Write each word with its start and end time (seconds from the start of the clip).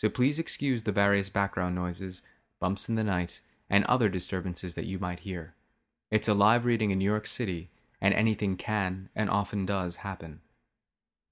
so 0.00 0.08
please 0.08 0.38
excuse 0.38 0.84
the 0.84 0.92
various 0.92 1.28
background 1.28 1.74
noises, 1.74 2.22
bumps 2.58 2.88
in 2.88 2.94
the 2.94 3.04
night, 3.04 3.42
and 3.68 3.84
other 3.84 4.08
disturbances 4.08 4.72
that 4.72 4.86
you 4.86 4.98
might 4.98 5.20
hear. 5.20 5.52
It's 6.10 6.26
a 6.26 6.32
live 6.32 6.64
reading 6.64 6.90
in 6.90 6.96
New 6.96 7.04
York 7.04 7.26
City, 7.26 7.68
and 8.00 8.14
anything 8.14 8.56
can 8.56 9.10
and 9.14 9.28
often 9.28 9.66
does 9.66 9.96
happen. 9.96 10.40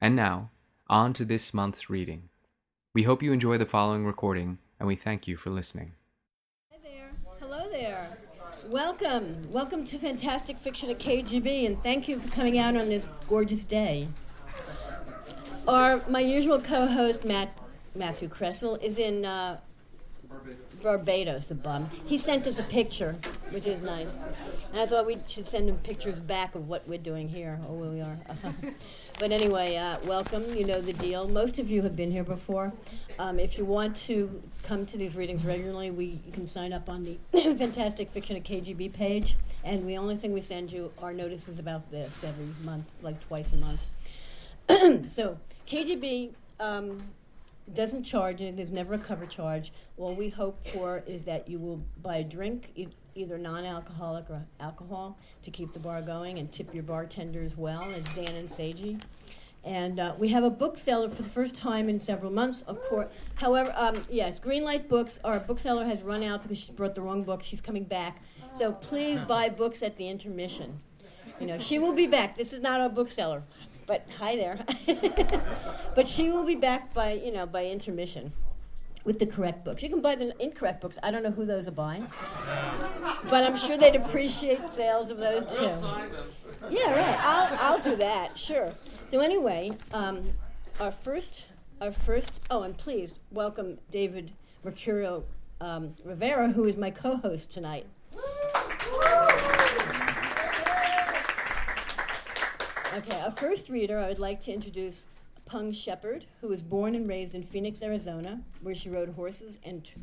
And 0.03 0.15
now, 0.15 0.51
on 0.87 1.15
to 1.15 1.25
this 1.25 1.55
month's 1.55 1.89
reading. 1.89 2.29
We 2.93 3.05
hope 3.05 3.23
you 3.23 3.33
enjoy 3.33 3.57
the 3.57 3.65
following 3.65 4.05
recording, 4.05 4.59
and 4.79 4.87
we 4.87 4.97
thank 4.97 5.27
you 5.27 5.39
for 5.39 5.49
listening. 5.49 5.93
Hi 6.71 6.77
there. 6.83 7.13
Hello 7.41 7.71
there. 7.71 8.19
Welcome. 8.69 9.51
Welcome 9.51 9.87
to 9.87 9.99
Fantastic 9.99 10.59
Fiction 10.59 10.91
at 10.91 10.99
KGB, 10.99 11.65
and 11.65 11.83
thank 11.83 12.07
you 12.07 12.19
for 12.19 12.29
coming 12.29 12.59
out 12.59 12.77
on 12.77 12.91
this 12.91 13.07
gorgeous 13.31 13.65
day. 13.65 14.09
Our 15.67 16.03
my 16.11 16.21
usual 16.21 16.61
co-host 16.61 17.25
Matt 17.25 17.57
Matthew 17.95 18.29
Kressel 18.29 18.83
is 18.83 18.99
in 18.99 19.25
uh, 19.25 19.59
Barbados, 20.83 21.47
the 21.47 21.55
bum. 21.55 21.89
He 22.07 22.19
sent 22.19 22.47
us 22.47 22.59
a 22.59 22.63
picture, 22.63 23.17
which 23.51 23.67
is 23.67 23.83
nice. 23.83 24.09
And 24.71 24.81
I 24.81 24.87
thought 24.87 25.07
we 25.07 25.19
should 25.27 25.49
send 25.49 25.69
him 25.69 25.79
pictures 25.79 26.21
back 26.21 26.55
of 26.55 26.69
what 26.69 26.87
we're 26.87 26.99
doing 26.99 27.29
here, 27.29 27.59
or 27.67 27.77
where 27.77 27.91
we 27.91 28.01
are. 28.01 28.17
but 29.19 29.33
anyway, 29.33 29.77
uh, 29.77 29.99
welcome. 30.05 30.45
You 30.55 30.65
know 30.65 30.81
the 30.81 30.93
deal. 30.93 31.27
Most 31.29 31.59
of 31.59 31.71
you 31.71 31.83
have 31.83 31.97
been 31.97 32.13
here 32.13 32.25
before. 32.25 32.73
Um, 33.19 33.41
if 33.41 33.59
you 33.59 33.65
want 33.65 33.97
to 34.07 34.43
come 34.63 34.87
to 34.87 34.97
these 34.97 35.17
readings 35.17 35.45
regularly, 35.45 35.91
we 35.91 36.21
you 36.25 36.33
can 36.33 36.47
sign 36.47 36.73
up 36.73 36.89
on 36.89 37.03
the 37.03 37.19
Fantastic 37.57 38.11
Fiction 38.11 38.37
at 38.37 38.45
KGB 38.45 38.93
page. 38.93 39.37
And 39.65 39.89
the 39.89 39.97
only 39.97 40.17
thing 40.17 40.33
we 40.33 40.43
send 40.43 40.71
you 40.71 40.93
are 41.03 41.13
notices 41.13 41.59
about 41.59 41.91
this 41.91 42.23
every 42.23 42.47
month, 42.65 42.87
like 43.03 43.21
twice 43.27 43.53
a 43.53 43.57
month. 43.57 43.81
so 45.11 45.39
KGB 45.67 46.31
um, 46.61 47.03
doesn't 47.75 48.03
charge 48.05 48.41
it. 48.41 48.57
There's 48.57 48.71
never 48.71 48.95
a 48.95 48.99
cover 48.99 49.27
charge. 49.27 49.73
All 49.97 50.15
we 50.15 50.29
hope 50.29 50.65
for 50.65 51.03
is 51.07 51.23
that 51.25 51.49
you 51.49 51.59
will 51.59 51.83
buy 52.03 52.19
a 52.19 52.25
drink, 52.25 52.71
e- 52.75 52.89
either 53.15 53.39
non-alcoholic 53.39 54.31
or 54.31 54.45
alcohol, 54.61 55.19
to 55.43 55.51
keep 55.51 55.73
the 55.73 55.79
bar 55.79 56.03
going, 56.03 56.39
and 56.39 56.51
tip 56.53 56.73
your 56.75 56.83
bartender 56.83 57.43
as 57.43 57.57
well, 57.57 57.83
as 57.85 58.05
Dan 58.15 58.35
and 58.35 58.49
Seiji. 58.49 59.01
And 59.65 59.99
uh, 59.99 60.15
we 60.19 60.29
have 60.29 60.45
a 60.45 60.51
bookseller 60.51 61.09
for 61.11 61.23
the 61.23 61.29
first 61.29 61.55
time 61.55 61.89
in 61.89 61.99
several 61.99 62.31
months, 62.31 62.63
of 62.63 62.81
course. 62.85 63.09
However, 63.35 63.73
um, 63.77 64.05
yes, 64.09 64.39
Greenlight 64.39 64.89
Books, 64.89 65.19
our 65.25 65.41
bookseller 65.41 65.85
has 65.85 66.03
run 66.03 66.23
out 66.23 66.43
because 66.43 66.59
she 66.59 66.73
brought 66.73 66.95
the 66.95 67.03
wrong 67.03 67.23
book. 67.25 67.43
She's 67.43 67.61
coming 67.61 67.85
back. 67.85 68.23
So 68.57 68.73
please 68.73 69.21
buy 69.29 69.49
books 69.49 69.83
at 69.83 69.97
the 69.97 70.09
intermission. 70.09 70.81
You 71.41 71.47
know, 71.47 71.59
she 71.59 71.79
will 71.79 71.93
be 71.93 72.07
back. 72.07 72.37
This 72.37 72.53
is 72.53 72.63
not 72.63 72.81
our 72.81 72.89
bookseller, 72.89 73.43
but 73.89 74.07
hi 74.19 74.37
there. 74.37 74.61
but 75.97 76.07
she 76.07 76.31
will 76.31 76.45
be 76.45 76.55
back 76.55 76.95
by, 76.95 77.13
you 77.13 77.33
know, 77.33 77.47
by 77.47 77.65
intermission 77.65 78.33
with 79.03 79.19
the 79.19 79.27
correct 79.27 79.65
books. 79.65 79.83
You 79.83 79.89
can 79.89 80.03
buy 80.03 80.15
the 80.15 80.41
incorrect 80.41 80.83
books. 80.83 80.99
I 81.03 81.11
don't 81.11 81.23
know 81.23 81.31
who 81.31 81.47
those 81.47 81.67
are 81.67 81.73
buying, 81.73 82.07
but 83.31 83.45
I'm 83.45 83.57
sure 83.57 83.79
they'd 83.79 83.97
appreciate 83.97 84.61
sales 84.75 85.11
of 85.11 85.17
those 85.17 85.47
too. 85.47 85.71
Yeah, 86.71 86.95
right. 86.95 87.19
I'll, 87.23 87.59
I'll 87.61 87.81
do 87.83 87.97
that. 87.97 88.39
Sure. 88.39 88.75
So 89.11 89.21
anyway, 89.21 89.71
um, 89.95 90.23
our 90.79 90.93
first, 90.93 91.47
our 91.81 91.91
first. 91.91 92.41
Oh, 92.51 92.63
and 92.63 92.77
please 92.77 93.15
welcome 93.31 93.79
David 93.91 94.33
Mercurio 94.67 95.23
um, 95.63 95.95
Rivera, 96.05 96.49
who 96.53 96.67
is 96.67 96.77
my 96.77 96.91
co-host 96.91 97.51
tonight. 97.51 97.87
Okay, 102.99 103.21
our 103.21 103.31
first 103.31 103.69
reader, 103.69 104.01
I 104.01 104.09
would 104.09 104.19
like 104.19 104.41
to 104.41 104.53
introduce 104.53 105.05
Peng 105.47 105.71
Shepherd, 105.71 106.25
who 106.41 106.49
was 106.49 106.65
born 106.65 106.97
and 106.97 107.09
raised 107.09 107.33
in 107.33 107.45
Phoenix, 107.45 107.81
Arizona, 107.81 108.41
where 108.61 108.75
she 108.75 108.91
rode 108.91 109.11
horses 109.11 109.61
and 109.63 109.85
tr- 109.85 110.01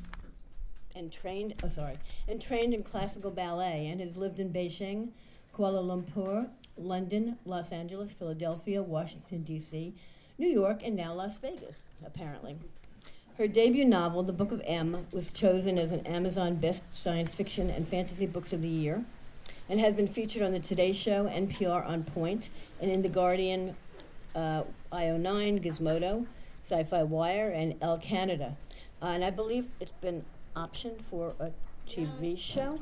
and 0.95 1.11
trained. 1.11 1.61
Oh, 1.61 1.67
sorry, 1.67 1.97
and 2.25 2.41
trained 2.41 2.73
in 2.73 2.83
classical 2.83 3.31
ballet, 3.31 3.88
and 3.88 4.00
has 4.00 4.16
lived 4.16 4.39
in 4.39 4.53
Beijing, 4.53 5.09
Kuala 5.53 5.83
Lumpur, 5.83 6.47
London, 6.78 7.38
Los 7.44 7.73
Angeles, 7.73 8.13
Philadelphia, 8.13 8.81
Washington 8.81 9.44
D.C., 9.44 9.94
New 10.38 10.47
York, 10.47 10.79
and 10.81 10.95
now 10.95 11.13
Las 11.13 11.35
Vegas. 11.35 11.79
Apparently, 12.06 12.56
her 13.38 13.50
debut 13.50 13.83
novel, 13.83 14.23
The 14.23 14.31
Book 14.31 14.53
of 14.53 14.62
M, 14.63 15.06
was 15.12 15.31
chosen 15.31 15.77
as 15.77 15.91
an 15.91 16.07
Amazon 16.07 16.56
Best 16.56 16.83
Science 16.91 17.33
Fiction 17.33 17.69
and 17.69 17.89
Fantasy 17.89 18.25
Books 18.25 18.53
of 18.53 18.62
the 18.62 18.69
Year 18.69 19.03
and 19.70 19.80
has 19.80 19.94
been 19.94 20.08
featured 20.08 20.42
on 20.42 20.52
the 20.52 20.59
Today 20.59 20.94
Show, 20.94 21.26
NPR 21.26 21.86
On 21.86 22.03
Point, 22.03 22.50
and 22.81 22.92
in 22.92 23.02
The 23.02 23.09
Guardian, 23.09 23.76
uh, 24.36 24.64
IO9, 24.92 25.64
Gizmodo, 25.64 26.26
Sci 26.64 26.84
Fi 26.84 27.03
Wire, 27.03 27.50
and 27.50 27.75
Elle 27.81 27.98
Canada. 27.98 28.58
Uh, 29.02 29.08
and 29.08 29.24
I 29.25 29.30
believe 29.30 29.68
it's 29.80 29.92
been 29.92 30.24
optioned 30.56 31.02
for 31.02 31.34
a 31.40 31.52
TV 31.90 32.38
show. 32.38 32.80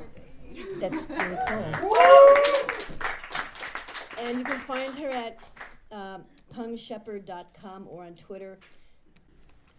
That's 0.80 0.96
really 1.10 1.38
cool. 1.48 1.72
And 4.22 4.38
you 4.38 4.46
can 4.46 4.60
find 4.60 4.94
her 5.00 5.10
at 5.10 5.38
uh, 5.92 6.20
pengshepherd.com 6.56 7.88
or 7.90 8.06
on 8.06 8.14
Twitter 8.14 8.58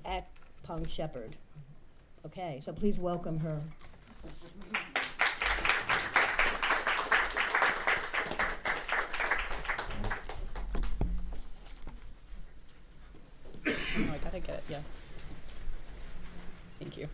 at 0.04 0.28
pengshepherd. 0.64 1.36
Okay, 2.26 2.60
so 2.64 2.72
please 2.72 2.98
welcome 2.98 3.38
her. 3.40 3.58
Oh, 13.96 14.10
I 14.12 14.18
gotta 14.24 14.33
get 14.44 14.56
it, 14.56 14.64
yeah. 14.68 14.80
Thank 16.78 16.96
you. 16.96 17.08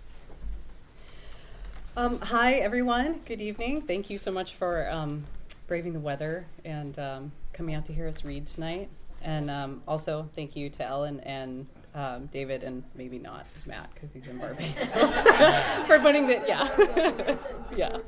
Um, 1.96 2.20
hi, 2.20 2.54
everyone. 2.54 3.20
Good 3.24 3.40
evening. 3.40 3.82
Thank 3.82 4.10
you 4.10 4.18
so 4.18 4.30
much 4.30 4.54
for 4.54 4.90
um, 4.90 5.24
braving 5.66 5.92
the 5.92 6.00
weather 6.00 6.46
and 6.64 6.98
um, 6.98 7.32
coming 7.52 7.74
out 7.74 7.86
to 7.86 7.92
hear 7.92 8.08
us 8.08 8.24
read 8.24 8.46
tonight. 8.46 8.88
And 9.22 9.50
um, 9.50 9.82
also, 9.86 10.28
thank 10.34 10.56
you 10.56 10.70
to 10.70 10.84
Ellen 10.84 11.20
and 11.20 11.66
um, 11.94 12.26
David, 12.26 12.62
and 12.62 12.82
maybe 12.94 13.18
not 13.18 13.46
Matt 13.66 13.90
because 13.94 14.10
he's 14.12 14.26
in 14.26 14.38
Barbados, 14.38 15.86
for 15.86 15.98
putting 15.98 16.26
the 16.26 16.42
yeah, 16.46 17.36
yeah. 17.76 17.98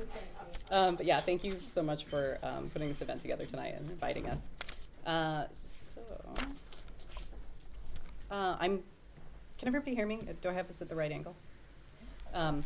Um, 0.70 0.96
but 0.96 1.04
yeah, 1.04 1.20
thank 1.20 1.44
you 1.44 1.54
so 1.74 1.82
much 1.82 2.06
for 2.06 2.38
putting 2.72 2.88
this 2.88 3.02
event 3.02 3.20
together 3.20 3.44
tonight 3.44 3.74
and 3.76 3.90
inviting 3.90 4.28
us. 4.28 4.52
Uh, 5.06 5.44
so. 5.52 6.00
Uh, 8.32 8.56
I'm. 8.58 8.82
Can 9.62 9.68
everybody 9.68 9.94
hear 9.94 10.06
me? 10.08 10.18
Do 10.40 10.48
I 10.48 10.54
have 10.54 10.66
this 10.66 10.82
at 10.82 10.88
the 10.88 10.96
right 10.96 11.12
angle? 11.12 11.36
Um, 12.34 12.64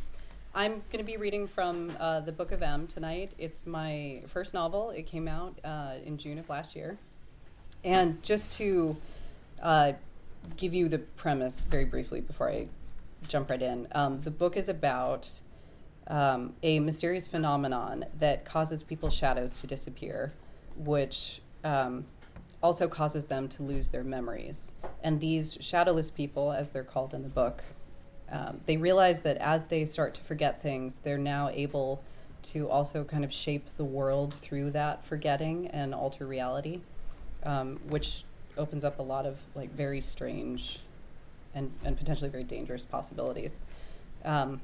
I'm 0.55 0.83
going 0.91 0.97
to 0.97 1.03
be 1.05 1.19
reading 1.19 1.47
from 1.47 1.93
uh, 2.01 2.21
the 2.21 2.33
Book 2.33 2.53
of 2.53 2.63
M 2.63 2.87
tonight. 2.87 3.33
It's 3.37 3.67
my 3.67 4.23
first 4.29 4.55
novel. 4.55 4.89
It 4.89 5.03
came 5.03 5.29
out 5.29 5.59
uh, 5.63 5.97
in 6.07 6.17
June 6.17 6.39
of 6.39 6.49
last 6.49 6.75
year. 6.75 6.97
And 7.85 8.23
just 8.23 8.53
to 8.53 8.97
uh, 9.63 9.93
give 10.57 10.73
you 10.73 10.89
the 10.89 11.01
premise 11.01 11.65
very 11.69 11.85
briefly 11.85 12.23
before 12.23 12.51
I 12.51 12.65
jump 13.29 13.51
right 13.51 13.61
in, 13.61 13.89
um, 13.93 14.23
the 14.23 14.31
book 14.31 14.57
is 14.57 14.71
about 14.71 15.29
um, 16.07 16.55
a 16.63 16.81
mysterious 16.81 17.27
phenomenon 17.27 18.07
that 18.17 18.47
causes 18.47 18.83
people's 18.83 19.13
shadows 19.13 19.61
to 19.61 19.67
disappear, 19.67 20.33
which 20.79 21.43
um, 21.63 22.07
also 22.67 22.89
causes 22.89 23.27
them 23.27 23.47
to 23.47 23.63
lose 23.63 23.91
their 23.91 24.03
memories. 24.03 24.73
And 25.01 25.21
these 25.21 25.57
shadowless 25.61 26.11
people, 26.11 26.51
as 26.51 26.73
they're 26.73 26.83
called 26.83 27.15
in 27.15 27.23
the 27.23 27.29
book, 27.29 27.63
um, 28.29 28.61
they 28.67 28.77
realize 28.77 29.21
that 29.21 29.37
as 29.37 29.67
they 29.67 29.85
start 29.85 30.15
to 30.15 30.21
forget 30.23 30.61
things, 30.61 30.99
they're 31.05 31.17
now 31.17 31.49
able 31.51 32.03
to 32.43 32.69
also 32.69 33.05
kind 33.05 33.25
of 33.25 33.33
shape 33.33 33.67
the 33.77 33.85
world 33.85 34.35
through 34.35 34.73
that 34.73 35.05
forgetting 35.05 35.69
and 35.69 35.95
alter 35.95 36.27
reality, 36.27 36.81
um, 37.45 37.79
which 37.89 38.25
opens 38.59 38.83
up 38.83 38.99
a 38.99 39.03
lot 39.03 39.27
of 39.27 39.39
like 39.55 39.71
very 39.73 40.01
strange 40.01 40.81
and, 41.55 41.71
and 41.85 41.97
potentially 41.97 42.29
very 42.29 42.43
dangerous 42.43 42.85
possibilities. 42.85 43.57
Um, 44.25 44.61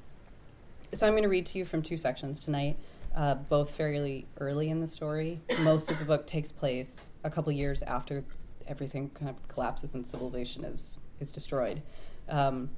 so 0.93 1.07
I'm 1.07 1.13
going 1.13 1.23
to 1.23 1.29
read 1.29 1.47
to 1.47 1.59
you 1.59 1.65
from 1.65 1.83
two 1.83 1.97
sections 1.97 2.41
tonight 2.41 2.77
uh, 3.15 3.35
both 3.35 3.71
fairly 3.71 4.27
early 4.39 4.69
in 4.69 4.81
the 4.81 4.87
story. 4.87 5.41
Most 5.61 5.91
of 5.91 5.99
the 5.99 6.05
book 6.05 6.27
takes 6.27 6.51
place 6.53 7.11
a 7.25 7.31
couple 7.31 7.53
years 7.53 7.83
after 7.83 8.25
everything 8.67 9.11
kind 9.11 9.29
of 9.29 9.49
collapses 9.49 9.95
and 9.95 10.07
civilization 10.07 10.65
is 10.65 11.01
is 11.21 11.31
destroyed. 11.31 11.83
Um, 12.29 12.71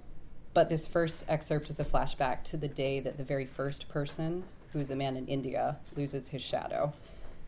but 0.53 0.69
this 0.69 0.87
first 0.87 1.25
excerpt 1.29 1.69
is 1.71 1.81
a 1.81 1.85
flashback 1.85 2.45
to 2.45 2.57
the 2.57 2.69
day 2.69 3.01
that 3.01 3.17
the 3.17 3.25
very 3.25 3.45
first 3.45 3.89
person, 3.89 4.45
who 4.73 4.79
is 4.79 4.91
a 4.91 4.97
man 4.97 5.17
in 5.17 5.27
India, 5.27 5.79
loses 5.97 6.29
his 6.29 6.43
shadow, 6.43 6.93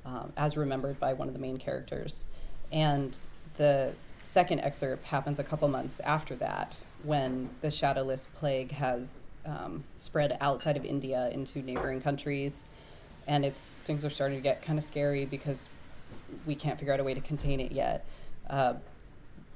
um, 0.05 0.33
as 0.37 0.57
remembered 0.57 0.99
by 0.99 1.13
one 1.13 1.29
of 1.29 1.35
the 1.35 1.41
main 1.41 1.57
characters. 1.57 2.25
And 2.73 3.17
the 3.59 3.93
second 4.25 4.61
excerpt 4.61 5.05
happens 5.05 5.39
a 5.39 5.45
couple 5.45 5.69
months 5.69 6.01
after 6.01 6.35
that, 6.37 6.85
when 7.05 7.51
the 7.61 7.71
shadowless 7.71 8.27
plague 8.35 8.73
has 8.73 9.25
um, 9.45 9.85
spread 9.97 10.37
outside 10.41 10.77
of 10.77 10.85
India 10.85 11.31
into 11.33 11.63
neighboring 11.63 12.01
countries, 12.01 12.65
and 13.27 13.45
it's 13.45 13.71
things 13.85 14.05
are 14.05 14.11
starting 14.11 14.39
to 14.39 14.43
get 14.43 14.63
kind 14.63 14.79
of 14.79 14.85
scary 14.85 15.25
because 15.25 15.69
we 16.47 16.55
can't 16.55 16.79
figure 16.79 16.93
out 16.93 17.01
a 17.01 17.05
way 17.05 17.15
to 17.15 17.21
contain 17.21 17.61
it 17.61 17.73
yet. 17.73 18.05
Uh, 18.49 18.75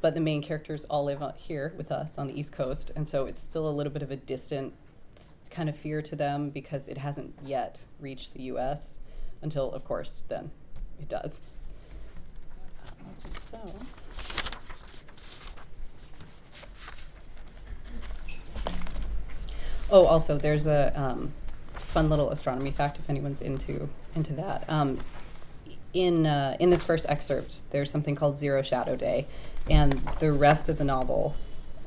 but 0.00 0.14
the 0.14 0.20
main 0.20 0.42
characters 0.42 0.86
all 0.88 1.04
live 1.04 1.22
here 1.36 1.74
with 1.76 1.92
us 1.92 2.16
on 2.16 2.26
the 2.26 2.38
East 2.38 2.52
Coast, 2.52 2.90
and 2.96 3.08
so 3.08 3.26
it's 3.26 3.40
still 3.40 3.68
a 3.68 3.70
little 3.70 3.92
bit 3.92 4.02
of 4.02 4.10
a 4.10 4.16
distant 4.16 4.72
kind 5.50 5.68
of 5.68 5.76
fear 5.76 6.00
to 6.00 6.16
them 6.16 6.50
because 6.50 6.88
it 6.88 6.98
hasn't 6.98 7.34
yet 7.44 7.80
reached 8.00 8.34
the 8.34 8.42
U.S. 8.44 8.98
until, 9.42 9.72
of 9.72 9.84
course, 9.84 10.22
then 10.28 10.50
it 10.98 11.08
does. 11.08 11.40
So. 13.18 13.58
Oh, 19.92 20.06
also, 20.06 20.38
there's 20.38 20.66
a 20.66 20.92
um, 20.98 21.32
fun 21.90 22.08
little 22.08 22.30
astronomy 22.30 22.70
fact 22.70 22.98
if 22.98 23.10
anyone's 23.10 23.42
into 23.42 23.88
into 24.14 24.32
that. 24.34 24.64
Um, 24.68 24.98
in 25.92 26.26
uh, 26.26 26.56
in 26.60 26.70
this 26.70 26.82
first 26.82 27.06
excerpt, 27.08 27.62
there's 27.70 27.90
something 27.90 28.14
called 28.14 28.38
Zero 28.38 28.62
Shadow 28.62 28.96
Day, 28.96 29.26
and 29.68 29.92
the 30.20 30.32
rest 30.32 30.68
of 30.68 30.78
the 30.78 30.84
novel, 30.84 31.34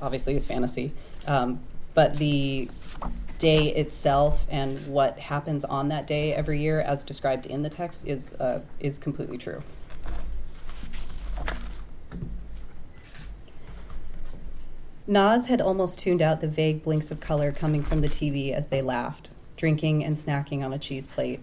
obviously, 0.01 0.35
is 0.35 0.45
fantasy. 0.45 0.93
Um, 1.25 1.61
but 1.93 2.15
the 2.17 2.69
day 3.39 3.67
itself 3.73 4.45
and 4.49 4.87
what 4.87 5.19
happens 5.19 5.63
on 5.63 5.89
that 5.89 6.07
day 6.07 6.33
every 6.33 6.59
year, 6.59 6.79
as 6.79 7.03
described 7.03 7.45
in 7.45 7.61
the 7.61 7.69
text, 7.69 8.05
is 8.05 8.33
uh, 8.33 8.61
is 8.79 8.97
completely 8.97 9.37
true. 9.37 9.63
Naz 15.05 15.47
had 15.47 15.59
almost 15.59 15.99
tuned 15.99 16.21
out 16.21 16.39
the 16.39 16.47
vague 16.47 16.81
blinks 16.81 17.11
of 17.11 17.19
color 17.19 17.51
coming 17.51 17.83
from 17.83 17.99
the 17.99 18.07
TV 18.07 18.53
as 18.53 18.67
they 18.67 18.81
laughed, 18.81 19.31
drinking 19.57 20.03
and 20.03 20.17
snacking 20.17 20.63
on 20.63 20.73
a 20.73 20.79
cheese 20.79 21.07
plate. 21.07 21.39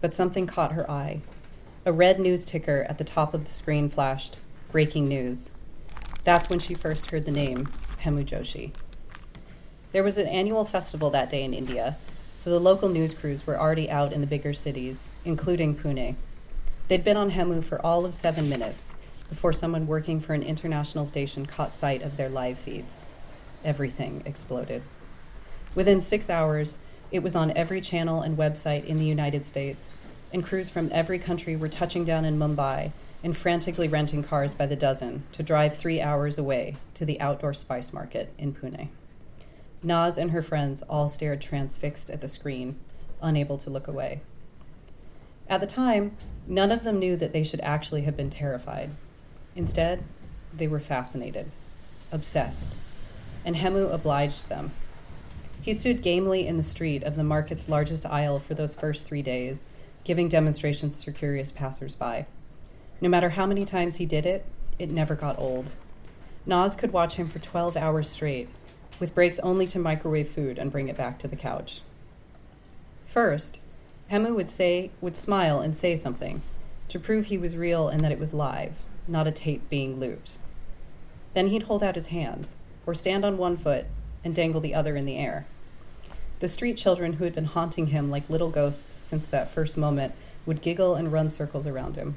But 0.00 0.14
something 0.14 0.46
caught 0.46 0.72
her 0.72 0.90
eye. 0.90 1.20
A 1.84 1.92
red 1.92 2.20
news 2.20 2.44
ticker 2.44 2.86
at 2.88 2.98
the 2.98 3.04
top 3.04 3.34
of 3.34 3.44
the 3.44 3.50
screen 3.50 3.88
flashed 3.88 4.38
Breaking 4.70 5.08
news. 5.08 5.50
That's 6.24 6.50
when 6.50 6.58
she 6.58 6.74
first 6.74 7.10
heard 7.10 7.24
the 7.24 7.32
name 7.32 7.68
Hemu 8.04 8.24
Joshi. 8.24 8.72
There 9.92 10.04
was 10.04 10.18
an 10.18 10.26
annual 10.26 10.66
festival 10.66 11.08
that 11.10 11.30
day 11.30 11.42
in 11.42 11.54
India, 11.54 11.96
so 12.34 12.50
the 12.50 12.60
local 12.60 12.90
news 12.90 13.14
crews 13.14 13.46
were 13.46 13.58
already 13.58 13.90
out 13.90 14.12
in 14.12 14.20
the 14.20 14.26
bigger 14.26 14.52
cities, 14.52 15.10
including 15.24 15.74
Pune. 15.74 16.16
They'd 16.88 17.04
been 17.04 17.16
on 17.16 17.30
Hemu 17.30 17.64
for 17.64 17.84
all 17.84 18.04
of 18.04 18.14
seven 18.14 18.48
minutes 18.48 18.92
before 19.28 19.52
someone 19.52 19.86
working 19.86 20.20
for 20.20 20.34
an 20.34 20.42
international 20.42 21.06
station 21.06 21.46
caught 21.46 21.72
sight 21.72 22.02
of 22.02 22.16
their 22.16 22.28
live 22.28 22.58
feeds. 22.58 23.06
Everything 23.64 24.22
exploded. 24.24 24.82
Within 25.74 26.00
six 26.00 26.28
hours, 26.28 26.78
it 27.10 27.22
was 27.22 27.34
on 27.34 27.50
every 27.52 27.80
channel 27.80 28.20
and 28.20 28.36
website 28.36 28.84
in 28.84 28.98
the 28.98 29.04
United 29.04 29.46
States, 29.46 29.94
and 30.32 30.44
crews 30.44 30.68
from 30.68 30.90
every 30.92 31.18
country 31.18 31.56
were 31.56 31.68
touching 31.68 32.04
down 32.04 32.24
in 32.24 32.38
Mumbai 32.38 32.92
and 33.24 33.36
frantically 33.36 33.88
renting 33.88 34.22
cars 34.22 34.54
by 34.54 34.66
the 34.66 34.76
dozen 34.76 35.24
to 35.32 35.42
drive 35.42 35.76
three 35.76 36.00
hours 36.00 36.38
away 36.38 36.76
to 36.94 37.04
the 37.04 37.20
outdoor 37.20 37.54
spice 37.54 37.92
market 37.92 38.32
in 38.38 38.54
Pune. 38.54 38.88
Naz 39.82 40.18
and 40.18 40.32
her 40.32 40.42
friends 40.42 40.82
all 40.82 41.08
stared 41.08 41.40
transfixed 41.40 42.10
at 42.10 42.20
the 42.20 42.28
screen, 42.28 42.78
unable 43.22 43.58
to 43.58 43.70
look 43.70 43.88
away. 43.88 44.20
At 45.48 45.60
the 45.60 45.66
time, 45.66 46.16
none 46.46 46.70
of 46.70 46.84
them 46.84 46.98
knew 46.98 47.16
that 47.16 47.32
they 47.32 47.42
should 47.42 47.60
actually 47.60 48.02
have 48.02 48.16
been 48.16 48.30
terrified. 48.30 48.90
Instead, 49.56 50.04
they 50.54 50.68
were 50.68 50.80
fascinated, 50.80 51.50
obsessed, 52.12 52.76
and 53.44 53.56
Hemu 53.56 53.92
obliged 53.92 54.48
them. 54.48 54.72
He 55.68 55.74
stood 55.74 56.00
gamely 56.00 56.46
in 56.46 56.56
the 56.56 56.62
street 56.62 57.02
of 57.02 57.14
the 57.14 57.22
market's 57.22 57.68
largest 57.68 58.06
aisle 58.06 58.38
for 58.40 58.54
those 58.54 58.74
first 58.74 59.06
three 59.06 59.20
days, 59.20 59.66
giving 60.02 60.26
demonstrations 60.26 61.04
to 61.04 61.12
curious 61.12 61.52
passersby. 61.52 62.24
No 63.02 63.08
matter 63.10 63.28
how 63.28 63.44
many 63.44 63.66
times 63.66 63.96
he 63.96 64.06
did 64.06 64.24
it, 64.24 64.46
it 64.78 64.90
never 64.90 65.14
got 65.14 65.38
old. 65.38 65.72
Naz 66.46 66.74
could 66.74 66.90
watch 66.90 67.16
him 67.16 67.28
for 67.28 67.38
12 67.38 67.76
hours 67.76 68.08
straight, 68.08 68.48
with 68.98 69.14
breaks 69.14 69.38
only 69.40 69.66
to 69.66 69.78
microwave 69.78 70.30
food 70.30 70.56
and 70.56 70.72
bring 70.72 70.88
it 70.88 70.96
back 70.96 71.18
to 71.18 71.28
the 71.28 71.36
couch. 71.36 71.82
First, 73.04 73.60
Hemu 74.10 74.34
would 74.34 74.48
say 74.48 74.90
would 75.02 75.18
smile 75.18 75.60
and 75.60 75.76
say 75.76 75.96
something 75.96 76.40
to 76.88 76.98
prove 76.98 77.26
he 77.26 77.36
was 77.36 77.58
real 77.58 77.90
and 77.90 78.00
that 78.00 78.12
it 78.12 78.18
was 78.18 78.32
live 78.32 78.76
not 79.06 79.26
a 79.26 79.32
tape 79.32 79.68
being 79.68 80.00
looped. 80.00 80.38
Then 81.34 81.48
he'd 81.48 81.64
hold 81.64 81.82
out 81.82 81.94
his 81.94 82.06
hand, 82.06 82.48
or 82.86 82.94
stand 82.94 83.22
on 83.22 83.36
one 83.36 83.58
foot 83.58 83.84
and 84.24 84.34
dangle 84.34 84.62
the 84.62 84.74
other 84.74 84.96
in 84.96 85.04
the 85.04 85.18
air. 85.18 85.44
The 86.40 86.48
street 86.48 86.76
children 86.76 87.14
who 87.14 87.24
had 87.24 87.34
been 87.34 87.46
haunting 87.46 87.88
him 87.88 88.08
like 88.08 88.30
little 88.30 88.50
ghosts 88.50 89.00
since 89.00 89.26
that 89.26 89.50
first 89.50 89.76
moment 89.76 90.14
would 90.46 90.62
giggle 90.62 90.94
and 90.94 91.12
run 91.12 91.30
circles 91.30 91.66
around 91.66 91.96
him. 91.96 92.14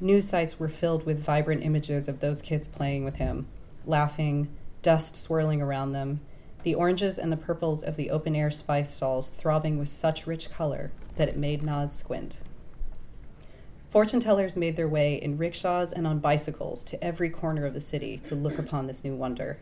News 0.00 0.28
sites 0.28 0.60
were 0.60 0.68
filled 0.68 1.06
with 1.06 1.24
vibrant 1.24 1.64
images 1.64 2.08
of 2.08 2.20
those 2.20 2.42
kids 2.42 2.66
playing 2.66 3.04
with 3.04 3.16
him, 3.16 3.46
laughing, 3.86 4.48
dust 4.82 5.16
swirling 5.16 5.62
around 5.62 5.92
them, 5.92 6.20
the 6.62 6.74
oranges 6.74 7.18
and 7.18 7.32
the 7.32 7.36
purples 7.36 7.82
of 7.82 7.96
the 7.96 8.10
open 8.10 8.36
air 8.36 8.50
spice 8.50 8.94
stalls 8.94 9.30
throbbing 9.30 9.78
with 9.78 9.88
such 9.88 10.26
rich 10.26 10.50
color 10.50 10.90
that 11.16 11.28
it 11.28 11.36
made 11.36 11.62
Naz 11.62 11.96
squint. 11.96 12.38
Fortune 13.90 14.20
tellers 14.20 14.56
made 14.56 14.76
their 14.76 14.88
way 14.88 15.14
in 15.14 15.38
rickshaws 15.38 15.92
and 15.92 16.06
on 16.06 16.18
bicycles 16.18 16.84
to 16.84 17.02
every 17.02 17.30
corner 17.30 17.64
of 17.64 17.72
the 17.72 17.80
city 17.80 18.18
to 18.18 18.34
look 18.34 18.58
upon 18.58 18.86
this 18.86 19.02
new 19.02 19.14
wonder. 19.14 19.58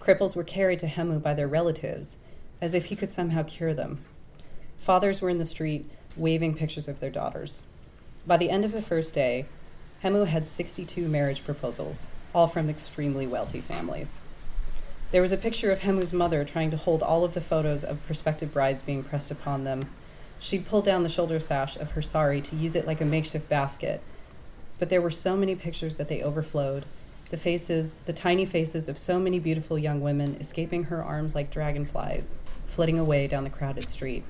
Cripples 0.00 0.34
were 0.34 0.44
carried 0.44 0.80
to 0.80 0.88
Hemu 0.88 1.22
by 1.22 1.34
their 1.34 1.46
relatives, 1.46 2.16
as 2.64 2.74
if 2.74 2.86
he 2.86 2.96
could 2.96 3.10
somehow 3.10 3.42
cure 3.42 3.74
them. 3.74 4.04
Fathers 4.78 5.20
were 5.20 5.30
in 5.30 5.38
the 5.38 5.44
street 5.44 5.88
waving 6.16 6.54
pictures 6.54 6.88
of 6.88 7.00
their 7.00 7.10
daughters. 7.10 7.62
By 8.26 8.36
the 8.36 8.50
end 8.50 8.64
of 8.64 8.72
the 8.72 8.82
first 8.82 9.14
day, 9.14 9.46
Hemu 10.02 10.26
had 10.26 10.46
62 10.46 11.06
marriage 11.08 11.44
proposals, 11.44 12.06
all 12.34 12.46
from 12.46 12.70
extremely 12.70 13.26
wealthy 13.26 13.60
families. 13.60 14.18
There 15.10 15.22
was 15.22 15.32
a 15.32 15.36
picture 15.36 15.70
of 15.70 15.80
Hemu's 15.80 16.12
mother 16.12 16.44
trying 16.44 16.70
to 16.70 16.76
hold 16.76 17.02
all 17.02 17.24
of 17.24 17.34
the 17.34 17.40
photos 17.40 17.84
of 17.84 18.04
prospective 18.06 18.52
brides 18.52 18.82
being 18.82 19.04
pressed 19.04 19.30
upon 19.30 19.64
them 19.64 19.88
She'd 20.44 20.66
pulled 20.66 20.84
down 20.84 21.04
the 21.04 21.08
shoulder 21.08 21.40
sash 21.40 21.76
of 21.76 21.92
her 21.92 22.02
sari 22.02 22.42
to 22.42 22.54
use 22.54 22.76
it 22.76 22.86
like 22.86 23.00
a 23.00 23.06
makeshift 23.06 23.48
basket. 23.48 24.02
But 24.78 24.90
there 24.90 25.00
were 25.00 25.10
so 25.10 25.38
many 25.38 25.54
pictures 25.54 25.96
that 25.96 26.08
they 26.08 26.22
overflowed. 26.22 26.84
The 27.30 27.38
faces, 27.38 27.98
the 28.04 28.12
tiny 28.12 28.44
faces 28.44 28.86
of 28.86 28.98
so 28.98 29.18
many 29.18 29.38
beautiful 29.38 29.78
young 29.78 30.02
women 30.02 30.36
escaping 30.38 30.84
her 30.84 31.02
arms 31.02 31.34
like 31.34 31.50
dragonflies, 31.50 32.34
flitting 32.74 32.98
away 32.98 33.28
down 33.28 33.44
the 33.44 33.50
crowded 33.50 33.88
street. 33.88 34.24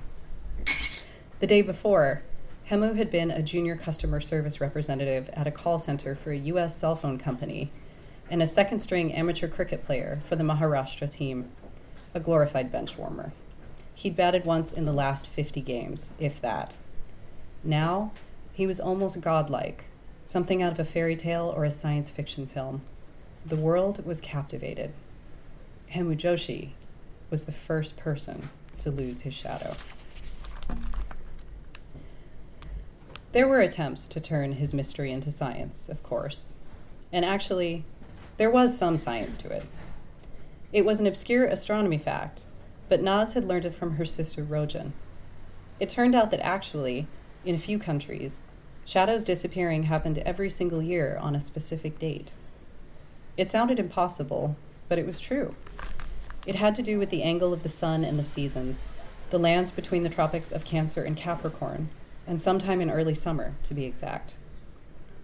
The 1.40 1.46
day 1.46 1.62
before, 1.62 2.22
Hemu 2.70 2.94
had 2.94 3.10
been 3.10 3.30
a 3.30 3.42
junior 3.42 3.74
customer 3.74 4.20
service 4.20 4.60
representative 4.60 5.30
at 5.32 5.46
a 5.46 5.50
call 5.50 5.78
center 5.78 6.14
for 6.14 6.30
a 6.30 6.36
U.S. 6.36 6.76
cell 6.76 6.94
phone 6.94 7.16
company 7.16 7.72
and 8.30 8.42
a 8.42 8.46
second 8.46 8.80
string 8.80 9.14
amateur 9.14 9.48
cricket 9.48 9.86
player 9.86 10.20
for 10.28 10.36
the 10.36 10.44
Maharashtra 10.44 11.08
team, 11.08 11.48
a 12.12 12.20
glorified 12.20 12.70
bench 12.70 12.98
warmer. 12.98 13.32
He'd 13.94 14.14
batted 14.14 14.44
once 14.44 14.72
in 14.72 14.84
the 14.84 14.92
last 14.92 15.26
50 15.26 15.62
games, 15.62 16.10
if 16.18 16.38
that. 16.42 16.74
Now, 17.62 18.12
he 18.52 18.66
was 18.66 18.78
almost 18.78 19.22
godlike, 19.22 19.84
something 20.26 20.62
out 20.62 20.72
of 20.72 20.78
a 20.78 20.84
fairy 20.84 21.16
tale 21.16 21.50
or 21.56 21.64
a 21.64 21.70
science 21.70 22.10
fiction 22.10 22.46
film. 22.46 22.82
The 23.46 23.56
world 23.56 24.04
was 24.04 24.20
captivated. 24.20 24.92
Hemu 25.92 26.16
Joshi 26.16 26.72
was 27.34 27.46
the 27.46 27.52
first 27.52 27.96
person 27.96 28.48
to 28.78 28.92
lose 28.92 29.22
his 29.22 29.34
shadow. 29.34 29.74
There 33.32 33.48
were 33.48 33.58
attempts 33.58 34.06
to 34.06 34.20
turn 34.20 34.52
his 34.52 34.72
mystery 34.72 35.10
into 35.10 35.32
science, 35.32 35.88
of 35.88 36.00
course. 36.04 36.52
And 37.12 37.24
actually, 37.24 37.82
there 38.36 38.52
was 38.52 38.78
some 38.78 38.96
science 38.96 39.36
to 39.38 39.50
it. 39.50 39.64
It 40.72 40.84
was 40.84 41.00
an 41.00 41.08
obscure 41.08 41.44
astronomy 41.44 41.98
fact 41.98 42.42
but 42.88 43.02
Naz 43.02 43.32
had 43.32 43.44
learned 43.44 43.64
it 43.64 43.74
from 43.74 43.96
her 43.96 44.04
sister 44.04 44.44
Rojan. 44.44 44.92
It 45.80 45.90
turned 45.90 46.14
out 46.14 46.30
that 46.30 46.46
actually, 46.46 47.08
in 47.44 47.56
a 47.56 47.58
few 47.58 47.80
countries, 47.80 48.42
shadows 48.84 49.24
disappearing 49.24 49.84
happened 49.84 50.18
every 50.18 50.48
single 50.48 50.80
year 50.80 51.18
on 51.20 51.34
a 51.34 51.40
specific 51.40 51.98
date. 51.98 52.30
It 53.36 53.50
sounded 53.50 53.80
impossible, 53.80 54.54
but 54.88 55.00
it 55.00 55.06
was 55.06 55.18
true. 55.18 55.56
It 56.46 56.56
had 56.56 56.74
to 56.74 56.82
do 56.82 56.98
with 56.98 57.10
the 57.10 57.22
angle 57.22 57.52
of 57.52 57.62
the 57.62 57.68
sun 57.68 58.04
and 58.04 58.18
the 58.18 58.24
seasons, 58.24 58.84
the 59.30 59.38
lands 59.38 59.70
between 59.70 60.02
the 60.02 60.10
tropics 60.10 60.52
of 60.52 60.64
Cancer 60.64 61.02
and 61.02 61.16
Capricorn, 61.16 61.88
and 62.26 62.40
sometime 62.40 62.80
in 62.80 62.90
early 62.90 63.14
summer, 63.14 63.54
to 63.62 63.74
be 63.74 63.84
exact. 63.84 64.34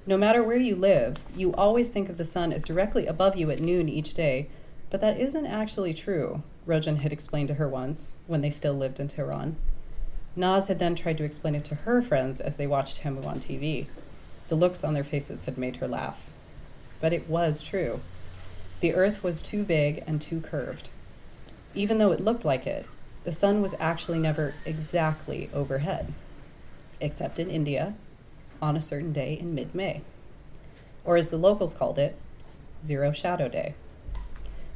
No 0.06 0.16
matter 0.16 0.42
where 0.42 0.56
you 0.56 0.74
live, 0.74 1.18
you 1.36 1.52
always 1.54 1.88
think 1.90 2.08
of 2.08 2.16
the 2.16 2.24
sun 2.24 2.52
as 2.52 2.64
directly 2.64 3.06
above 3.06 3.36
you 3.36 3.50
at 3.50 3.60
noon 3.60 3.88
each 3.88 4.14
day, 4.14 4.48
But 4.90 5.00
that 5.00 5.20
isn't 5.20 5.46
actually 5.46 5.94
true, 5.94 6.42
Rojan 6.66 6.98
had 6.98 7.12
explained 7.12 7.48
to 7.48 7.54
her 7.54 7.68
once, 7.68 8.14
when 8.26 8.40
they 8.40 8.50
still 8.50 8.74
lived 8.74 8.98
in 8.98 9.06
Tehran. 9.08 9.56
Naz 10.36 10.66
had 10.66 10.78
then 10.78 10.94
tried 10.94 11.18
to 11.18 11.24
explain 11.24 11.54
it 11.54 11.64
to 11.66 11.74
her 11.76 12.02
friends 12.02 12.40
as 12.40 12.56
they 12.56 12.66
watched 12.66 13.02
Hemu 13.02 13.24
on 13.24 13.38
TV. 13.38 13.86
The 14.48 14.56
looks 14.56 14.82
on 14.82 14.94
their 14.94 15.04
faces 15.04 15.44
had 15.44 15.56
made 15.56 15.76
her 15.76 15.88
laugh. 15.88 16.28
But 17.00 17.12
it 17.12 17.28
was 17.28 17.62
true. 17.62 18.00
The 18.80 18.94
earth 18.94 19.22
was 19.22 19.40
too 19.40 19.62
big 19.62 20.02
and 20.06 20.20
too 20.20 20.40
curved. 20.40 20.90
Even 21.74 21.98
though 21.98 22.10
it 22.10 22.20
looked 22.20 22.44
like 22.44 22.66
it, 22.66 22.86
the 23.24 23.32
sun 23.32 23.62
was 23.62 23.74
actually 23.78 24.18
never 24.18 24.54
exactly 24.64 25.50
overhead, 25.52 26.12
except 27.00 27.38
in 27.38 27.50
India 27.50 27.94
on 28.60 28.76
a 28.76 28.80
certain 28.80 29.12
day 29.12 29.38
in 29.38 29.54
mid 29.54 29.74
May. 29.74 30.02
Or 31.04 31.16
as 31.16 31.30
the 31.30 31.36
locals 31.36 31.72
called 31.72 31.98
it, 31.98 32.16
Zero 32.84 33.12
Shadow 33.12 33.48
Day. 33.48 33.74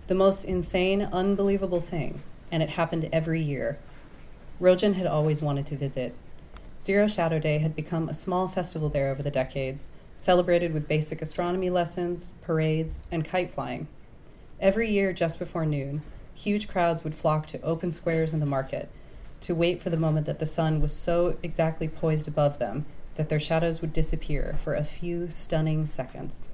The 0.06 0.14
most 0.14 0.44
insane, 0.44 1.02
unbelievable 1.02 1.80
thing, 1.80 2.22
and 2.52 2.62
it 2.62 2.70
happened 2.70 3.08
every 3.12 3.40
year. 3.40 3.78
Rojan 4.60 4.94
had 4.94 5.06
always 5.06 5.40
wanted 5.42 5.66
to 5.66 5.76
visit. 5.76 6.14
Zero 6.80 7.08
Shadow 7.08 7.38
Day 7.38 7.58
had 7.58 7.74
become 7.74 8.08
a 8.08 8.14
small 8.14 8.46
festival 8.46 8.88
there 8.88 9.10
over 9.10 9.22
the 9.22 9.30
decades, 9.30 9.88
celebrated 10.18 10.72
with 10.72 10.86
basic 10.86 11.22
astronomy 11.22 11.70
lessons, 11.70 12.32
parades, 12.42 13.02
and 13.10 13.24
kite 13.24 13.52
flying. 13.52 13.88
Every 14.60 14.90
year, 14.90 15.12
just 15.12 15.38
before 15.38 15.66
noon, 15.66 16.02
huge 16.34 16.68
crowds 16.68 17.04
would 17.04 17.14
flock 17.14 17.46
to 17.48 17.60
open 17.62 17.92
squares 17.92 18.32
in 18.32 18.40
the 18.40 18.46
market 18.46 18.90
to 19.40 19.54
wait 19.54 19.82
for 19.82 19.90
the 19.90 19.96
moment 19.96 20.26
that 20.26 20.38
the 20.38 20.46
sun 20.46 20.80
was 20.80 20.92
so 20.92 21.36
exactly 21.42 21.86
poised 21.86 22.26
above 22.26 22.58
them 22.58 22.86
that 23.16 23.28
their 23.28 23.40
shadows 23.40 23.80
would 23.80 23.92
disappear 23.92 24.56
for 24.62 24.74
a 24.74 24.84
few 24.84 25.30
stunning 25.30 25.86
seconds. 25.86 26.48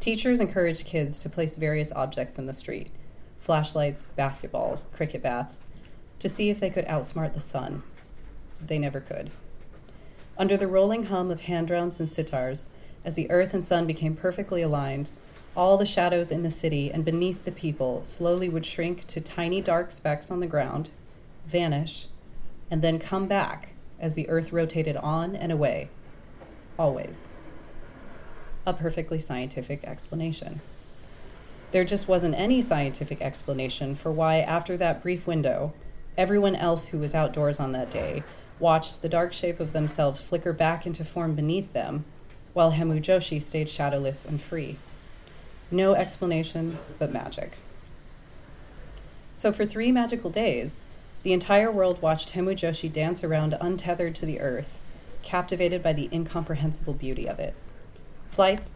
Teachers 0.00 0.38
encouraged 0.38 0.84
kids 0.84 1.18
to 1.18 1.30
place 1.30 1.56
various 1.56 1.90
objects 1.92 2.38
in 2.38 2.46
the 2.46 2.52
street 2.52 2.90
flashlights, 3.40 4.10
basketballs, 4.16 4.90
cricket 4.90 5.22
bats 5.22 5.64
to 6.18 6.30
see 6.30 6.48
if 6.48 6.60
they 6.60 6.70
could 6.70 6.86
outsmart 6.86 7.34
the 7.34 7.40
sun. 7.40 7.82
They 8.58 8.78
never 8.78 9.00
could. 9.00 9.32
Under 10.38 10.56
the 10.56 10.66
rolling 10.66 11.04
hum 11.04 11.30
of 11.30 11.42
hand 11.42 11.66
drums 11.66 12.00
and 12.00 12.08
sitars, 12.08 12.64
as 13.04 13.16
the 13.16 13.30
earth 13.30 13.52
and 13.52 13.64
sun 13.64 13.86
became 13.86 14.16
perfectly 14.16 14.62
aligned, 14.62 15.10
all 15.56 15.76
the 15.76 15.86
shadows 15.86 16.30
in 16.30 16.42
the 16.42 16.50
city 16.50 16.90
and 16.90 17.04
beneath 17.04 17.44
the 17.44 17.52
people 17.52 18.04
slowly 18.04 18.48
would 18.48 18.66
shrink 18.66 19.06
to 19.06 19.20
tiny 19.20 19.60
dark 19.60 19.92
specks 19.92 20.30
on 20.30 20.40
the 20.40 20.46
ground, 20.46 20.90
vanish, 21.46 22.08
and 22.70 22.82
then 22.82 22.98
come 22.98 23.26
back 23.26 23.70
as 24.00 24.14
the 24.14 24.28
earth 24.28 24.52
rotated 24.52 24.96
on 24.96 25.36
and 25.36 25.52
away. 25.52 25.88
Always. 26.78 27.26
A 28.66 28.72
perfectly 28.72 29.18
scientific 29.18 29.84
explanation. 29.84 30.60
There 31.70 31.84
just 31.84 32.08
wasn't 32.08 32.34
any 32.34 32.62
scientific 32.62 33.20
explanation 33.20 33.94
for 33.94 34.10
why, 34.10 34.38
after 34.38 34.76
that 34.76 35.02
brief 35.02 35.26
window, 35.26 35.72
everyone 36.16 36.56
else 36.56 36.86
who 36.86 36.98
was 36.98 37.14
outdoors 37.14 37.60
on 37.60 37.72
that 37.72 37.90
day 37.90 38.22
watched 38.58 39.02
the 39.02 39.08
dark 39.08 39.32
shape 39.32 39.60
of 39.60 39.72
themselves 39.72 40.22
flicker 40.22 40.52
back 40.52 40.86
into 40.86 41.04
form 41.04 41.34
beneath 41.34 41.72
them, 41.72 42.04
while 42.52 42.72
Hemu 42.72 43.00
Joshi 43.00 43.42
stayed 43.42 43.68
shadowless 43.68 44.24
and 44.24 44.40
free. 44.40 44.76
No 45.70 45.94
explanation 45.94 46.78
but 46.98 47.12
magic. 47.12 47.52
So, 49.32 49.52
for 49.52 49.66
three 49.66 49.90
magical 49.90 50.30
days, 50.30 50.82
the 51.22 51.32
entire 51.32 51.70
world 51.70 52.00
watched 52.02 52.32
Hemu 52.32 52.54
Joshi 52.54 52.92
dance 52.92 53.24
around 53.24 53.56
untethered 53.60 54.14
to 54.16 54.26
the 54.26 54.40
earth, 54.40 54.78
captivated 55.22 55.82
by 55.82 55.92
the 55.92 56.08
incomprehensible 56.12 56.92
beauty 56.92 57.26
of 57.26 57.38
it. 57.38 57.54
Flights 58.30 58.74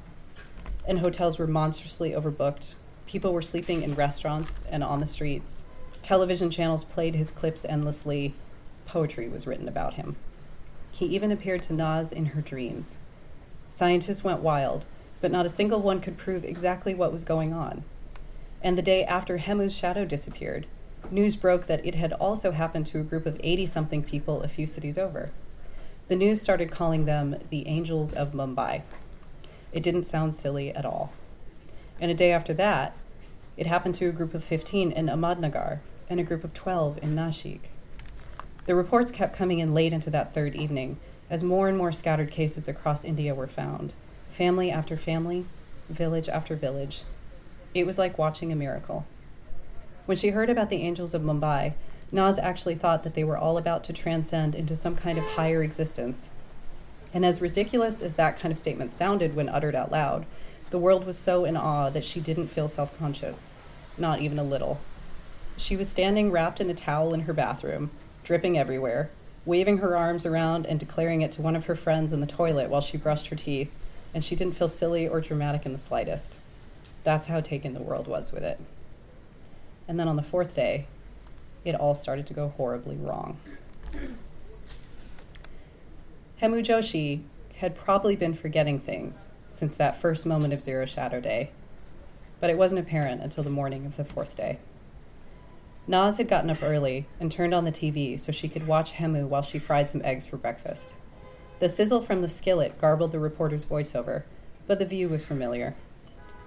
and 0.87 1.00
hotels 1.00 1.38
were 1.38 1.47
monstrously 1.47 2.12
overbooked. 2.12 2.75
People 3.07 3.33
were 3.33 3.42
sleeping 3.42 3.83
in 3.83 3.95
restaurants 3.95 4.64
and 4.71 4.83
on 4.83 5.00
the 5.00 5.07
streets. 5.07 5.62
Television 6.02 6.50
channels 6.50 6.85
played 6.85 7.14
his 7.14 7.30
clips 7.30 7.64
endlessly. 7.64 8.35
Poetry 8.87 9.28
was 9.28 9.47
written 9.47 9.68
about 9.68 9.95
him. 9.95 10.16
He 10.90 11.04
even 11.07 11.30
appeared 11.30 11.62
to 11.62 11.75
Naz 11.75 12.11
in 12.11 12.26
her 12.26 12.40
dreams. 12.40 12.97
Scientists 13.71 14.25
went 14.25 14.40
wild, 14.40 14.87
but 15.20 15.32
not 15.32 15.46
a 15.46 15.50
single 15.50 15.80
one 15.80 16.00
could 16.00 16.16
prove 16.16 16.44
exactly 16.44 16.94
what 16.94 17.12
was 17.12 17.25
going 17.25 17.52
on. 17.52 17.84
And 18.62 18.76
the 18.76 18.82
day 18.82 19.04
after 19.04 19.38
Hemu's 19.38 19.76
shadow 19.76 20.04
disappeared, 20.04 20.66
news 21.10 21.37
broke 21.37 21.66
that 21.66 21.84
it 21.84 21.94
had 21.94 22.12
also 22.14 22.52
happened 22.52 22.87
to 22.87 23.00
a 23.00 23.04
group 23.04 23.26
of 23.26 23.40
80 23.42 23.66
something 23.66 24.02
people 24.02 24.42
a 24.42 24.48
few 24.48 24.66
cities 24.66 24.98
over. 24.98 25.30
The 26.08 26.16
news 26.16 26.40
started 26.40 26.70
calling 26.70 27.04
them 27.04 27.37
the 27.50 27.66
Angels 27.66 28.12
of 28.12 28.32
Mumbai. 28.32 28.82
It 29.72 29.82
didn't 29.82 30.04
sound 30.04 30.34
silly 30.34 30.75
at 30.75 30.87
all. 30.87 31.12
And 32.00 32.10
a 32.10 32.14
day 32.14 32.32
after 32.32 32.54
that, 32.54 32.96
it 33.56 33.66
happened 33.66 33.94
to 33.96 34.08
a 34.08 34.12
group 34.12 34.34
of 34.34 34.44
15 34.44 34.92
in 34.92 35.06
Ahmadnagar 35.06 35.80
and 36.08 36.18
a 36.18 36.25
group 36.25 36.44
of 36.44 36.54
12 36.54 36.98
in 37.02 37.14
Nashik. 37.14 37.60
The 38.66 38.75
reports 38.75 39.10
kept 39.10 39.37
coming 39.37 39.58
in 39.58 39.75
late 39.75 39.92
into 39.92 40.10
that 40.10 40.32
third 40.32 40.54
evening 40.54 40.98
as 41.30 41.44
more 41.44 41.68
and 41.68 41.76
more 41.76 41.92
scattered 41.92 42.30
cases 42.30 42.68
across 42.68 43.04
India 43.04 43.34
were 43.34 43.46
found 43.46 43.94
family 44.38 44.71
after 44.71 44.97
family, 44.97 45.45
village 45.90 46.28
after 46.28 46.54
village. 46.54 47.02
It 47.75 47.85
was 47.85 47.99
like 47.99 48.18
watching 48.18 48.52
a 48.52 48.57
miracle. 48.57 49.04
When 50.07 50.16
she 50.16 50.28
heard 50.28 50.49
about 50.49 50.71
the 50.71 50.76
angels 50.76 51.12
of 51.12 51.23
Mumbai, 51.23 51.73
Naz 52.12 52.38
actually 52.38 52.76
thought 52.76 53.02
that 53.02 53.14
they 53.14 53.25
were 53.25 53.37
all 53.37 53.59
about 53.59 53.83
to 53.85 53.92
transcend 53.92 54.54
into 54.54 54.76
some 54.76 54.95
kind 54.95 55.18
of 55.18 55.25
higher 55.25 55.61
existence. 55.61 56.30
And 57.12 57.26
as 57.26 57.42
ridiculous 57.42 58.00
as 58.00 58.14
that 58.14 58.38
kind 58.38 58.52
of 58.52 58.61
statement 58.61 58.92
sounded 58.92 59.35
when 59.35 59.49
uttered 59.49 59.75
out 59.75 59.90
loud, 59.90 60.25
the 60.71 60.78
world 60.78 61.04
was 61.04 61.18
so 61.18 61.45
in 61.45 61.57
awe 61.57 61.90
that 61.90 62.04
she 62.04 62.21
didn't 62.21 62.47
feel 62.47 62.68
self 62.68 62.97
conscious, 62.97 63.50
not 63.99 64.21
even 64.21 64.38
a 64.38 64.45
little. 64.45 64.78
She 65.57 65.76
was 65.76 65.88
standing 65.88 66.30
wrapped 66.30 66.61
in 66.61 66.71
a 66.71 66.75
towel 66.75 67.12
in 67.12 67.23
her 67.23 67.33
bathroom, 67.33 67.90
dripping 68.23 68.57
everywhere, 68.57 69.11
waving 69.45 69.78
her 69.78 69.97
arms 69.97 70.25
around 70.25 70.64
and 70.64 70.78
declaring 70.78 71.23
it 71.23 71.33
to 71.33 71.42
one 71.42 71.57
of 71.57 71.64
her 71.64 71.75
friends 71.75 72.12
in 72.12 72.21
the 72.21 72.26
toilet 72.26 72.71
while 72.71 72.80
she 72.80 72.97
brushed 72.97 73.26
her 73.26 73.37
teeth, 73.37 73.73
and 74.18 74.25
she 74.25 74.34
didn't 74.34 74.56
feel 74.56 74.68
silly 74.68 75.06
or 75.06 75.20
dramatic 75.20 75.64
in 75.64 75.72
the 75.72 75.78
slightest. 75.78 76.34
That's 77.04 77.28
how 77.28 77.40
taken 77.40 77.72
the 77.72 77.80
world 77.80 78.08
was 78.08 78.32
with 78.32 78.42
it. 78.42 78.58
And 79.87 79.96
then 79.96 80.08
on 80.08 80.16
the 80.16 80.25
fourth 80.25 80.56
day, 80.56 80.88
it 81.64 81.76
all 81.76 81.94
started 81.94 82.26
to 82.26 82.34
go 82.34 82.48
horribly 82.56 82.96
wrong. 82.96 83.38
Hemu 86.42 86.64
Joshi 86.64 87.20
had 87.58 87.76
probably 87.76 88.16
been 88.16 88.34
forgetting 88.34 88.80
things 88.80 89.28
since 89.52 89.76
that 89.76 90.00
first 90.00 90.26
moment 90.26 90.52
of 90.52 90.60
Zero 90.60 90.84
Shadow 90.84 91.20
Day, 91.20 91.50
but 92.40 92.50
it 92.50 92.58
wasn't 92.58 92.80
apparent 92.80 93.22
until 93.22 93.44
the 93.44 93.50
morning 93.50 93.87
of 93.87 93.96
the 93.96 94.04
fourth 94.04 94.37
day. 94.37 94.58
Naz 95.87 96.16
had 96.16 96.26
gotten 96.26 96.50
up 96.50 96.64
early 96.64 97.06
and 97.20 97.30
turned 97.30 97.54
on 97.54 97.64
the 97.64 97.70
TV 97.70 98.18
so 98.18 98.32
she 98.32 98.48
could 98.48 98.66
watch 98.66 98.94
Hemu 98.94 99.28
while 99.28 99.42
she 99.42 99.60
fried 99.60 99.88
some 99.88 100.02
eggs 100.02 100.26
for 100.26 100.38
breakfast. 100.38 100.94
The 101.60 101.68
sizzle 101.68 102.02
from 102.02 102.22
the 102.22 102.28
skillet 102.28 102.78
garbled 102.80 103.12
the 103.12 103.18
reporter's 103.18 103.66
voiceover, 103.66 104.22
but 104.66 104.78
the 104.78 104.86
view 104.86 105.08
was 105.08 105.26
familiar. 105.26 105.74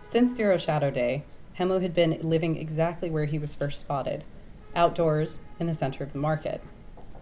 Since 0.01 0.35
Zero 0.35 0.57
Shadow 0.57 0.89
Day, 0.89 1.23
Hemu 1.59 1.81
had 1.81 1.93
been 1.93 2.17
living 2.21 2.55
exactly 2.55 3.09
where 3.09 3.25
he 3.25 3.37
was 3.37 3.53
first 3.53 3.81
spotted, 3.81 4.23
outdoors 4.73 5.41
in 5.59 5.67
the 5.67 5.73
center 5.73 6.03
of 6.03 6.13
the 6.13 6.19
market, 6.19 6.61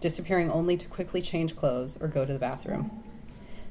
disappearing 0.00 0.50
only 0.50 0.76
to 0.76 0.86
quickly 0.86 1.20
change 1.20 1.56
clothes 1.56 1.98
or 2.00 2.06
go 2.06 2.24
to 2.24 2.32
the 2.32 2.38
bathroom. 2.38 3.02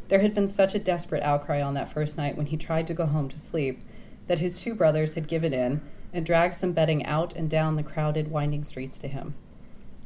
There 0.09 0.19
had 0.19 0.33
been 0.33 0.47
such 0.47 0.75
a 0.75 0.79
desperate 0.79 1.23
outcry 1.23 1.61
on 1.61 1.75
that 1.75 1.91
first 1.91 2.17
night 2.17 2.35
when 2.35 2.47
he 2.47 2.57
tried 2.57 2.87
to 2.87 2.93
go 2.93 3.05
home 3.05 3.29
to 3.29 3.39
sleep 3.39 3.79
that 4.27 4.39
his 4.39 4.61
two 4.61 4.75
brothers 4.75 5.13
had 5.13 5.27
given 5.27 5.53
in 5.53 5.81
and 6.11 6.25
dragged 6.25 6.55
some 6.55 6.73
bedding 6.73 7.05
out 7.05 7.35
and 7.35 7.49
down 7.49 7.75
the 7.75 7.83
crowded, 7.83 8.29
winding 8.29 8.63
streets 8.63 8.99
to 8.99 9.07
him. 9.07 9.35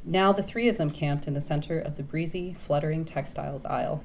Now 0.06 0.34
the 0.34 0.44
three 0.44 0.68
of 0.68 0.78
them 0.78 0.92
camped 0.92 1.28
in 1.28 1.34
the 1.34 1.42
center 1.42 1.80
of 1.80 1.96
the 1.96 2.04
breezy, 2.04 2.54
fluttering 2.54 3.06
textiles 3.06 3.66
aisle. 3.66 4.04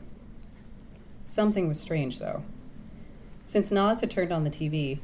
Something 1.24 1.66
was 1.68 1.80
strange, 1.80 2.18
though. 2.18 2.44
Since 3.44 3.72
Naz 3.72 4.00
had 4.00 4.10
turned 4.10 4.32
on 4.32 4.44
the 4.44 4.50
TV, 4.50 5.00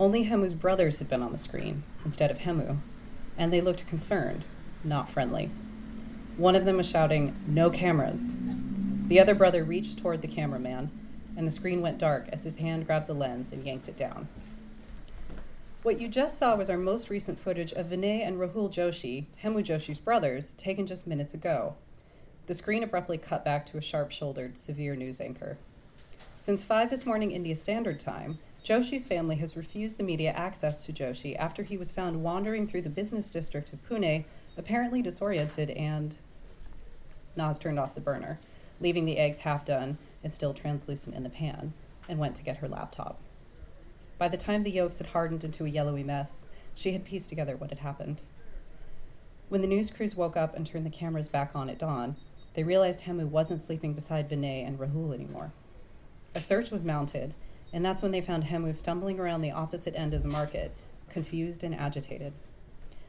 only 0.00 0.24
Hemu's 0.24 0.54
brothers 0.54 0.98
had 0.98 1.08
been 1.08 1.22
on 1.22 1.32
the 1.32 1.38
screen 1.38 1.82
instead 2.04 2.30
of 2.30 2.38
Hemu, 2.38 2.78
and 3.36 3.52
they 3.52 3.60
looked 3.60 3.86
concerned, 3.86 4.46
not 4.82 5.10
friendly. 5.10 5.50
One 6.36 6.56
of 6.56 6.64
them 6.64 6.78
was 6.78 6.88
shouting, 6.88 7.36
No 7.46 7.70
cameras. 7.70 8.32
The 9.08 9.20
other 9.20 9.34
brother 9.34 9.62
reached 9.62 9.98
toward 9.98 10.22
the 10.22 10.28
cameraman, 10.28 10.90
and 11.36 11.46
the 11.46 11.52
screen 11.52 11.82
went 11.82 11.98
dark 11.98 12.28
as 12.32 12.44
his 12.44 12.56
hand 12.56 12.86
grabbed 12.86 13.06
the 13.06 13.14
lens 13.14 13.52
and 13.52 13.64
yanked 13.64 13.88
it 13.88 13.96
down. 13.96 14.28
What 15.82 16.00
you 16.00 16.06
just 16.06 16.38
saw 16.38 16.54
was 16.54 16.70
our 16.70 16.78
most 16.78 17.10
recent 17.10 17.40
footage 17.40 17.72
of 17.72 17.86
Vinay 17.86 18.24
and 18.24 18.38
Rahul 18.38 18.72
Joshi, 18.72 19.26
Hemu 19.42 19.64
Joshi's 19.64 19.98
brothers, 19.98 20.52
taken 20.52 20.86
just 20.86 21.08
minutes 21.08 21.34
ago. 21.34 21.74
The 22.46 22.54
screen 22.54 22.84
abruptly 22.84 23.18
cut 23.18 23.44
back 23.44 23.66
to 23.66 23.78
a 23.78 23.80
sharp 23.80 24.12
shouldered, 24.12 24.56
severe 24.56 24.94
news 24.94 25.20
anchor. 25.20 25.58
Since 26.36 26.62
5 26.62 26.88
this 26.88 27.04
morning 27.04 27.32
India 27.32 27.56
Standard 27.56 27.98
Time, 27.98 28.38
Joshi's 28.64 29.06
family 29.06 29.34
has 29.36 29.56
refused 29.56 29.96
the 29.96 30.04
media 30.04 30.30
access 30.30 30.84
to 30.86 30.92
Joshi 30.92 31.36
after 31.36 31.64
he 31.64 31.76
was 31.76 31.90
found 31.90 32.22
wandering 32.22 32.68
through 32.68 32.82
the 32.82 32.88
business 32.88 33.28
district 33.28 33.72
of 33.72 33.84
Pune, 33.88 34.24
apparently 34.56 35.02
disoriented 35.02 35.70
and. 35.70 36.14
Naz 37.34 37.58
turned 37.58 37.80
off 37.80 37.96
the 37.96 38.00
burner, 38.00 38.38
leaving 38.80 39.04
the 39.04 39.18
eggs 39.18 39.38
half 39.38 39.64
done 39.64 39.98
and 40.22 40.32
still 40.32 40.54
translucent 40.54 41.16
in 41.16 41.24
the 41.24 41.28
pan, 41.28 41.72
and 42.08 42.20
went 42.20 42.36
to 42.36 42.44
get 42.44 42.58
her 42.58 42.68
laptop. 42.68 43.18
By 44.18 44.28
the 44.28 44.36
time 44.36 44.62
the 44.62 44.70
yolks 44.70 44.98
had 44.98 45.08
hardened 45.08 45.44
into 45.44 45.64
a 45.64 45.68
yellowy 45.68 46.04
mess, 46.04 46.44
she 46.74 46.92
had 46.92 47.04
pieced 47.04 47.28
together 47.28 47.56
what 47.56 47.70
had 47.70 47.80
happened. 47.80 48.22
When 49.48 49.60
the 49.60 49.66
news 49.66 49.90
crews 49.90 50.16
woke 50.16 50.36
up 50.36 50.56
and 50.56 50.66
turned 50.66 50.86
the 50.86 50.90
cameras 50.90 51.28
back 51.28 51.54
on 51.54 51.68
at 51.68 51.78
dawn, 51.78 52.16
they 52.54 52.62
realized 52.62 53.02
Hemu 53.02 53.26
wasn't 53.26 53.62
sleeping 53.62 53.92
beside 53.92 54.28
Vinay 54.28 54.66
and 54.66 54.78
Rahul 54.78 55.12
anymore. 55.14 55.52
A 56.34 56.40
search 56.40 56.70
was 56.70 56.84
mounted, 56.84 57.34
and 57.72 57.84
that's 57.84 58.02
when 58.02 58.12
they 58.12 58.20
found 58.20 58.44
Hemu 58.44 58.74
stumbling 58.74 59.18
around 59.18 59.42
the 59.42 59.50
opposite 59.50 59.94
end 59.96 60.14
of 60.14 60.22
the 60.22 60.28
market, 60.28 60.74
confused 61.08 61.62
and 61.62 61.74
agitated. 61.74 62.32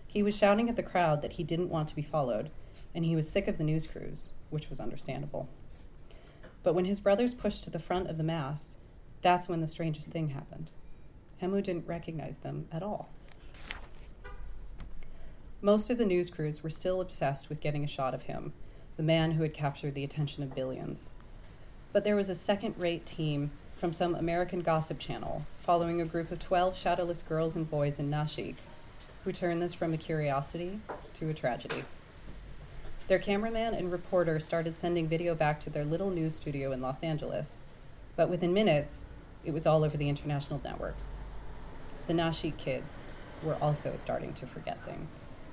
He 0.08 0.22
was 0.22 0.38
shouting 0.38 0.70
at 0.70 0.76
the 0.76 0.84
crowd 0.84 1.22
that 1.22 1.34
he 1.34 1.44
didn't 1.44 1.70
want 1.70 1.88
to 1.90 1.96
be 1.96 2.02
followed, 2.02 2.50
and 2.94 3.06
he 3.06 3.16
was 3.16 3.30
sick 3.30 3.48
of 3.48 3.58
the 3.58 3.64
news 3.64 3.88
crews, 3.88 4.30
which 4.50 4.70
was 4.70 4.80
understandable. 4.80 5.50
But 6.62 6.76
when 6.76 6.86
his 6.86 7.00
brothers 7.00 7.34
pushed 7.34 7.64
to 7.64 7.70
the 7.70 7.80
front 7.80 8.10
of 8.10 8.18
the 8.18 8.24
mass, 8.24 8.76
that's 9.22 9.48
when 9.48 9.62
the 9.62 9.68
strangest 9.68 10.12
thing 10.12 10.30
happened. 10.30 10.72
Hemu 11.44 11.62
didn't 11.62 11.88
recognize 11.88 12.38
them 12.38 12.68
at 12.72 12.82
all. 12.82 13.10
Most 15.62 15.90
of 15.90 15.98
the 15.98 16.06
news 16.06 16.30
crews 16.30 16.64
were 16.64 16.70
still 16.70 17.02
obsessed 17.02 17.50
with 17.50 17.60
getting 17.60 17.84
a 17.84 17.88
shot 17.88 18.14
of 18.14 18.24
him, 18.24 18.54
the 18.96 19.04
man 19.04 19.32
who 19.32 19.44
had 19.44 19.54
captured 19.54 19.94
the 19.94 20.04
attention 20.04 20.42
of 20.42 20.56
billions. 20.56 21.10
But 21.92 22.06
there 22.06 22.16
was 22.16 22.30
a 22.30 22.36
second 22.36 22.76
rate 22.78 23.06
team 23.06 23.52
from 23.78 23.92
some 23.92 24.16
American 24.16 24.62
gossip 24.62 25.00
channel 25.00 25.46
following 25.60 26.00
a 26.00 26.06
group 26.06 26.32
of 26.32 26.40
12 26.40 26.78
shadowless 26.78 27.22
girls 27.22 27.56
and 27.56 27.70
boys 27.70 28.00
in 28.00 28.10
Nashik 28.10 28.56
who 29.24 29.32
turned 29.32 29.62
this 29.62 29.74
from 29.74 29.94
a 29.94 29.98
curiosity 29.98 30.80
to 31.14 31.30
a 31.30 31.34
tragedy. 31.34 31.84
Their 33.08 33.20
cameraman 33.20 33.74
and 33.74 33.92
reporter 33.92 34.40
started 34.40 34.78
sending 34.78 35.08
video 35.08 35.36
back 35.36 35.60
to 35.62 35.70
their 35.70 35.86
little 35.86 36.10
news 36.10 36.36
studio 36.36 36.72
in 36.72 36.82
Los 36.82 37.04
Angeles, 37.04 37.64
but 38.16 38.30
within 38.30 38.54
minutes, 38.54 39.04
it 39.44 39.54
was 39.54 39.66
all 39.66 39.84
over 39.84 39.98
the 39.98 40.10
international 40.10 40.62
networks. 40.64 41.18
The 42.08 42.14
Nashik 42.14 42.58
kids 42.58 43.04
were 43.42 43.56
also 43.56 43.96
starting 43.96 44.34
to 44.34 44.46
forget 44.46 44.84
things. 44.84 45.50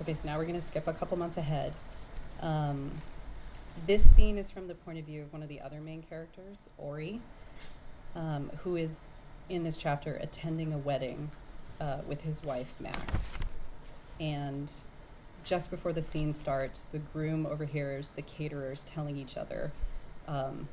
Okay, 0.00 0.14
so 0.14 0.28
now 0.28 0.38
we're 0.38 0.46
going 0.46 0.60
to 0.60 0.66
skip 0.66 0.86
a 0.86 0.92
couple 0.92 1.16
months 1.16 1.36
ahead. 1.36 1.74
Um, 2.40 2.92
this 3.86 4.08
scene 4.14 4.38
is 4.38 4.50
from 4.50 4.68
the 4.68 4.74
point 4.74 4.98
of 4.98 5.04
view 5.04 5.22
of 5.22 5.32
one 5.32 5.42
of 5.42 5.48
the 5.48 5.60
other 5.60 5.80
main 5.80 6.02
characters, 6.02 6.68
Ori, 6.78 7.20
um, 8.14 8.50
who 8.62 8.76
is 8.76 9.00
in 9.48 9.64
this 9.64 9.76
chapter 9.76 10.14
attending 10.14 10.72
a 10.72 10.78
wedding 10.78 11.30
uh, 11.80 11.98
with 12.06 12.22
his 12.22 12.42
wife, 12.42 12.74
Max. 12.80 13.38
And 14.20 14.70
just 15.44 15.70
before 15.70 15.92
the 15.92 16.02
scene 16.02 16.32
starts, 16.32 16.86
the 16.90 16.98
groom 16.98 17.46
overhears 17.46 18.10
the 18.10 18.22
caterers 18.22 18.84
telling 18.84 19.16
each 19.16 19.36
other 19.36 19.72
um, 20.26 20.68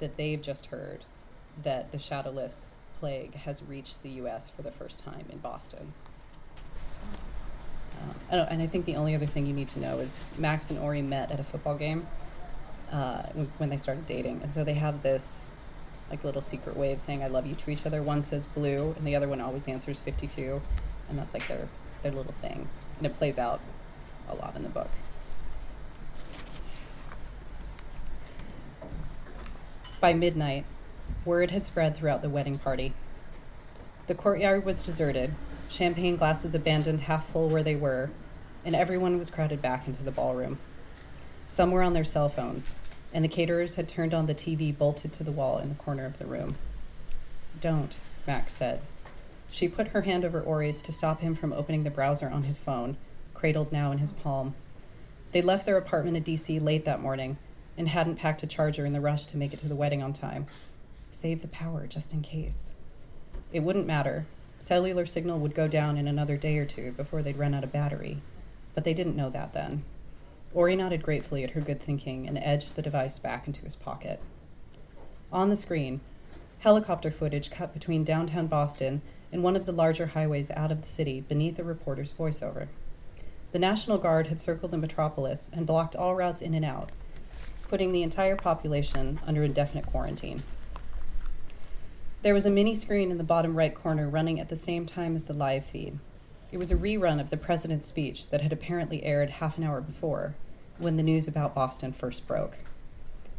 that 0.00 0.16
they've 0.16 0.40
just 0.40 0.66
heard 0.66 1.04
that 1.62 1.92
the 1.92 1.98
shadowless 1.98 2.76
plague 2.98 3.34
has 3.34 3.62
reached 3.62 4.02
the 4.02 4.10
US 4.10 4.50
for 4.50 4.62
the 4.62 4.70
first 4.70 5.04
time 5.04 5.26
in 5.30 5.38
Boston. 5.38 5.92
Um, 8.30 8.46
and 8.48 8.62
I 8.62 8.66
think 8.66 8.84
the 8.84 8.96
only 8.96 9.14
other 9.14 9.26
thing 9.26 9.46
you 9.46 9.52
need 9.52 9.68
to 9.68 9.80
know 9.80 9.98
is 9.98 10.18
Max 10.38 10.70
and 10.70 10.78
Ori 10.78 11.02
met 11.02 11.30
at 11.30 11.40
a 11.40 11.44
football 11.44 11.76
game 11.76 12.06
uh, 12.90 13.22
when, 13.34 13.52
when 13.58 13.68
they 13.68 13.76
started 13.76 14.06
dating, 14.06 14.40
and 14.42 14.52
so 14.52 14.64
they 14.64 14.74
have 14.74 15.02
this 15.02 15.50
like 16.10 16.24
little 16.24 16.42
secret 16.42 16.76
way 16.76 16.92
of 16.92 17.00
saying 17.00 17.22
"I 17.22 17.28
love 17.28 17.46
you" 17.46 17.54
to 17.54 17.70
each 17.70 17.84
other. 17.86 18.02
One 18.02 18.22
says 18.22 18.46
blue, 18.46 18.94
and 18.96 19.06
the 19.06 19.14
other 19.14 19.28
one 19.28 19.40
always 19.40 19.68
answers 19.68 20.00
fifty-two, 20.00 20.60
and 21.08 21.18
that's 21.18 21.34
like 21.34 21.46
their 21.46 21.68
their 22.02 22.12
little 22.12 22.32
thing, 22.32 22.68
and 22.98 23.06
it 23.06 23.14
plays 23.16 23.38
out 23.38 23.60
a 24.28 24.34
lot 24.34 24.56
in 24.56 24.62
the 24.62 24.68
book. 24.68 24.90
By 30.00 30.14
midnight, 30.14 30.64
word 31.26 31.50
had 31.50 31.66
spread 31.66 31.94
throughout 31.94 32.22
the 32.22 32.30
wedding 32.30 32.58
party. 32.58 32.94
The 34.06 34.14
courtyard 34.14 34.64
was 34.64 34.82
deserted, 34.82 35.34
champagne 35.68 36.16
glasses 36.16 36.54
abandoned 36.54 37.02
half 37.02 37.28
full 37.28 37.50
where 37.50 37.62
they 37.62 37.76
were, 37.76 38.10
and 38.64 38.74
everyone 38.74 39.18
was 39.18 39.30
crowded 39.30 39.60
back 39.60 39.86
into 39.86 40.02
the 40.02 40.10
ballroom. 40.10 40.58
Some 41.46 41.70
were 41.70 41.82
on 41.82 41.92
their 41.92 42.04
cell 42.04 42.30
phones, 42.30 42.76
and 43.12 43.22
the 43.22 43.28
caterers 43.28 43.74
had 43.74 43.90
turned 43.90 44.14
on 44.14 44.24
the 44.24 44.34
TV 44.34 44.76
bolted 44.76 45.12
to 45.12 45.22
the 45.22 45.32
wall 45.32 45.58
in 45.58 45.68
the 45.68 45.74
corner 45.74 46.06
of 46.06 46.18
the 46.18 46.26
room. 46.26 46.56
Don't, 47.60 48.00
Max 48.26 48.54
said. 48.54 48.80
She 49.50 49.68
put 49.68 49.88
her 49.88 50.02
hand 50.02 50.24
over 50.24 50.40
Ori's 50.40 50.80
to 50.82 50.92
stop 50.92 51.20
him 51.20 51.34
from 51.34 51.52
opening 51.52 51.84
the 51.84 51.90
browser 51.90 52.30
on 52.30 52.44
his 52.44 52.58
phone, 52.58 52.96
cradled 53.34 53.70
now 53.70 53.92
in 53.92 53.98
his 53.98 54.12
palm. 54.12 54.54
They 55.32 55.42
left 55.42 55.66
their 55.66 55.76
apartment 55.76 56.16
in 56.16 56.24
DC 56.24 56.62
late 56.62 56.86
that 56.86 57.02
morning 57.02 57.36
and 57.80 57.88
hadn't 57.88 58.16
packed 58.16 58.42
a 58.42 58.46
charger 58.46 58.84
in 58.84 58.92
the 58.92 59.00
rush 59.00 59.24
to 59.24 59.38
make 59.38 59.54
it 59.54 59.58
to 59.58 59.66
the 59.66 59.74
wedding 59.74 60.02
on 60.02 60.12
time. 60.12 60.46
Save 61.10 61.40
the 61.40 61.48
power 61.48 61.86
just 61.86 62.12
in 62.12 62.20
case. 62.20 62.72
It 63.54 63.60
wouldn't 63.60 63.86
matter. 63.86 64.26
Cellular 64.60 65.06
signal 65.06 65.38
would 65.38 65.54
go 65.54 65.66
down 65.66 65.96
in 65.96 66.06
another 66.06 66.36
day 66.36 66.58
or 66.58 66.66
two 66.66 66.92
before 66.92 67.22
they'd 67.22 67.38
run 67.38 67.54
out 67.54 67.64
of 67.64 67.72
battery. 67.72 68.20
But 68.74 68.84
they 68.84 68.92
didn't 68.92 69.16
know 69.16 69.30
that 69.30 69.54
then. 69.54 69.84
Ori 70.52 70.76
nodded 70.76 71.02
gratefully 71.02 71.42
at 71.42 71.52
her 71.52 71.62
good 71.62 71.80
thinking 71.80 72.28
and 72.28 72.36
edged 72.36 72.76
the 72.76 72.82
device 72.82 73.18
back 73.18 73.46
into 73.46 73.62
his 73.62 73.76
pocket. 73.76 74.20
On 75.32 75.48
the 75.48 75.56
screen, 75.56 76.02
helicopter 76.58 77.10
footage 77.10 77.50
cut 77.50 77.72
between 77.72 78.04
downtown 78.04 78.46
Boston 78.46 79.00
and 79.32 79.42
one 79.42 79.56
of 79.56 79.64
the 79.64 79.72
larger 79.72 80.08
highways 80.08 80.50
out 80.50 80.70
of 80.70 80.82
the 80.82 80.88
city 80.88 81.22
beneath 81.22 81.58
a 81.58 81.64
reporter's 81.64 82.12
voiceover. 82.12 82.68
The 83.52 83.58
National 83.58 83.96
Guard 83.96 84.26
had 84.26 84.42
circled 84.42 84.70
the 84.70 84.76
metropolis 84.76 85.48
and 85.50 85.66
blocked 85.66 85.96
all 85.96 86.14
routes 86.14 86.42
in 86.42 86.52
and 86.52 86.64
out, 86.64 86.92
putting 87.70 87.92
the 87.92 88.02
entire 88.02 88.34
population 88.34 89.20
under 89.24 89.44
indefinite 89.44 89.86
quarantine. 89.86 90.42
There 92.22 92.34
was 92.34 92.44
a 92.44 92.50
mini 92.50 92.74
screen 92.74 93.12
in 93.12 93.16
the 93.16 93.22
bottom 93.22 93.56
right 93.56 93.72
corner 93.72 94.08
running 94.08 94.40
at 94.40 94.48
the 94.48 94.56
same 94.56 94.86
time 94.86 95.14
as 95.14 95.22
the 95.22 95.32
live 95.32 95.64
feed. 95.64 96.00
It 96.50 96.58
was 96.58 96.72
a 96.72 96.76
rerun 96.76 97.20
of 97.20 97.30
the 97.30 97.36
president's 97.36 97.86
speech 97.86 98.30
that 98.30 98.40
had 98.40 98.52
apparently 98.52 99.04
aired 99.04 99.30
half 99.30 99.56
an 99.56 99.62
hour 99.62 99.80
before, 99.80 100.34
when 100.78 100.96
the 100.96 101.04
news 101.04 101.28
about 101.28 101.54
Boston 101.54 101.92
first 101.92 102.26
broke. 102.26 102.58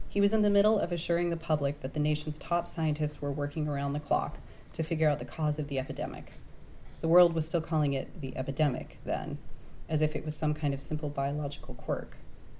He 0.07 0.21
was 0.21 0.31
in 0.31 0.43
the 0.43 0.49
middle 0.49 0.79
of 0.79 0.93
assuring 0.93 1.29
the 1.29 1.35
public 1.35 1.81
that 1.81 1.93
the 1.93 1.99
nation's 1.99 2.39
top 2.39 2.69
scientists 2.69 3.21
were 3.21 3.31
working 3.33 3.67
around 3.67 3.91
the 3.91 3.99
clock 3.99 4.37
to 4.71 4.81
figure 4.81 5.09
out 5.09 5.19
the 5.19 5.25
cause 5.25 5.59
of 5.59 5.67
the 5.67 5.77
epidemic. 5.77 6.31
The 7.01 7.09
world 7.09 7.33
was 7.33 7.45
still 7.45 7.59
calling 7.59 7.91
it 7.91 8.21
the 8.21 8.37
epidemic 8.37 8.97
then, 9.03 9.39
as 9.89 10.01
if 10.01 10.15
it 10.15 10.23
was 10.23 10.37
some 10.37 10.53
kind 10.53 10.73
of 10.73 10.81
simple 10.81 11.09
biological 11.09 11.73
quirk, 11.73 12.15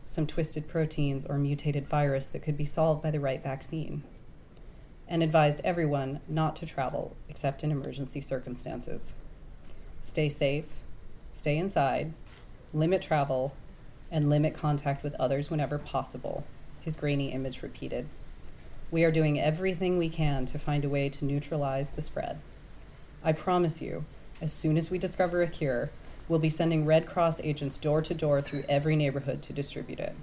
some 0.06 0.28
twisted 0.28 0.68
proteins 0.68 1.26
or 1.26 1.38
mutated 1.38 1.88
virus 1.88 2.28
that 2.28 2.42
could 2.42 2.58
be 2.58 2.66
solved 2.66 3.02
by 3.02 3.12
the 3.12 3.20
right 3.20 3.42
vaccine 3.42 4.04
and 5.12 5.22
advised 5.22 5.60
everyone 5.66 6.22
not 6.30 6.56
to 6.56 6.66
travel 6.66 7.16
except 7.28 7.64
in 7.64 7.72
emergency 7.72 8.22
circumstances. 8.22 9.14
Stay 10.02 10.30
safe, 10.30 10.66
stay 11.34 11.58
inside, 11.58 12.14
limit 12.74 13.02
travel, 13.02 13.54
and 14.10 14.30
limit 14.30 14.54
contact 14.54 15.04
with 15.04 15.14
others 15.16 15.50
whenever 15.50 15.78
possible, 15.78 16.46
his 16.80 16.96
grainy 16.96 17.32
image 17.34 17.62
repeated. 17.62 18.08
We 18.90 19.04
are 19.04 19.12
doing 19.12 19.40
everything 19.40 19.98
we 19.98 20.10
can 20.10 20.46
to 20.48 20.58
find 20.58 20.86
a 20.86 20.90
way 20.90 21.10
to 21.10 21.26
neutralize 21.26 21.92
the 21.92 22.02
spread. 22.02 22.40
I 23.22 23.34
promise 23.34 23.82
you, 23.82 24.06
as 24.42 24.54
soon 24.54 24.78
as 24.78 24.90
we 24.90 24.98
discover 24.98 25.42
a 25.42 25.48
cure, 25.48 25.92
we'll 26.28 26.40
be 26.40 26.50
sending 26.50 26.86
Red 26.86 27.06
Cross 27.06 27.40
agents 27.42 27.78
door 27.78 28.02
to 28.02 28.14
door 28.14 28.42
through 28.42 28.64
every 28.70 28.96
neighborhood 28.96 29.42
to 29.44 29.54
distribute 29.54 30.00
it. 30.00 30.16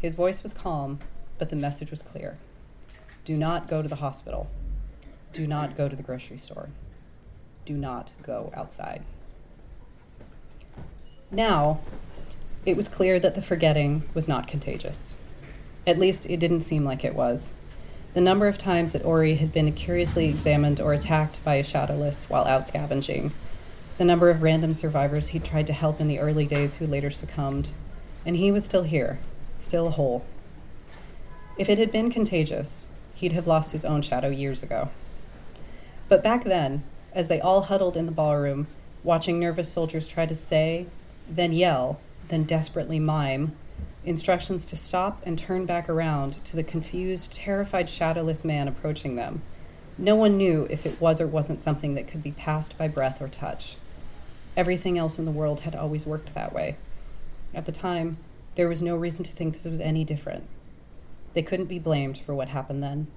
His 0.00 0.14
voice 0.14 0.42
was 0.42 0.52
calm, 0.52 1.00
but 1.38 1.50
the 1.50 1.56
message 1.56 1.90
was 1.90 2.02
clear. 2.02 2.38
Do 3.24 3.36
not 3.36 3.68
go 3.68 3.82
to 3.82 3.88
the 3.88 3.96
hospital. 3.96 4.48
Do 5.32 5.46
not 5.46 5.76
go 5.76 5.88
to 5.88 5.96
the 5.96 6.02
grocery 6.02 6.38
store. 6.38 6.68
Do 7.64 7.74
not 7.74 8.12
go 8.22 8.52
outside. 8.54 9.04
Now, 11.30 11.80
it 12.64 12.76
was 12.76 12.88
clear 12.88 13.18
that 13.18 13.34
the 13.34 13.42
forgetting 13.42 14.04
was 14.14 14.28
not 14.28 14.48
contagious. 14.48 15.14
At 15.86 15.98
least 15.98 16.26
it 16.26 16.38
didn't 16.38 16.60
seem 16.62 16.84
like 16.84 17.04
it 17.04 17.14
was. 17.14 17.52
The 18.14 18.20
number 18.20 18.48
of 18.48 18.58
times 18.58 18.92
that 18.92 19.04
Ori 19.04 19.34
had 19.34 19.52
been 19.52 19.72
curiously 19.72 20.28
examined 20.28 20.80
or 20.80 20.92
attacked 20.92 21.42
by 21.44 21.56
a 21.56 21.64
shadowless 21.64 22.30
while 22.30 22.44
out 22.44 22.66
scavenging, 22.66 23.32
the 23.98 24.04
number 24.04 24.28
of 24.28 24.42
random 24.42 24.74
survivors 24.74 25.28
he'd 25.28 25.44
tried 25.44 25.66
to 25.66 25.72
help 25.72 26.00
in 26.00 26.08
the 26.08 26.18
early 26.18 26.46
days 26.46 26.74
who 26.74 26.86
later 26.86 27.10
succumbed, 27.10 27.70
and 28.24 28.36
he 28.36 28.52
was 28.52 28.64
still 28.64 28.82
here, 28.82 29.18
still 29.60 29.90
whole. 29.90 30.24
If 31.56 31.68
it 31.68 31.78
had 31.78 31.90
been 31.90 32.10
contagious, 32.10 32.86
he'd 33.14 33.32
have 33.32 33.46
lost 33.46 33.72
his 33.72 33.84
own 33.84 34.02
shadow 34.02 34.28
years 34.28 34.62
ago. 34.62 34.90
But 36.08 36.22
back 36.22 36.44
then, 36.44 36.82
as 37.12 37.28
they 37.28 37.40
all 37.40 37.62
huddled 37.62 37.96
in 37.96 38.06
the 38.06 38.12
ballroom, 38.12 38.66
watching 39.02 39.40
nervous 39.40 39.72
soldiers 39.72 40.06
try 40.06 40.26
to 40.26 40.34
say, 40.34 40.86
then 41.28 41.52
yell, 41.52 41.98
then 42.28 42.44
desperately 42.44 43.00
mime, 43.00 43.56
instructions 44.04 44.66
to 44.66 44.76
stop 44.76 45.22
and 45.24 45.38
turn 45.38 45.64
back 45.64 45.88
around 45.88 46.44
to 46.44 46.54
the 46.54 46.62
confused, 46.62 47.32
terrified, 47.32 47.88
shadowless 47.88 48.44
man 48.44 48.68
approaching 48.68 49.16
them, 49.16 49.40
no 49.98 50.14
one 50.14 50.36
knew 50.36 50.66
if 50.68 50.84
it 50.84 51.00
was 51.00 51.20
or 51.20 51.26
wasn't 51.26 51.62
something 51.62 51.94
that 51.94 52.06
could 52.06 52.22
be 52.22 52.32
passed 52.32 52.76
by 52.76 52.86
breath 52.86 53.22
or 53.22 53.28
touch. 53.28 53.76
Everything 54.56 54.96
else 54.96 55.18
in 55.18 55.26
the 55.26 55.30
world 55.30 55.60
had 55.60 55.76
always 55.76 56.06
worked 56.06 56.34
that 56.34 56.52
way. 56.52 56.76
At 57.54 57.66
the 57.66 57.72
time, 57.72 58.16
there 58.54 58.68
was 58.68 58.80
no 58.80 58.96
reason 58.96 59.24
to 59.24 59.32
think 59.32 59.54
this 59.54 59.64
was 59.64 59.80
any 59.80 60.02
different. 60.02 60.44
They 61.34 61.42
couldn't 61.42 61.66
be 61.66 61.78
blamed 61.78 62.18
for 62.18 62.34
what 62.34 62.48
happened 62.48 62.82
then. 62.82 63.08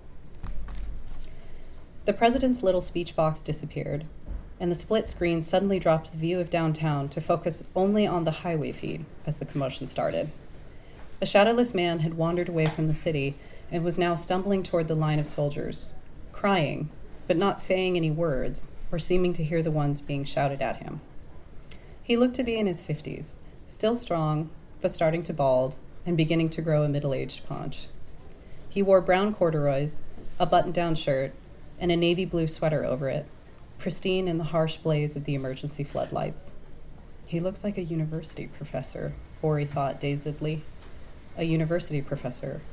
The 2.04 2.12
president's 2.12 2.62
little 2.62 2.82
speech 2.82 3.16
box 3.16 3.42
disappeared, 3.42 4.06
and 4.60 4.70
the 4.70 4.76
split 4.76 5.08
screen 5.08 5.42
suddenly 5.42 5.80
dropped 5.80 6.12
the 6.12 6.18
view 6.18 6.40
of 6.42 6.50
downtown 6.50 7.08
to 7.10 7.22
focus 7.22 7.64
only 7.76 8.06
on 8.06 8.26
the 8.26 8.32
highway 8.32 8.74
feed 8.74 9.06
as 9.26 9.38
the 9.38 9.46
commotion 9.46 9.88
started. 9.88 10.32
A 11.22 11.26
shadowless 11.26 11.74
man 11.74 12.00
had 12.00 12.16
wandered 12.16 12.50
away 12.50 12.66
from 12.66 12.88
the 12.88 12.94
city 12.94 13.36
and 13.72 13.86
was 13.86 13.98
now 13.98 14.16
stumbling 14.16 14.64
toward 14.64 14.88
the 14.88 14.96
line 14.96 15.20
of 15.20 15.28
soldiers, 15.28 15.88
crying, 16.34 16.90
but 17.28 17.38
not 17.38 17.62
saying 17.62 17.96
any 17.96 18.12
words 18.12 18.72
or 18.92 19.00
seeming 19.00 19.32
to 19.34 19.44
hear 19.44 19.62
the 19.62 19.72
ones 19.72 20.02
being 20.02 20.26
shouted 20.26 20.62
at 20.62 20.78
him. 20.78 21.00
He 22.10 22.18
looked 22.18 22.38
to 22.38 22.44
be 22.44 22.58
in 22.58 22.66
his 22.66 22.82
fifties, 22.82 23.36
still 23.68 23.96
strong, 23.96 24.50
but 24.82 24.92
starting 24.96 25.22
to 25.22 25.32
bald 25.32 25.76
and 26.08 26.18
beginning 26.18 26.50
to 26.50 26.62
grow 26.64 26.82
a 26.82 26.90
middle 26.90 27.14
aged 27.14 27.46
paunch. 27.46 27.86
He 28.68 28.82
wore 28.82 29.00
brown 29.00 29.32
corduroys, 29.36 30.02
a 30.40 30.48
button 30.48 30.72
down 30.72 30.96
shirt, 30.96 31.34
and 31.80 31.92
a 31.92 31.96
navy 31.96 32.26
blue 32.26 32.48
sweater 32.48 32.84
over 32.84 33.10
it, 33.10 33.28
pristine 33.78 34.28
in 34.28 34.40
the 34.40 34.46
harsh 34.46 34.78
blaze 34.78 35.16
of 35.16 35.26
the 35.26 35.36
emergency 35.36 35.84
floodlights. 35.84 36.52
He 37.28 37.40
looks 37.40 37.64
like 37.64 37.78
a 37.78 37.84
university 37.84 38.48
professor, 38.48 39.14
Ori 39.44 39.68
thought 39.68 40.00
dazedly. 40.00 40.64
A 41.38 41.44
university 41.44 42.02
professor 42.02 42.64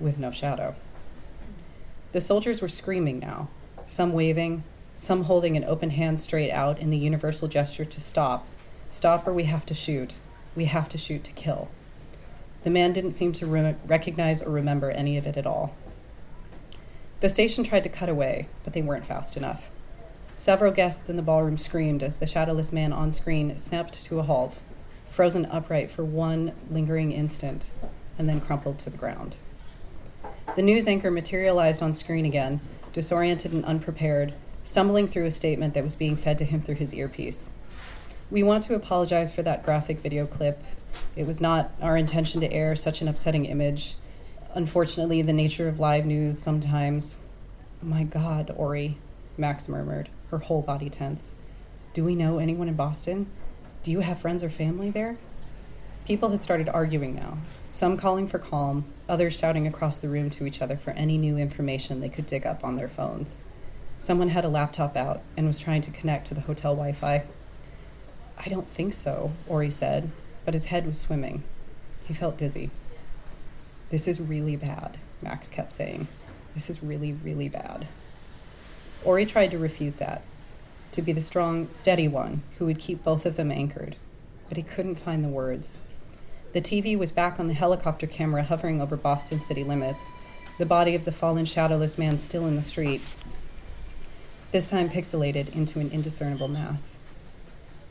with 0.00 0.18
no 0.18 0.32
shadow. 0.32 0.74
The 2.10 2.20
soldiers 2.20 2.60
were 2.60 2.66
screaming 2.66 3.20
now, 3.20 3.50
some 3.86 4.12
waving, 4.12 4.64
some 4.96 5.24
holding 5.24 5.56
an 5.56 5.62
open 5.62 5.90
hand 5.90 6.18
straight 6.18 6.50
out 6.50 6.80
in 6.80 6.90
the 6.90 6.98
universal 6.98 7.46
gesture 7.46 7.84
to 7.84 8.00
stop. 8.00 8.48
Stop 8.90 9.26
or 9.26 9.32
we 9.32 9.44
have 9.44 9.64
to 9.66 9.74
shoot. 9.74 10.14
We 10.56 10.64
have 10.66 10.88
to 10.90 10.98
shoot 10.98 11.24
to 11.24 11.32
kill. 11.32 11.70
The 12.64 12.70
man 12.70 12.92
didn't 12.92 13.12
seem 13.12 13.32
to 13.34 13.46
re- 13.46 13.76
recognize 13.86 14.42
or 14.42 14.50
remember 14.50 14.90
any 14.90 15.16
of 15.16 15.26
it 15.26 15.36
at 15.36 15.46
all. 15.46 15.74
The 17.20 17.28
station 17.28 17.64
tried 17.64 17.84
to 17.84 17.88
cut 17.88 18.08
away, 18.08 18.48
but 18.64 18.72
they 18.72 18.82
weren't 18.82 19.04
fast 19.04 19.36
enough. 19.36 19.70
Several 20.34 20.72
guests 20.72 21.08
in 21.08 21.16
the 21.16 21.22
ballroom 21.22 21.58
screamed 21.58 22.02
as 22.02 22.16
the 22.16 22.26
shadowless 22.26 22.72
man 22.72 22.92
on 22.92 23.12
screen 23.12 23.56
snapped 23.58 24.04
to 24.06 24.18
a 24.18 24.22
halt, 24.22 24.60
frozen 25.10 25.46
upright 25.46 25.90
for 25.90 26.04
one 26.04 26.52
lingering 26.70 27.12
instant, 27.12 27.68
and 28.18 28.28
then 28.28 28.40
crumpled 28.40 28.78
to 28.80 28.90
the 28.90 28.96
ground. 28.96 29.36
The 30.56 30.62
news 30.62 30.86
anchor 30.86 31.10
materialized 31.10 31.82
on 31.82 31.94
screen 31.94 32.24
again, 32.24 32.60
disoriented 32.92 33.52
and 33.52 33.64
unprepared, 33.64 34.34
stumbling 34.64 35.06
through 35.06 35.26
a 35.26 35.30
statement 35.30 35.74
that 35.74 35.84
was 35.84 35.94
being 35.94 36.16
fed 36.16 36.38
to 36.38 36.44
him 36.44 36.60
through 36.60 36.76
his 36.76 36.92
earpiece. 36.92 37.50
We 38.30 38.44
want 38.44 38.62
to 38.64 38.76
apologize 38.76 39.32
for 39.32 39.42
that 39.42 39.64
graphic 39.64 39.98
video 39.98 40.24
clip. 40.24 40.62
It 41.16 41.26
was 41.26 41.40
not 41.40 41.72
our 41.82 41.96
intention 41.96 42.40
to 42.42 42.52
air 42.52 42.76
such 42.76 43.00
an 43.00 43.08
upsetting 43.08 43.44
image. 43.44 43.96
Unfortunately, 44.54 45.20
the 45.20 45.32
nature 45.32 45.66
of 45.66 45.80
live 45.80 46.06
news 46.06 46.38
sometimes. 46.38 47.16
My 47.82 48.04
God, 48.04 48.54
Ori, 48.56 48.98
Max 49.36 49.68
murmured, 49.68 50.10
her 50.30 50.38
whole 50.38 50.62
body 50.62 50.88
tense. 50.88 51.34
Do 51.92 52.04
we 52.04 52.14
know 52.14 52.38
anyone 52.38 52.68
in 52.68 52.74
Boston? 52.74 53.26
Do 53.82 53.90
you 53.90 54.00
have 54.00 54.20
friends 54.20 54.44
or 54.44 54.50
family 54.50 54.90
there? 54.90 55.18
People 56.04 56.30
had 56.30 56.42
started 56.42 56.68
arguing 56.68 57.16
now, 57.16 57.38
some 57.68 57.96
calling 57.96 58.28
for 58.28 58.38
calm, 58.38 58.84
others 59.08 59.36
shouting 59.36 59.66
across 59.66 59.98
the 59.98 60.08
room 60.08 60.30
to 60.30 60.46
each 60.46 60.62
other 60.62 60.76
for 60.76 60.90
any 60.92 61.18
new 61.18 61.36
information 61.36 62.00
they 62.00 62.08
could 62.08 62.26
dig 62.26 62.46
up 62.46 62.62
on 62.62 62.76
their 62.76 62.88
phones. 62.88 63.40
Someone 63.98 64.28
had 64.28 64.44
a 64.44 64.48
laptop 64.48 64.96
out 64.96 65.20
and 65.36 65.46
was 65.46 65.58
trying 65.58 65.82
to 65.82 65.90
connect 65.90 66.28
to 66.28 66.34
the 66.34 66.42
hotel 66.42 66.74
Wi 66.74 66.92
Fi. 66.92 67.24
I 68.42 68.48
don't 68.48 68.68
think 68.68 68.94
so, 68.94 69.32
Ori 69.46 69.70
said, 69.70 70.10
but 70.46 70.54
his 70.54 70.66
head 70.66 70.86
was 70.86 70.98
swimming. 70.98 71.42
He 72.04 72.14
felt 72.14 72.38
dizzy. 72.38 72.70
This 73.90 74.08
is 74.08 74.18
really 74.18 74.56
bad, 74.56 74.96
Max 75.20 75.50
kept 75.50 75.74
saying. 75.74 76.08
This 76.54 76.70
is 76.70 76.82
really, 76.82 77.12
really 77.12 77.50
bad. 77.50 77.86
Ori 79.04 79.26
tried 79.26 79.50
to 79.50 79.58
refute 79.58 79.98
that, 79.98 80.22
to 80.92 81.02
be 81.02 81.12
the 81.12 81.20
strong, 81.20 81.68
steady 81.72 82.08
one 82.08 82.42
who 82.58 82.64
would 82.64 82.78
keep 82.78 83.04
both 83.04 83.26
of 83.26 83.36
them 83.36 83.52
anchored, 83.52 83.96
but 84.48 84.56
he 84.56 84.62
couldn't 84.62 84.96
find 84.96 85.22
the 85.22 85.28
words. 85.28 85.76
The 86.54 86.62
TV 86.62 86.98
was 86.98 87.12
back 87.12 87.38
on 87.38 87.46
the 87.46 87.54
helicopter 87.54 88.06
camera 88.06 88.42
hovering 88.42 88.80
over 88.80 88.96
Boston 88.96 89.40
city 89.42 89.64
limits, 89.64 90.12
the 90.58 90.66
body 90.66 90.94
of 90.94 91.04
the 91.04 91.12
fallen 91.12 91.44
shadowless 91.44 91.98
man 91.98 92.16
still 92.16 92.46
in 92.46 92.56
the 92.56 92.62
street, 92.62 93.02
this 94.50 94.66
time 94.66 94.88
pixelated 94.88 95.54
into 95.54 95.78
an 95.78 95.90
indiscernible 95.90 96.48
mass. 96.48 96.96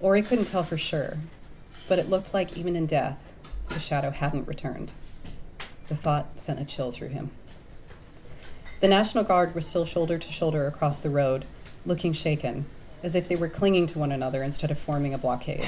Ori 0.01 0.21
couldn't 0.21 0.45
tell 0.45 0.63
for 0.63 0.77
sure, 0.77 1.17
but 1.89 1.99
it 1.99 2.09
looked 2.09 2.33
like 2.33 2.57
even 2.57 2.77
in 2.77 2.85
death, 2.85 3.33
the 3.67 3.81
shadow 3.81 4.12
hadn't 4.12 4.47
returned. 4.47 4.93
The 5.89 5.95
thought 5.95 6.39
sent 6.39 6.62
a 6.62 6.65
chill 6.65 6.91
through 6.91 7.09
him. 7.09 7.31
The 8.79 8.88
National 8.88 9.25
Guard 9.25 9.53
were 9.53 9.62
still 9.62 9.83
shoulder 9.83 10.17
to 10.17 10.31
shoulder 10.31 10.67
across 10.67 11.01
the 11.01 11.09
road, 11.09 11.43
looking 11.85 12.13
shaken, 12.13 12.65
as 13.03 13.13
if 13.13 13.27
they 13.27 13.35
were 13.35 13.49
clinging 13.49 13.88
to 13.88 13.99
one 13.99 14.13
another 14.13 14.41
instead 14.41 14.71
of 14.71 14.79
forming 14.79 15.13
a 15.13 15.17
blockade. 15.17 15.67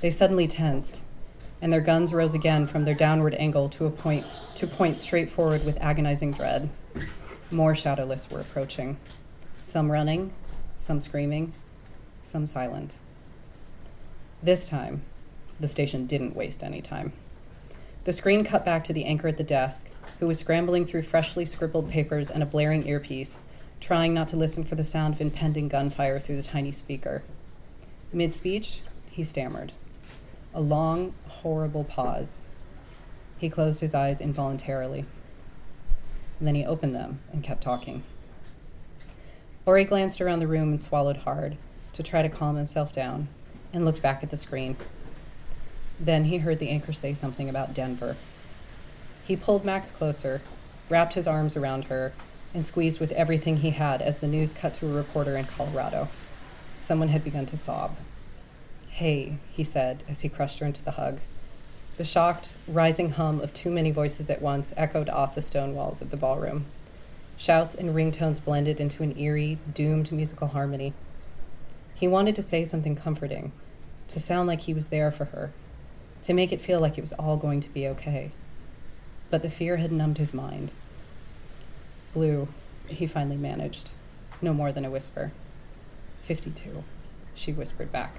They 0.00 0.10
suddenly 0.10 0.48
tensed, 0.48 1.00
and 1.62 1.72
their 1.72 1.80
guns 1.80 2.12
rose 2.12 2.34
again 2.34 2.66
from 2.66 2.84
their 2.84 2.94
downward 2.94 3.34
angle 3.34 3.68
to 3.70 3.86
a 3.86 3.90
point 3.90 4.24
to 4.56 4.66
point 4.66 4.98
straight 4.98 5.30
forward 5.30 5.64
with 5.64 5.80
agonizing 5.80 6.32
dread. 6.32 6.68
More 7.52 7.76
shadowless 7.76 8.28
were 8.28 8.40
approaching, 8.40 8.96
some 9.60 9.92
running, 9.92 10.32
some 10.78 11.00
screaming, 11.00 11.52
some 12.24 12.48
silent. 12.48 12.94
This 14.42 14.68
time, 14.68 15.02
the 15.58 15.68
station 15.68 16.06
didn't 16.06 16.36
waste 16.36 16.62
any 16.62 16.82
time. 16.82 17.12
The 18.04 18.12
screen 18.12 18.44
cut 18.44 18.64
back 18.64 18.84
to 18.84 18.92
the 18.92 19.06
anchor 19.06 19.28
at 19.28 19.38
the 19.38 19.42
desk, 19.42 19.86
who 20.20 20.26
was 20.26 20.38
scrambling 20.38 20.86
through 20.86 21.02
freshly 21.02 21.46
scribbled 21.46 21.90
papers 21.90 22.28
and 22.28 22.42
a 22.42 22.46
blaring 22.46 22.86
earpiece, 22.86 23.42
trying 23.80 24.12
not 24.12 24.28
to 24.28 24.36
listen 24.36 24.64
for 24.64 24.74
the 24.74 24.84
sound 24.84 25.14
of 25.14 25.20
impending 25.20 25.68
gunfire 25.68 26.20
through 26.20 26.36
the 26.36 26.42
tiny 26.42 26.70
speaker. 26.70 27.22
Mid 28.12 28.34
speech, 28.34 28.82
he 29.10 29.24
stammered. 29.24 29.72
A 30.54 30.60
long, 30.60 31.14
horrible 31.28 31.84
pause. 31.84 32.40
He 33.38 33.50
closed 33.50 33.80
his 33.80 33.94
eyes 33.94 34.20
involuntarily. 34.20 35.04
then 36.40 36.54
he 36.54 36.64
opened 36.64 36.94
them 36.94 37.20
and 37.32 37.42
kept 37.42 37.62
talking. 37.62 38.02
Ori 39.64 39.84
glanced 39.84 40.20
around 40.20 40.40
the 40.40 40.46
room 40.46 40.70
and 40.70 40.82
swallowed 40.82 41.18
hard 41.18 41.56
to 41.94 42.02
try 42.02 42.20
to 42.20 42.28
calm 42.28 42.56
himself 42.56 42.92
down 42.92 43.28
and 43.76 43.84
looked 43.84 44.02
back 44.02 44.22
at 44.22 44.30
the 44.30 44.36
screen. 44.36 44.76
Then 46.00 46.24
he 46.24 46.38
heard 46.38 46.58
the 46.58 46.70
anchor 46.70 46.94
say 46.94 47.14
something 47.14 47.48
about 47.48 47.74
Denver. 47.74 48.16
He 49.22 49.36
pulled 49.36 49.64
Max 49.64 49.90
closer, 49.90 50.40
wrapped 50.88 51.14
his 51.14 51.26
arms 51.26 51.56
around 51.56 51.84
her, 51.84 52.12
and 52.54 52.64
squeezed 52.64 53.00
with 53.00 53.12
everything 53.12 53.58
he 53.58 53.70
had 53.70 54.00
as 54.00 54.18
the 54.18 54.26
news 54.26 54.54
cut 54.54 54.72
to 54.74 54.88
a 54.88 54.92
reporter 54.92 55.36
in 55.36 55.44
Colorado. 55.44 56.08
Someone 56.80 57.08
had 57.08 57.22
begun 57.22 57.44
to 57.46 57.56
sob. 57.56 57.96
Hey, 58.88 59.36
he 59.50 59.62
said 59.62 60.02
as 60.08 60.20
he 60.20 60.30
crushed 60.30 60.60
her 60.60 60.66
into 60.66 60.82
the 60.82 60.92
hug. 60.92 61.18
The 61.98 62.04
shocked, 62.04 62.54
rising 62.66 63.10
hum 63.10 63.40
of 63.40 63.52
too 63.52 63.70
many 63.70 63.90
voices 63.90 64.30
at 64.30 64.40
once 64.40 64.72
echoed 64.76 65.10
off 65.10 65.34
the 65.34 65.42
stone 65.42 65.74
walls 65.74 66.00
of 66.00 66.10
the 66.10 66.16
ballroom. 66.16 66.64
Shouts 67.36 67.74
and 67.74 67.94
ringtones 67.94 68.42
blended 68.42 68.80
into 68.80 69.02
an 69.02 69.18
eerie, 69.18 69.58
doomed 69.74 70.10
musical 70.12 70.48
harmony. 70.48 70.94
He 71.94 72.08
wanted 72.08 72.36
to 72.36 72.42
say 72.42 72.64
something 72.64 72.96
comforting, 72.96 73.52
to 74.08 74.20
sound 74.20 74.46
like 74.48 74.62
he 74.62 74.74
was 74.74 74.88
there 74.88 75.10
for 75.10 75.26
her, 75.26 75.52
to 76.22 76.32
make 76.32 76.52
it 76.52 76.60
feel 76.60 76.80
like 76.80 76.96
it 76.96 77.02
was 77.02 77.12
all 77.14 77.36
going 77.36 77.60
to 77.60 77.68
be 77.68 77.86
okay. 77.88 78.30
But 79.30 79.42
the 79.42 79.50
fear 79.50 79.76
had 79.76 79.92
numbed 79.92 80.18
his 80.18 80.32
mind. 80.32 80.72
Blue, 82.14 82.48
he 82.86 83.06
finally 83.06 83.36
managed, 83.36 83.90
no 84.40 84.54
more 84.54 84.72
than 84.72 84.84
a 84.84 84.90
whisper. 84.90 85.32
Fifty-two, 86.22 86.84
she 87.34 87.52
whispered 87.52 87.92
back. 87.92 88.14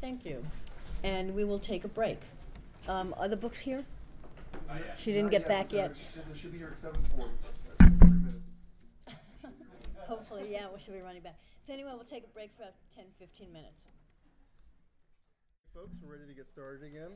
Thank 0.00 0.24
you. 0.24 0.46
And 1.04 1.34
we 1.34 1.44
will 1.44 1.57
take 1.68 1.84
a 1.84 1.88
break. 1.88 2.20
Um, 2.88 3.14
are 3.18 3.28
the 3.28 3.36
books 3.36 3.60
here? 3.60 3.84
She 4.96 5.12
didn't 5.12 5.30
get 5.30 5.46
back 5.46 5.72
yet. 5.72 5.96
She 5.96 6.08
said 6.08 6.24
they 6.30 6.38
should 6.38 6.52
be 6.52 6.58
here 6.58 6.68
at 6.68 6.76
seven 6.76 7.00
forty. 7.14 7.30
So 7.42 7.48
that's 7.78 7.90
thirty 7.90 8.14
minutes. 8.24 8.44
Hopefully, 10.06 10.48
yeah, 10.50 10.66
we 10.74 10.80
should 10.80 10.94
be 10.94 11.00
running 11.00 11.22
back. 11.22 11.36
So 11.66 11.74
anyway, 11.74 11.90
we'll 11.94 12.04
take 12.04 12.24
a 12.24 12.28
break 12.28 12.50
for 12.56 12.62
about 12.62 12.74
10, 12.96 13.04
15 13.18 13.52
minutes. 13.52 13.88
Folks, 15.74 15.98
we're 16.02 16.12
ready 16.12 16.26
to 16.26 16.32
get 16.32 16.48
started 16.48 16.82
again. 16.82 17.10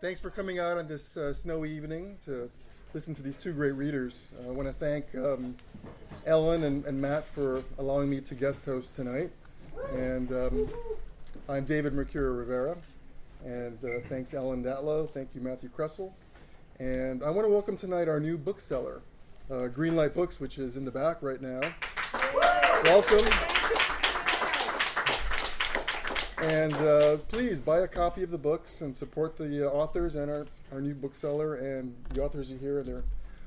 Thanks 0.00 0.20
for 0.20 0.30
coming 0.30 0.58
out 0.58 0.78
on 0.78 0.88
this 0.88 1.18
uh, 1.18 1.34
snowy 1.34 1.70
evening 1.70 2.16
to 2.24 2.50
listen 2.94 3.14
to 3.14 3.22
these 3.22 3.36
two 3.36 3.52
great 3.52 3.72
readers. 3.72 4.32
Uh, 4.40 4.48
I 4.48 4.52
want 4.52 4.68
to 4.68 4.72
thank 4.72 5.14
um, 5.14 5.54
Ellen 6.24 6.64
and, 6.64 6.86
and 6.86 6.98
Matt 6.98 7.26
for 7.26 7.62
allowing 7.78 8.08
me 8.08 8.20
to 8.22 8.34
guest 8.34 8.64
host 8.64 8.96
tonight. 8.96 9.30
And 9.94 10.32
um, 10.32 10.68
I'm 11.50 11.64
David 11.64 11.94
Mercurio 11.94 12.38
Rivera. 12.38 12.76
And 13.44 13.76
uh, 13.84 14.06
thanks, 14.08 14.34
Ellen 14.34 14.62
Datlow. 14.62 15.10
Thank 15.10 15.34
you, 15.34 15.40
Matthew 15.40 15.68
Kressel. 15.68 16.12
And 16.78 17.24
I 17.24 17.30
want 17.30 17.44
to 17.44 17.50
welcome 17.50 17.74
tonight 17.74 18.06
our 18.06 18.20
new 18.20 18.38
bookseller, 18.38 19.02
uh, 19.50 19.66
Greenlight 19.66 20.14
Books, 20.14 20.38
which 20.38 20.58
is 20.58 20.76
in 20.76 20.84
the 20.84 20.92
back 20.92 21.20
right 21.22 21.42
now. 21.42 21.60
Welcome. 22.84 23.26
And 26.40 26.72
uh, 26.74 27.16
please 27.26 27.60
buy 27.60 27.80
a 27.80 27.88
copy 27.88 28.22
of 28.22 28.30
the 28.30 28.38
books 28.38 28.82
and 28.82 28.94
support 28.94 29.36
the 29.36 29.68
uh, 29.68 29.72
authors 29.72 30.14
and 30.14 30.30
our, 30.30 30.46
our 30.70 30.80
new 30.80 30.94
bookseller 30.94 31.56
and 31.56 31.92
the 32.10 32.22
authors 32.22 32.52
are 32.52 32.58
here. 32.58 32.78
And 32.78 32.86
they're 32.86 33.04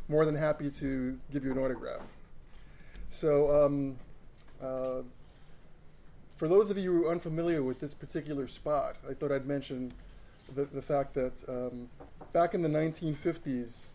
more 0.10 0.26
than 0.26 0.36
happy 0.36 0.70
to 0.72 1.18
give 1.32 1.46
you 1.46 1.54
an 1.54 1.58
autograph. 1.58 2.02
So, 3.10 3.66
um, 3.66 3.96
uh, 4.62 5.04
for 6.38 6.48
those 6.48 6.70
of 6.70 6.78
you 6.78 6.92
who 6.92 7.08
are 7.08 7.12
unfamiliar 7.12 7.64
with 7.64 7.80
this 7.80 7.94
particular 7.94 8.48
spot, 8.48 8.96
I 9.10 9.14
thought 9.14 9.32
I'd 9.32 9.46
mention 9.46 9.92
the, 10.56 10.66
the 10.66 10.82
fact 10.82 11.14
that 11.14 11.48
um, 11.48 11.90
back 12.34 12.54
in 12.54 12.62
the 12.62 12.70
1950s, 12.70 13.86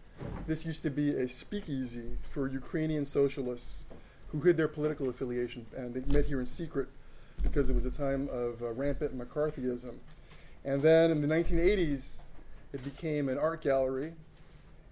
this 0.47 0.65
used 0.65 0.83
to 0.83 0.91
be 0.91 1.11
a 1.11 1.29
speakeasy 1.29 2.17
for 2.31 2.49
Ukrainian 2.49 3.05
socialists 3.05 3.87
who 4.29 4.41
hid 4.41 4.57
their 4.57 4.69
political 4.69 5.09
affiliation, 5.09 5.65
and 5.77 5.95
they 5.95 6.01
met 6.13 6.27
here 6.27 6.41
in 6.41 6.47
secret 6.47 6.89
because 7.43 7.71
it 7.71 7.75
was 7.75 7.85
a 7.85 7.91
time 7.91 8.29
of 8.31 8.63
uh, 8.63 8.73
rampant 8.73 9.17
McCarthyism. 9.17 9.95
And 10.65 10.83
then 10.83 11.11
in 11.11 11.21
the 11.21 11.29
1980s, 11.29 12.23
it 12.73 12.83
became 12.85 13.29
an 13.29 13.39
art 13.39 13.63
gallery, 13.63 14.13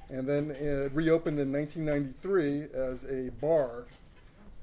and 0.08 0.26
then 0.26 0.52
it 0.52 0.92
reopened 0.94 1.38
in 1.38 1.52
1993 1.52 2.78
as 2.78 3.04
a 3.04 3.30
bar, 3.40 3.84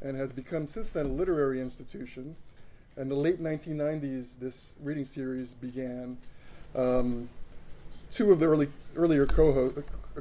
and 0.01 0.17
has 0.17 0.31
become 0.33 0.65
since 0.67 0.89
then 0.89 1.05
a 1.05 1.09
literary 1.09 1.61
institution. 1.61 2.35
In 2.95 3.09
the 3.09 3.15
late 3.15 3.41
1990s, 3.41 4.37
this 4.39 4.75
reading 4.83 5.05
series 5.05 5.53
began. 5.55 6.17
Um, 6.75 7.27
two 8.11 8.31
of 8.31 8.39
the 8.39 8.45
early, 8.45 8.69
earlier 8.95 9.25
co 9.25 9.73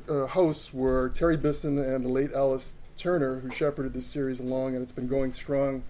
uh, 0.08 0.26
hosts 0.26 0.72
were 0.72 1.10
Terry 1.10 1.36
Bisson 1.36 1.78
and 1.78 2.02
the 2.04 2.08
late 2.08 2.32
Alice 2.32 2.74
Turner, 2.96 3.40
who 3.40 3.50
shepherded 3.50 3.92
this 3.92 4.06
series 4.06 4.40
along, 4.40 4.74
and 4.74 4.82
it's 4.82 4.92
been 4.92 5.06
going 5.08 5.34
strong 5.34 5.82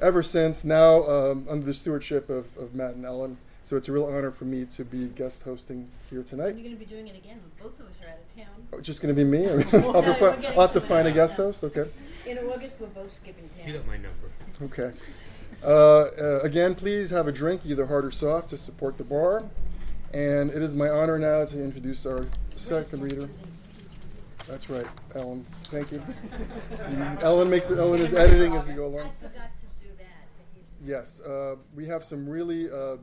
ever 0.00 0.22
since. 0.22 0.64
Now, 0.64 1.02
um, 1.08 1.46
under 1.50 1.66
the 1.66 1.74
stewardship 1.74 2.30
of, 2.30 2.56
of 2.56 2.74
Matt 2.76 2.94
and 2.94 3.04
Ellen. 3.04 3.36
So 3.64 3.76
it's 3.76 3.88
a 3.88 3.92
real 3.92 4.06
honor 4.06 4.30
for 4.30 4.44
me 4.46 4.64
to 4.64 4.84
be 4.84 5.08
guest 5.08 5.42
hosting 5.42 5.88
here 6.08 6.22
tonight. 6.22 6.44
Are 6.44 6.50
You're 6.52 6.62
going 6.74 6.78
to 6.78 6.78
be 6.78 6.86
doing 6.86 7.06
it 7.08 7.16
again. 7.16 7.38
Both 7.60 7.78
of 7.80 7.86
us 7.86 8.00
are 8.02 8.08
out 8.08 8.18
of 8.18 8.34
town. 8.34 8.66
Oh, 8.72 8.80
just 8.80 9.02
going 9.02 9.14
to 9.14 9.24
be 9.24 9.28
me? 9.28 9.46
I 9.46 9.56
mean, 9.56 9.66
I'll, 9.72 9.92
Well, 9.92 10.00
have, 10.00 10.04
to 10.04 10.14
fi- 10.14 10.48
I'll 10.54 10.60
have 10.62 10.72
to 10.72 10.80
find 10.80 11.06
a 11.06 11.12
guest 11.12 11.38
else. 11.38 11.60
host? 11.60 11.76
Okay. 11.76 11.90
In 12.24 12.38
August, 12.38 12.76
we're 12.80 12.86
both 12.86 13.12
skipping 13.12 13.46
town. 13.58 13.68
You 13.68 13.74
got 13.74 13.86
my 13.86 13.96
number. 13.96 14.30
Okay. 14.62 14.92
Uh, 15.62 15.68
uh, 15.68 16.40
again, 16.42 16.74
please 16.74 17.10
have 17.10 17.26
a 17.26 17.32
drink, 17.32 17.62
either 17.64 17.86
hard 17.86 18.04
or 18.04 18.10
soft, 18.10 18.48
to 18.50 18.58
support 18.58 18.96
the 18.96 19.04
bar. 19.04 19.44
And 20.14 20.50
it 20.50 20.62
is 20.62 20.74
my 20.74 20.88
honor 20.88 21.18
now 21.18 21.44
to 21.44 21.62
introduce 21.62 22.06
our 22.06 22.24
second 22.56 23.02
reader. 23.02 23.28
That's 24.46 24.70
right, 24.70 24.86
Ellen. 25.14 25.44
Thank 25.64 25.92
you. 25.92 26.02
Ellen 27.20 27.50
makes 27.50 27.70
it. 27.70 27.78
Ellen 27.78 28.00
is 28.00 28.14
editing 28.14 28.54
as 28.54 28.66
we 28.66 28.72
go 28.72 28.86
along. 28.86 29.10
I 29.22 29.28
forgot 29.28 29.50
to 29.60 29.86
do 29.86 29.92
that. 29.98 30.26
Yes, 30.82 31.20
uh, 31.20 31.56
we 31.74 31.84
have 31.86 32.02
some 32.02 32.26
really 32.26 32.70
uh, 32.70 32.96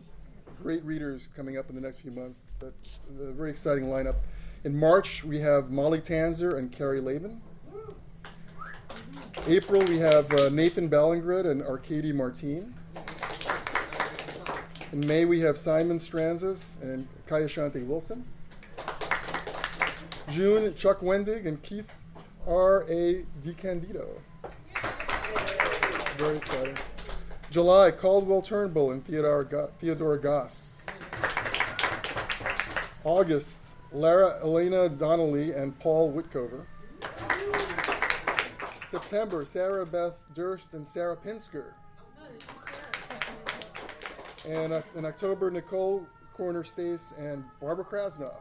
great 0.63 0.83
readers 0.83 1.29
coming 1.35 1.59
up 1.59 1.69
in 1.69 1.75
the 1.75 1.81
next 1.81 1.97
few 1.97 2.09
months. 2.09 2.41
That's 2.59 2.99
a 3.19 3.31
very 3.31 3.51
exciting 3.51 3.85
lineup. 3.85 4.15
In 4.63 4.75
March, 4.75 5.23
we 5.23 5.39
have 5.39 5.69
Molly 5.69 6.01
Tanzer 6.01 6.57
and 6.57 6.71
Carrie 6.71 7.01
Laben. 7.01 7.37
April, 9.47 9.83
we 9.83 9.97
have 9.99 10.31
uh, 10.33 10.49
Nathan 10.49 10.89
Ballingrud 10.89 11.45
and 11.45 11.61
Arcady 11.61 12.11
Martine. 12.11 12.73
In 14.91 15.05
May, 15.05 15.25
we 15.25 15.39
have 15.41 15.57
Simon 15.57 15.97
Strantzas 15.97 16.81
and 16.81 17.07
Kai 17.27 17.41
Ashante 17.41 17.85
Wilson. 17.85 18.25
June, 20.29 20.73
Chuck 20.73 20.99
Wendig 21.01 21.45
and 21.45 21.61
Keith 21.61 21.91
R. 22.47 22.83
A. 22.89 23.25
DiCandido. 23.41 24.07
Very 26.17 26.37
exciting. 26.37 26.77
July, 27.51 27.91
Cadwell 27.91 28.41
Turnbull 28.41 28.91
and 28.91 29.05
Theodore, 29.05 29.43
Go- 29.43 29.69
Theodore 29.79 30.17
Goss. 30.17 30.77
August, 33.03 33.75
Lara 33.91 34.39
Elena 34.41 34.89
Donnelly 34.89 35.53
and 35.53 35.77
Paul 35.79 36.11
Witcover. 36.11 36.65
September, 38.95 39.43
Sarah 39.43 39.85
Beth 39.85 40.17
Durst 40.33 40.73
and 40.73 40.87
Sarah 40.87 41.17
Pinsker. 41.17 41.73
And 44.47 44.71
uh, 44.71 44.81
in 44.95 45.03
October, 45.03 45.51
Nicole 45.51 46.07
Kornher-Stace 46.37 47.13
and 47.19 47.43
Barbara 47.59 47.83
Krasnoff. 47.83 48.39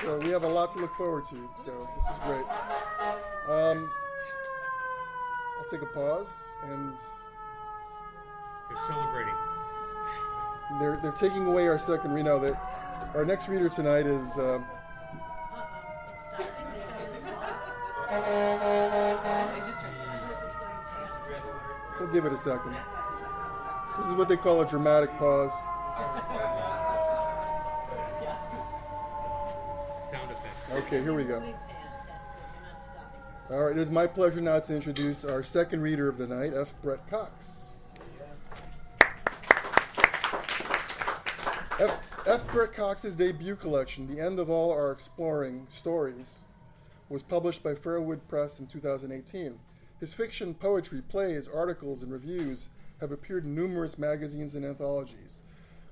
So 0.00 0.18
we 0.18 0.28
have 0.28 0.44
a 0.44 0.48
lot 0.48 0.70
to 0.74 0.78
look 0.78 0.94
forward 0.94 1.24
to. 1.30 1.50
So 1.64 1.88
this 1.96 2.04
is 2.08 2.18
great. 2.20 2.44
Um, 3.48 3.90
I'll 5.58 5.68
take 5.68 5.82
a 5.82 5.86
pause, 5.86 6.28
and 6.70 6.92
They're 8.68 8.86
celebrating. 8.86 9.34
they're 10.78 11.00
they're 11.02 11.12
taking 11.12 11.46
away 11.48 11.66
our 11.66 11.80
second 11.80 12.12
reader. 12.12 12.38
No, 12.38 12.56
our 13.14 13.24
next 13.24 13.48
reader 13.48 13.68
tonight 13.68 14.06
is. 14.06 14.38
Um, 14.38 14.64
we'll 22.00 22.12
give 22.12 22.24
it 22.24 22.32
a 22.32 22.36
second. 22.36 22.76
This 23.96 24.06
is 24.06 24.14
what 24.14 24.28
they 24.28 24.36
call 24.36 24.60
a 24.60 24.66
dramatic 24.66 25.10
pause. 25.18 25.52
Sound 30.10 30.30
effect. 30.30 30.72
Okay, 30.86 31.02
here 31.02 31.14
we 31.14 31.24
go. 31.24 31.42
All 33.50 33.64
right, 33.64 33.76
it 33.76 33.80
is 33.80 33.90
my 33.90 34.06
pleasure 34.06 34.40
now 34.40 34.58
to 34.58 34.74
introduce 34.74 35.24
our 35.24 35.42
second 35.42 35.82
reader 35.82 36.08
of 36.08 36.18
the 36.18 36.26
night, 36.26 36.52
F. 36.54 36.74
Brett 36.82 37.06
Cox. 37.08 37.72
F. 41.78 41.98
F. 42.26 42.46
Brett 42.52 42.72
Cox's 42.72 43.14
debut 43.14 43.54
collection, 43.54 44.06
The 44.06 44.20
End 44.20 44.38
of 44.38 44.48
All 44.48 44.72
Our 44.72 44.90
Exploring 44.92 45.66
Stories, 45.68 46.36
was 47.08 47.22
published 47.22 47.62
by 47.62 47.74
Fairwood 47.74 48.20
Press 48.28 48.60
in 48.60 48.66
2018. 48.66 49.58
His 50.00 50.14
fiction, 50.14 50.54
poetry, 50.54 51.02
plays, 51.08 51.48
articles, 51.48 52.02
and 52.02 52.12
reviews 52.12 52.68
have 53.00 53.12
appeared 53.12 53.44
in 53.44 53.54
numerous 53.54 53.98
magazines 53.98 54.54
and 54.54 54.64
anthologies. 54.64 55.40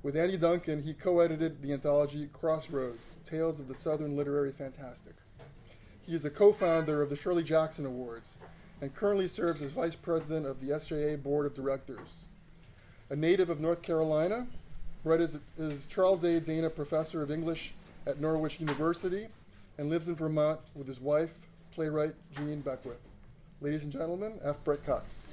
With 0.02 0.16
Andy 0.16 0.36
Duncan, 0.36 0.82
he 0.82 0.94
co 0.94 1.20
edited 1.20 1.62
the 1.62 1.72
anthology 1.72 2.28
Crossroads 2.32 3.18
Tales 3.24 3.60
of 3.60 3.68
the 3.68 3.74
Southern 3.74 4.16
Literary 4.16 4.52
Fantastic. 4.52 5.14
He 6.02 6.14
is 6.14 6.24
a 6.24 6.30
co 6.30 6.52
founder 6.52 7.02
of 7.02 7.10
the 7.10 7.16
Shirley 7.16 7.44
Jackson 7.44 7.86
Awards 7.86 8.38
and 8.80 8.94
currently 8.94 9.28
serves 9.28 9.62
as 9.62 9.70
vice 9.70 9.94
president 9.94 10.44
of 10.44 10.60
the 10.60 10.70
SJA 10.70 11.22
Board 11.22 11.46
of 11.46 11.54
Directors. 11.54 12.24
A 13.10 13.16
native 13.16 13.48
of 13.48 13.60
North 13.60 13.80
Carolina, 13.80 14.46
Brett 15.04 15.20
is, 15.20 15.38
is 15.56 15.86
Charles 15.86 16.24
A. 16.24 16.40
Dana 16.40 16.68
Professor 16.68 17.22
of 17.22 17.30
English 17.30 17.74
at 18.06 18.20
Norwich 18.20 18.58
University 18.58 19.28
and 19.82 19.90
lives 19.90 20.06
in 20.06 20.14
Vermont 20.14 20.60
with 20.76 20.86
his 20.86 21.00
wife, 21.00 21.34
playwright 21.74 22.14
Jeanne 22.36 22.60
Beckwith. 22.60 23.00
Ladies 23.60 23.82
and 23.82 23.92
gentlemen, 23.92 24.34
F. 24.44 24.62
Brett 24.62 24.86
Cox. 24.86 25.24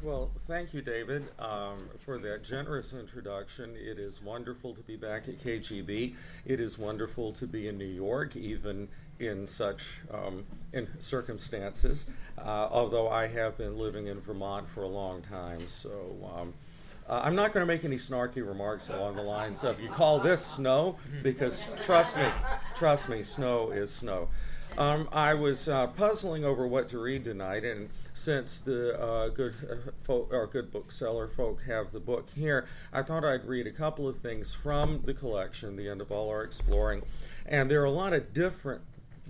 Well, 0.00 0.30
thank 0.46 0.72
you, 0.72 0.80
David, 0.80 1.24
um, 1.40 1.88
for 1.98 2.18
that 2.18 2.44
generous 2.44 2.92
introduction. 2.92 3.74
It 3.74 3.98
is 3.98 4.22
wonderful 4.22 4.74
to 4.74 4.82
be 4.82 4.94
back 4.94 5.26
at 5.26 5.42
KGB. 5.42 6.14
It 6.44 6.60
is 6.60 6.78
wonderful 6.78 7.32
to 7.32 7.48
be 7.48 7.66
in 7.66 7.76
New 7.76 7.84
York, 7.84 8.36
even 8.36 8.86
in 9.18 9.46
such 9.46 10.00
um, 10.10 10.44
in 10.72 10.88
circumstances. 10.98 12.06
Uh, 12.38 12.68
although 12.70 13.08
I 13.08 13.26
have 13.28 13.56
been 13.56 13.78
living 13.78 14.06
in 14.08 14.20
Vermont 14.20 14.68
for 14.68 14.82
a 14.82 14.88
long 14.88 15.22
time, 15.22 15.68
so. 15.68 16.30
Um, 16.36 16.54
uh, 17.08 17.20
I'm 17.22 17.36
not 17.36 17.52
going 17.52 17.64
to 17.64 17.72
make 17.72 17.84
any 17.84 17.98
snarky 17.98 18.44
remarks 18.44 18.88
along 18.88 19.14
the 19.14 19.22
lines 19.22 19.62
of 19.62 19.78
"you 19.78 19.88
call 19.88 20.18
this 20.18 20.44
snow," 20.44 20.96
because 21.22 21.68
trust 21.84 22.16
me, 22.16 22.26
trust 22.74 23.08
me, 23.08 23.22
snow 23.22 23.70
is 23.70 23.92
snow. 23.92 24.28
Um, 24.78 25.08
I 25.10 25.32
was 25.32 25.68
uh, 25.68 25.86
puzzling 25.86 26.44
over 26.44 26.66
what 26.66 26.88
to 26.90 26.98
read 26.98 27.24
tonight, 27.24 27.64
and 27.64 27.88
since 28.12 28.58
the 28.58 29.00
uh, 29.00 29.28
good 29.28 29.54
uh, 29.70 29.90
folk, 30.00 30.28
or 30.32 30.46
good 30.46 30.70
bookseller 30.70 31.28
folk 31.28 31.62
have 31.62 31.92
the 31.92 32.00
book 32.00 32.28
here, 32.34 32.66
I 32.92 33.02
thought 33.02 33.24
I'd 33.24 33.46
read 33.46 33.66
a 33.66 33.72
couple 33.72 34.06
of 34.06 34.16
things 34.16 34.52
from 34.52 35.02
the 35.04 35.14
collection, 35.14 35.76
The 35.76 35.88
End 35.88 36.02
of 36.02 36.12
All 36.12 36.28
Our 36.28 36.42
Exploring. 36.42 37.04
And 37.46 37.70
there 37.70 37.80
are 37.80 37.86
a 37.86 37.90
lot 37.90 38.12
of 38.12 38.34
different, 38.34 38.82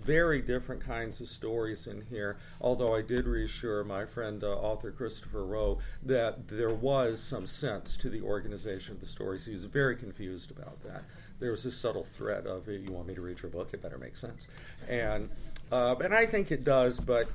very 0.06 0.40
different 0.40 0.80
kinds 0.80 1.20
of 1.20 1.28
stories 1.28 1.86
in 1.86 2.02
here. 2.08 2.36
Although 2.60 2.94
I 2.94 3.02
did 3.02 3.26
reassure 3.26 3.84
my 3.84 4.04
friend 4.06 4.42
uh, 4.44 4.52
author 4.70 4.90
Christopher 4.92 5.44
Rowe 5.44 5.78
that 6.04 6.48
there 6.48 6.74
was 6.74 7.20
some 7.20 7.46
sense 7.46 7.96
to 7.98 8.08
the 8.08 8.22
organization 8.22 8.94
of 8.94 9.00
the 9.00 9.06
stories. 9.06 9.44
He 9.46 9.52
was 9.52 9.64
very 9.64 9.96
confused 9.96 10.50
about 10.50 10.80
that 10.82 11.02
there 11.38 11.50
was 11.50 11.64
this 11.64 11.76
subtle 11.76 12.04
threat 12.04 12.46
of 12.46 12.66
you 12.66 12.90
want 12.90 13.06
me 13.06 13.14
to 13.14 13.20
read 13.20 13.42
your 13.42 13.50
book 13.50 13.68
it 13.74 13.82
better 13.82 13.98
make 13.98 14.16
sense 14.16 14.46
and 14.88 15.28
uh, 15.70 15.94
and 16.02 16.14
I 16.14 16.24
think 16.24 16.50
it 16.50 16.64
does 16.64 16.98
but 16.98 17.28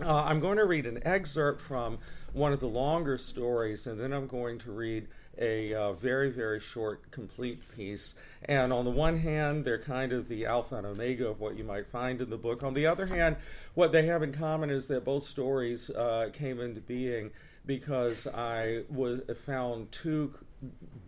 Uh, 0.00 0.22
I'm 0.28 0.40
going 0.40 0.58
to 0.58 0.64
read 0.64 0.86
an 0.86 1.00
excerpt 1.04 1.60
from 1.60 1.98
one 2.32 2.52
of 2.52 2.60
the 2.60 2.68
longer 2.68 3.18
stories, 3.18 3.86
and 3.86 3.98
then 4.00 4.12
I'm 4.12 4.26
going 4.28 4.58
to 4.60 4.70
read 4.70 5.08
a 5.38 5.74
uh, 5.74 5.92
very, 5.94 6.30
very 6.30 6.60
short, 6.60 7.10
complete 7.10 7.60
piece. 7.74 8.14
And 8.44 8.72
on 8.72 8.84
the 8.84 8.90
one 8.90 9.18
hand, 9.18 9.64
they're 9.64 9.78
kind 9.78 10.12
of 10.12 10.28
the 10.28 10.46
alpha 10.46 10.76
and 10.76 10.86
omega 10.86 11.28
of 11.28 11.40
what 11.40 11.56
you 11.56 11.64
might 11.64 11.86
find 11.86 12.20
in 12.20 12.30
the 12.30 12.36
book. 12.36 12.62
On 12.62 12.74
the 12.74 12.86
other 12.86 13.06
hand, 13.06 13.36
what 13.74 13.92
they 13.92 14.06
have 14.06 14.22
in 14.22 14.32
common 14.32 14.70
is 14.70 14.88
that 14.88 15.04
both 15.04 15.22
stories 15.22 15.90
uh, 15.90 16.30
came 16.32 16.60
into 16.60 16.80
being 16.80 17.30
because 17.66 18.26
I 18.26 18.82
was 18.90 19.20
found 19.46 19.92
two 19.92 20.32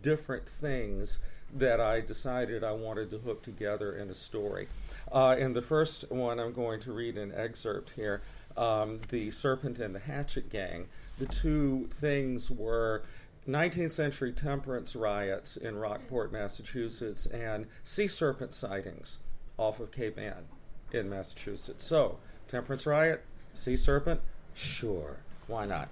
different 0.01 0.47
things 0.47 1.19
that 1.55 1.79
I 1.79 2.01
decided 2.01 2.63
I 2.63 2.71
wanted 2.71 3.11
to 3.11 3.17
hook 3.19 3.41
together 3.41 3.97
in 3.97 4.09
a 4.09 4.13
story. 4.13 4.67
Uh, 5.11 5.35
in 5.37 5.53
the 5.53 5.61
first 5.61 6.11
one, 6.11 6.39
I'm 6.39 6.53
going 6.53 6.79
to 6.81 6.91
read 6.91 7.17
an 7.17 7.33
excerpt 7.35 7.91
here 7.91 8.21
um, 8.57 8.99
The 9.09 9.31
Serpent 9.31 9.79
and 9.79 9.93
the 9.93 9.99
Hatchet 9.99 10.49
Gang. 10.49 10.87
The 11.19 11.27
two 11.27 11.87
things 11.91 12.51
were 12.51 13.03
19th 13.47 13.91
century 13.91 14.31
temperance 14.31 14.95
riots 14.95 15.57
in 15.57 15.77
Rockport, 15.77 16.31
Massachusetts, 16.31 17.27
and 17.27 17.67
sea 17.83 18.07
serpent 18.07 18.53
sightings 18.53 19.19
off 19.57 19.79
of 19.79 19.91
Cape 19.91 20.17
Ann 20.17 20.45
in 20.91 21.09
Massachusetts. 21.09 21.85
So, 21.85 22.17
temperance 22.47 22.85
riot, 22.85 23.23
sea 23.53 23.75
serpent, 23.75 24.21
sure. 24.53 25.17
Why 25.47 25.67
not? 25.67 25.89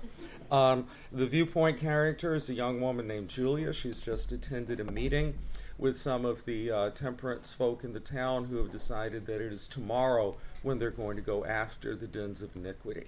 Um, 0.51 0.87
the 1.11 1.27
viewpoint 1.27 1.79
character 1.79 2.33
is 2.33 2.49
a 2.49 2.53
young 2.55 2.81
woman 2.81 3.07
named 3.07 3.29
Julia. 3.29 3.71
She's 3.71 4.01
just 4.01 4.31
attended 4.31 4.79
a 4.79 4.83
meeting 4.83 5.35
with 5.77 5.95
some 5.95 6.25
of 6.25 6.43
the 6.45 6.71
uh, 6.71 6.89
temperance 6.91 7.53
folk 7.53 7.83
in 7.83 7.93
the 7.93 7.99
town 7.99 8.45
who 8.45 8.57
have 8.57 8.71
decided 8.71 9.25
that 9.27 9.41
it 9.41 9.53
is 9.53 9.67
tomorrow 9.67 10.35
when 10.63 10.79
they're 10.79 10.91
going 10.91 11.15
to 11.17 11.21
go 11.21 11.45
after 11.45 11.95
the 11.95 12.07
dens 12.07 12.41
of 12.41 12.55
iniquity. 12.55 13.05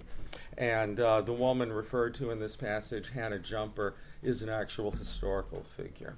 And 0.58 0.98
uh, 0.98 1.20
the 1.20 1.32
woman 1.32 1.72
referred 1.72 2.14
to 2.16 2.30
in 2.30 2.40
this 2.40 2.56
passage, 2.56 3.10
Hannah 3.10 3.38
Jumper, 3.38 3.94
is 4.22 4.42
an 4.42 4.48
actual 4.48 4.90
historical 4.90 5.62
figure. 5.62 6.16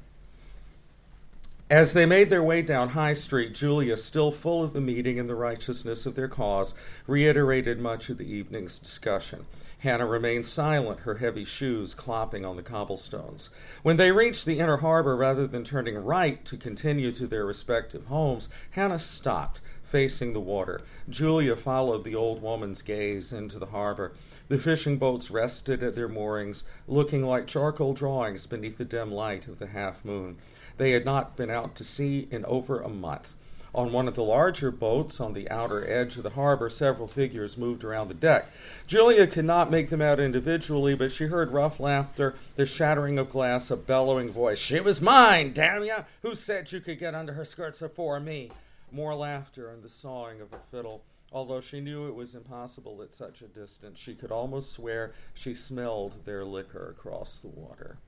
As 1.70 1.92
they 1.92 2.06
made 2.06 2.30
their 2.30 2.42
way 2.42 2.62
down 2.62 2.90
High 2.90 3.12
Street, 3.12 3.52
Julia, 3.52 3.98
still 3.98 4.30
full 4.30 4.62
of 4.62 4.72
the 4.72 4.80
meeting 4.80 5.18
and 5.18 5.28
the 5.28 5.34
righteousness 5.34 6.06
of 6.06 6.14
their 6.14 6.28
cause, 6.28 6.72
reiterated 7.06 7.78
much 7.78 8.08
of 8.08 8.16
the 8.16 8.32
evening's 8.32 8.78
discussion. 8.78 9.44
Hannah 9.80 10.06
remained 10.06 10.46
silent, 10.46 11.00
her 11.00 11.16
heavy 11.16 11.44
shoes 11.44 11.94
clopping 11.94 12.48
on 12.48 12.56
the 12.56 12.62
cobblestones. 12.62 13.50
When 13.82 13.96
they 13.96 14.10
reached 14.10 14.44
the 14.44 14.58
inner 14.58 14.78
harbor, 14.78 15.14
rather 15.14 15.46
than 15.46 15.62
turning 15.62 15.96
right 15.96 16.42
to 16.46 16.56
continue 16.56 17.12
to 17.12 17.26
their 17.26 17.44
respective 17.44 18.06
homes, 18.06 18.48
Hannah 18.70 18.98
stopped, 18.98 19.60
facing 19.88 20.32
the 20.32 20.40
water. 20.40 20.80
Julia 21.08 21.56
followed 21.56 22.04
the 22.04 22.14
old 22.14 22.42
woman's 22.42 22.82
gaze 22.82 23.32
into 23.32 23.58
the 23.58 23.66
harbor. 23.66 24.12
The 24.48 24.58
fishing 24.58 24.98
boats 24.98 25.30
rested 25.30 25.82
at 25.82 25.94
their 25.94 26.08
moorings, 26.08 26.64
looking 26.86 27.24
like 27.24 27.46
charcoal 27.46 27.94
drawings 27.94 28.46
beneath 28.46 28.78
the 28.78 28.84
dim 28.84 29.10
light 29.10 29.48
of 29.48 29.58
the 29.58 29.68
half 29.68 30.04
moon. 30.04 30.36
They 30.76 30.92
had 30.92 31.04
not 31.04 31.36
been 31.36 31.50
out 31.50 31.74
to 31.76 31.84
sea 31.84 32.28
in 32.30 32.44
over 32.44 32.80
a 32.80 32.88
month. 32.88 33.34
On 33.74 33.92
one 33.92 34.08
of 34.08 34.14
the 34.14 34.24
larger 34.24 34.70
boats 34.70 35.20
on 35.20 35.34
the 35.34 35.50
outer 35.50 35.86
edge 35.88 36.16
of 36.16 36.22
the 36.22 36.30
harbor, 36.30 36.70
several 36.70 37.06
figures 37.06 37.58
moved 37.58 37.84
around 37.84 38.08
the 38.08 38.14
deck. 38.14 38.46
Julia 38.86 39.26
could 39.26 39.44
not 39.44 39.70
make 39.70 39.90
them 39.90 40.00
out 40.00 40.18
individually, 40.18 40.94
but 40.94 41.12
she 41.12 41.26
heard 41.26 41.52
rough 41.52 41.78
laughter, 41.78 42.34
the 42.56 42.64
shattering 42.64 43.18
of 43.18 43.28
glass, 43.28 43.70
a 43.70 43.76
bellowing 43.76 44.32
voice. 44.32 44.58
She 44.58 44.80
was 44.80 45.02
mine, 45.02 45.52
damn 45.52 45.84
ya! 45.84 46.04
Who 46.22 46.34
said 46.34 46.72
you 46.72 46.80
could 46.80 46.98
get 46.98 47.14
under 47.14 47.34
her 47.34 47.44
skirts 47.44 47.82
afore 47.82 48.20
me? 48.20 48.50
More 48.90 49.14
laughter 49.14 49.70
and 49.70 49.82
the 49.82 49.88
sawing 49.88 50.40
of 50.40 50.52
a 50.52 50.58
fiddle. 50.70 51.02
Although 51.30 51.60
she 51.60 51.80
knew 51.80 52.08
it 52.08 52.14
was 52.14 52.34
impossible 52.34 53.02
at 53.02 53.12
such 53.12 53.42
a 53.42 53.48
distance, 53.48 53.98
she 53.98 54.14
could 54.14 54.32
almost 54.32 54.72
swear 54.72 55.12
she 55.34 55.52
smelled 55.52 56.24
their 56.24 56.44
liquor 56.44 56.88
across 56.88 57.36
the 57.36 57.48
water. 57.48 57.98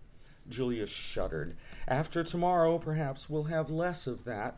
Julia 0.48 0.86
shuddered. 0.86 1.54
After 1.86 2.24
tomorrow, 2.24 2.78
perhaps 2.78 3.28
we'll 3.28 3.44
have 3.44 3.70
less 3.70 4.06
of 4.06 4.24
that. 4.24 4.56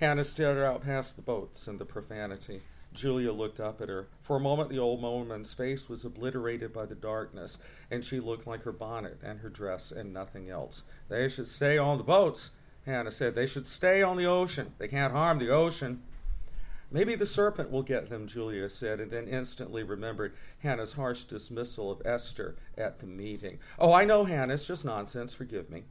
Hannah 0.00 0.24
stared 0.24 0.58
out 0.58 0.82
past 0.82 1.14
the 1.14 1.22
boats 1.22 1.68
and 1.68 1.78
the 1.78 1.84
profanity. 1.84 2.62
Julia 2.92 3.32
looked 3.32 3.60
up 3.60 3.80
at 3.80 3.88
her. 3.88 4.08
For 4.20 4.36
a 4.36 4.40
moment, 4.40 4.70
the 4.70 4.78
old 4.78 5.02
woman's 5.02 5.54
face 5.54 5.88
was 5.88 6.04
obliterated 6.04 6.72
by 6.72 6.86
the 6.86 6.94
darkness, 6.94 7.58
and 7.90 8.04
she 8.04 8.20
looked 8.20 8.46
like 8.46 8.62
her 8.62 8.72
bonnet 8.72 9.18
and 9.22 9.40
her 9.40 9.48
dress 9.48 9.92
and 9.92 10.12
nothing 10.12 10.50
else. 10.50 10.84
They 11.08 11.28
should 11.28 11.48
stay 11.48 11.78
on 11.78 11.98
the 11.98 12.04
boats, 12.04 12.50
Hannah 12.86 13.10
said. 13.10 13.34
They 13.34 13.46
should 13.46 13.66
stay 13.66 14.02
on 14.02 14.16
the 14.16 14.26
ocean. 14.26 14.72
They 14.78 14.88
can't 14.88 15.12
harm 15.12 15.38
the 15.38 15.50
ocean. 15.50 16.02
Maybe 16.90 17.16
the 17.16 17.26
serpent 17.26 17.70
will 17.70 17.82
get 17.82 18.08
them, 18.08 18.28
Julia 18.28 18.70
said, 18.70 19.00
and 19.00 19.10
then 19.10 19.26
instantly 19.26 19.82
remembered 19.82 20.34
Hannah's 20.60 20.92
harsh 20.92 21.24
dismissal 21.24 21.90
of 21.90 22.02
Esther 22.04 22.54
at 22.78 23.00
the 23.00 23.06
meeting. 23.06 23.58
Oh, 23.78 23.92
I 23.92 24.04
know, 24.04 24.24
Hannah, 24.24 24.54
it's 24.54 24.66
just 24.66 24.84
nonsense. 24.84 25.34
Forgive 25.34 25.70
me. 25.70 25.84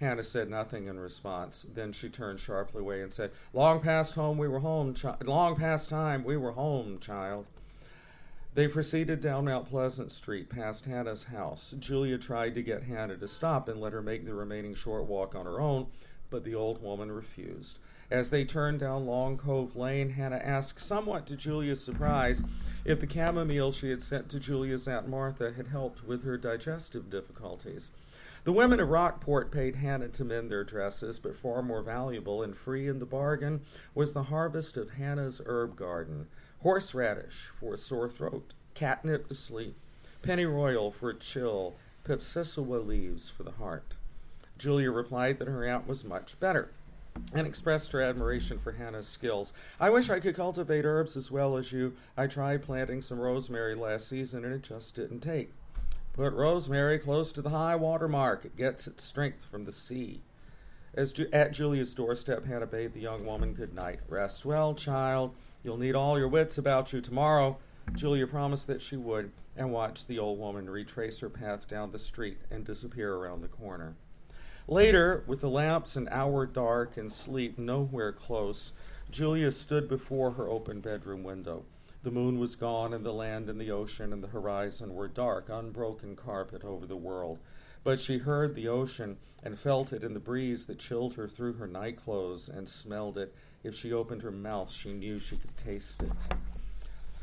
Hannah 0.00 0.24
said 0.24 0.48
nothing 0.48 0.86
in 0.86 0.98
response. 0.98 1.66
Then 1.74 1.92
she 1.92 2.08
turned 2.08 2.40
sharply 2.40 2.80
away 2.80 3.02
and 3.02 3.12
said, 3.12 3.30
Long 3.52 3.80
past 3.80 4.14
home 4.14 4.38
we 4.38 4.48
were 4.48 4.60
home, 4.60 4.94
chi- 4.94 5.16
long 5.24 5.56
past 5.56 5.90
time 5.90 6.24
we 6.24 6.36
were 6.36 6.52
home, 6.52 6.98
child. 6.98 7.46
They 8.54 8.66
proceeded 8.66 9.20
down 9.20 9.44
Mount 9.44 9.68
Pleasant 9.68 10.10
Street 10.10 10.48
past 10.48 10.86
Hannah's 10.86 11.24
house. 11.24 11.74
Julia 11.78 12.18
tried 12.18 12.54
to 12.56 12.62
get 12.62 12.84
Hannah 12.84 13.16
to 13.16 13.28
stop 13.28 13.68
and 13.68 13.80
let 13.80 13.92
her 13.92 14.02
make 14.02 14.24
the 14.24 14.34
remaining 14.34 14.74
short 14.74 15.04
walk 15.04 15.34
on 15.34 15.46
her 15.46 15.60
own, 15.60 15.86
but 16.30 16.44
the 16.44 16.54
old 16.54 16.82
woman 16.82 17.12
refused. 17.12 17.78
As 18.10 18.30
they 18.30 18.44
turned 18.44 18.80
down 18.80 19.06
Long 19.06 19.36
Cove 19.36 19.76
Lane, 19.76 20.10
Hannah 20.10 20.36
asked, 20.36 20.80
somewhat 20.80 21.26
to 21.26 21.36
Julia's 21.36 21.82
surprise, 21.82 22.42
if 22.84 23.00
the 23.00 23.08
chamomile 23.08 23.70
she 23.70 23.90
had 23.90 24.02
sent 24.02 24.28
to 24.30 24.40
Julia's 24.40 24.88
Aunt 24.88 25.08
Martha 25.08 25.52
had 25.52 25.68
helped 25.68 26.04
with 26.04 26.24
her 26.24 26.38
digestive 26.38 27.10
difficulties. 27.10 27.90
The 28.44 28.52
women 28.52 28.80
of 28.80 28.88
Rockport 28.88 29.50
paid 29.50 29.76
Hannah 29.76 30.08
to 30.08 30.24
mend 30.24 30.50
their 30.50 30.64
dresses, 30.64 31.18
but 31.18 31.36
far 31.36 31.60
more 31.60 31.82
valuable 31.82 32.42
and 32.42 32.56
free 32.56 32.88
in 32.88 32.98
the 32.98 33.04
bargain 33.04 33.60
was 33.94 34.12
the 34.12 34.22
harvest 34.24 34.76
of 34.76 34.90
Hannah's 34.90 35.42
herb 35.44 35.76
garden 35.76 36.28
horseradish 36.62 37.50
for 37.58 37.74
a 37.74 37.78
sore 37.78 38.08
throat, 38.08 38.54
catnip 38.74 39.28
to 39.28 39.34
sleep, 39.34 39.76
pennyroyal 40.22 40.90
for 40.90 41.10
a 41.10 41.14
chill, 41.14 41.76
pipsissewa 42.04 42.84
leaves 42.84 43.28
for 43.28 43.42
the 43.42 43.52
heart. 43.52 43.94
Julia 44.58 44.90
replied 44.90 45.38
that 45.38 45.48
her 45.48 45.64
aunt 45.64 45.86
was 45.86 46.04
much 46.04 46.38
better 46.40 46.70
and 47.32 47.46
expressed 47.46 47.92
her 47.92 48.02
admiration 48.02 48.58
for 48.58 48.72
Hannah's 48.72 49.06
skills. 49.06 49.52
I 49.80 49.90
wish 49.90 50.10
I 50.10 50.20
could 50.20 50.36
cultivate 50.36 50.84
herbs 50.84 51.16
as 51.16 51.30
well 51.30 51.56
as 51.56 51.72
you. 51.72 51.94
I 52.16 52.26
tried 52.26 52.62
planting 52.62 53.02
some 53.02 53.18
rosemary 53.18 53.74
last 53.74 54.08
season 54.08 54.44
and 54.44 54.54
it 54.54 54.62
just 54.62 54.94
didn't 54.94 55.20
take. 55.20 55.52
Put 56.12 56.32
rosemary 56.32 56.98
close 56.98 57.32
to 57.32 57.42
the 57.42 57.50
high 57.50 57.76
water 57.76 58.08
mark. 58.08 58.44
It 58.44 58.56
gets 58.56 58.86
its 58.86 59.04
strength 59.04 59.44
from 59.44 59.64
the 59.64 59.72
sea. 59.72 60.20
As 60.94 61.12
Ju- 61.12 61.28
at 61.32 61.52
Julia's 61.52 61.94
doorstep, 61.94 62.44
Hannah 62.44 62.66
bade 62.66 62.92
the 62.92 63.00
young 63.00 63.24
woman 63.24 63.52
good 63.52 63.74
night. 63.74 64.00
Rest 64.08 64.44
well, 64.44 64.74
child. 64.74 65.34
You'll 65.62 65.76
need 65.76 65.94
all 65.94 66.18
your 66.18 66.28
wits 66.28 66.58
about 66.58 66.92
you 66.92 67.00
tomorrow. 67.00 67.58
Julia 67.94 68.26
promised 68.26 68.66
that 68.66 68.82
she 68.82 68.96
would, 68.96 69.30
and 69.56 69.72
watched 69.72 70.08
the 70.08 70.18
old 70.18 70.38
woman 70.38 70.68
retrace 70.68 71.20
her 71.20 71.30
path 71.30 71.68
down 71.68 71.92
the 71.92 71.98
street 71.98 72.38
and 72.50 72.64
disappear 72.64 73.14
around 73.14 73.42
the 73.42 73.48
corner. 73.48 73.94
Later, 74.70 75.24
with 75.26 75.40
the 75.40 75.48
lamps 75.48 75.96
an 75.96 76.10
hour 76.10 76.44
dark 76.44 76.98
and 76.98 77.10
sleep 77.10 77.58
nowhere 77.58 78.12
close, 78.12 78.74
Julia 79.10 79.50
stood 79.50 79.88
before 79.88 80.32
her 80.32 80.46
open 80.46 80.80
bedroom 80.80 81.22
window. 81.24 81.64
The 82.02 82.10
moon 82.10 82.38
was 82.38 82.54
gone, 82.54 82.92
and 82.92 83.02
the 83.02 83.14
land 83.14 83.48
and 83.48 83.58
the 83.58 83.70
ocean 83.70 84.12
and 84.12 84.22
the 84.22 84.28
horizon 84.28 84.94
were 84.94 85.08
dark, 85.08 85.48
unbroken 85.48 86.16
carpet 86.16 86.64
over 86.64 86.84
the 86.84 86.98
world. 86.98 87.38
But 87.82 87.98
she 87.98 88.18
heard 88.18 88.54
the 88.54 88.68
ocean 88.68 89.16
and 89.42 89.58
felt 89.58 89.94
it 89.94 90.04
in 90.04 90.12
the 90.12 90.20
breeze 90.20 90.66
that 90.66 90.78
chilled 90.78 91.14
her 91.14 91.26
through 91.26 91.54
her 91.54 91.66
night 91.66 91.96
clothes 91.96 92.50
and 92.50 92.68
smelled 92.68 93.16
it. 93.16 93.34
If 93.64 93.74
she 93.74 93.94
opened 93.94 94.20
her 94.20 94.30
mouth, 94.30 94.70
she 94.70 94.92
knew 94.92 95.18
she 95.18 95.38
could 95.38 95.56
taste 95.56 96.02
it. 96.02 96.12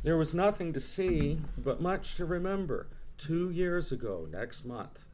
There 0.01 0.17
was 0.17 0.33
nothing 0.33 0.73
to 0.73 0.79
see, 0.79 1.39
but 1.59 1.79
much 1.79 2.15
to 2.15 2.25
remember. 2.25 2.87
Two 3.19 3.51
years 3.51 3.91
ago, 3.91 4.27
next 4.31 4.65
month. 4.65 5.05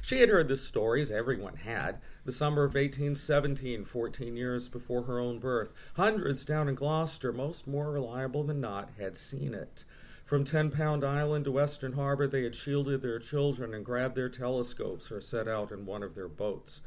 She 0.00 0.20
had 0.20 0.30
heard 0.30 0.48
the 0.48 0.56
stories, 0.56 1.12
everyone 1.12 1.56
had. 1.56 2.00
The 2.24 2.32
summer 2.32 2.64
of 2.64 2.74
1817, 2.74 3.84
14 3.84 4.36
years 4.36 4.68
before 4.68 5.02
her 5.02 5.18
own 5.18 5.38
birth. 5.38 5.72
Hundreds 5.96 6.44
down 6.44 6.68
in 6.68 6.74
Gloucester, 6.74 7.32
most 7.32 7.66
more 7.66 7.90
reliable 7.90 8.44
than 8.44 8.60
not, 8.60 8.90
had 8.98 9.16
seen 9.16 9.52
it. 9.52 9.84
From 10.24 10.44
Ten 10.44 10.70
Pound 10.70 11.04
Island 11.04 11.44
to 11.44 11.52
Western 11.52 11.92
Harbor, 11.92 12.26
they 12.26 12.44
had 12.44 12.54
shielded 12.54 13.02
their 13.02 13.18
children 13.18 13.74
and 13.74 13.84
grabbed 13.84 14.14
their 14.14 14.30
telescopes 14.30 15.12
or 15.12 15.20
set 15.20 15.46
out 15.46 15.70
in 15.70 15.84
one 15.84 16.02
of 16.02 16.14
their 16.14 16.28
boats. 16.28 16.80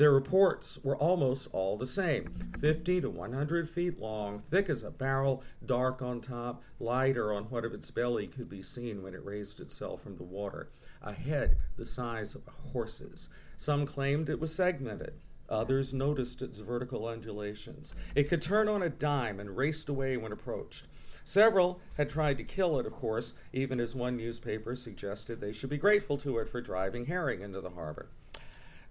Their 0.00 0.12
reports 0.12 0.78
were 0.82 0.96
almost 0.96 1.48
all 1.52 1.76
the 1.76 1.84
same 1.84 2.32
50 2.58 3.02
to 3.02 3.10
100 3.10 3.68
feet 3.68 4.00
long, 4.00 4.38
thick 4.38 4.70
as 4.70 4.82
a 4.82 4.90
barrel, 4.90 5.42
dark 5.66 6.00
on 6.00 6.22
top, 6.22 6.62
lighter 6.78 7.34
on 7.34 7.50
what 7.50 7.66
of 7.66 7.74
its 7.74 7.90
belly 7.90 8.26
could 8.26 8.48
be 8.48 8.62
seen 8.62 9.02
when 9.02 9.12
it 9.12 9.22
raised 9.22 9.60
itself 9.60 10.00
from 10.00 10.16
the 10.16 10.22
water. 10.22 10.70
A 11.02 11.12
head 11.12 11.58
the 11.76 11.84
size 11.84 12.34
of 12.34 12.48
a 12.48 12.68
horse's. 12.70 13.28
Some 13.58 13.84
claimed 13.84 14.30
it 14.30 14.40
was 14.40 14.54
segmented. 14.54 15.20
Others 15.50 15.92
noticed 15.92 16.40
its 16.40 16.60
vertical 16.60 17.06
undulations. 17.06 17.94
It 18.14 18.30
could 18.30 18.40
turn 18.40 18.70
on 18.70 18.82
a 18.82 18.88
dime 18.88 19.38
and 19.38 19.54
raced 19.54 19.90
away 19.90 20.16
when 20.16 20.32
approached. 20.32 20.86
Several 21.24 21.78
had 21.98 22.08
tried 22.08 22.38
to 22.38 22.44
kill 22.44 22.80
it, 22.80 22.86
of 22.86 22.94
course, 22.94 23.34
even 23.52 23.78
as 23.78 23.94
one 23.94 24.16
newspaper 24.16 24.74
suggested 24.74 25.42
they 25.42 25.52
should 25.52 25.68
be 25.68 25.76
grateful 25.76 26.16
to 26.16 26.38
it 26.38 26.48
for 26.48 26.62
driving 26.62 27.04
herring 27.04 27.42
into 27.42 27.60
the 27.60 27.68
harbor. 27.68 28.08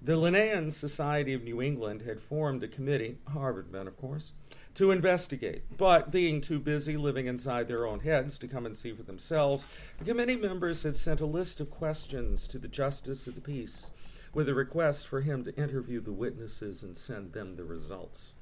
The 0.02 0.16
Linnaean 0.16 0.72
Society 0.72 1.34
of 1.34 1.44
New 1.44 1.62
England 1.62 2.04
had 2.04 2.22
formed 2.22 2.64
a 2.64 2.70
committee, 2.70 3.18
Harvard 3.28 3.70
men, 3.70 3.86
of 3.86 3.98
course, 3.98 4.32
to 4.76 4.92
investigate. 4.92 5.64
But 5.78 6.10
being 6.10 6.40
too 6.40 6.58
busy 6.58 6.96
living 6.96 7.28
inside 7.28 7.68
their 7.68 7.86
own 7.86 8.00
heads 8.00 8.38
to 8.38 8.48
come 8.48 8.66
and 8.66 8.78
see 8.78 8.94
for 8.94 9.04
themselves, 9.04 9.66
the 9.98 10.06
committee 10.06 10.38
members 10.38 10.84
had 10.84 10.96
sent 10.96 11.20
a 11.20 11.26
list 11.26 11.60
of 11.60 11.70
questions 11.70 12.48
to 12.48 12.58
the 12.58 12.70
Justice 12.70 13.28
of 13.28 13.36
the 13.36 13.42
Peace 13.42 13.92
with 14.34 14.48
a 14.48 14.54
request 14.54 15.06
for 15.06 15.20
him 15.20 15.44
to 15.44 15.56
interview 15.58 16.00
the 16.00 16.14
witnesses 16.14 16.82
and 16.82 16.96
send 16.96 17.34
them 17.34 17.58
the 17.58 17.66
results. 17.66 18.36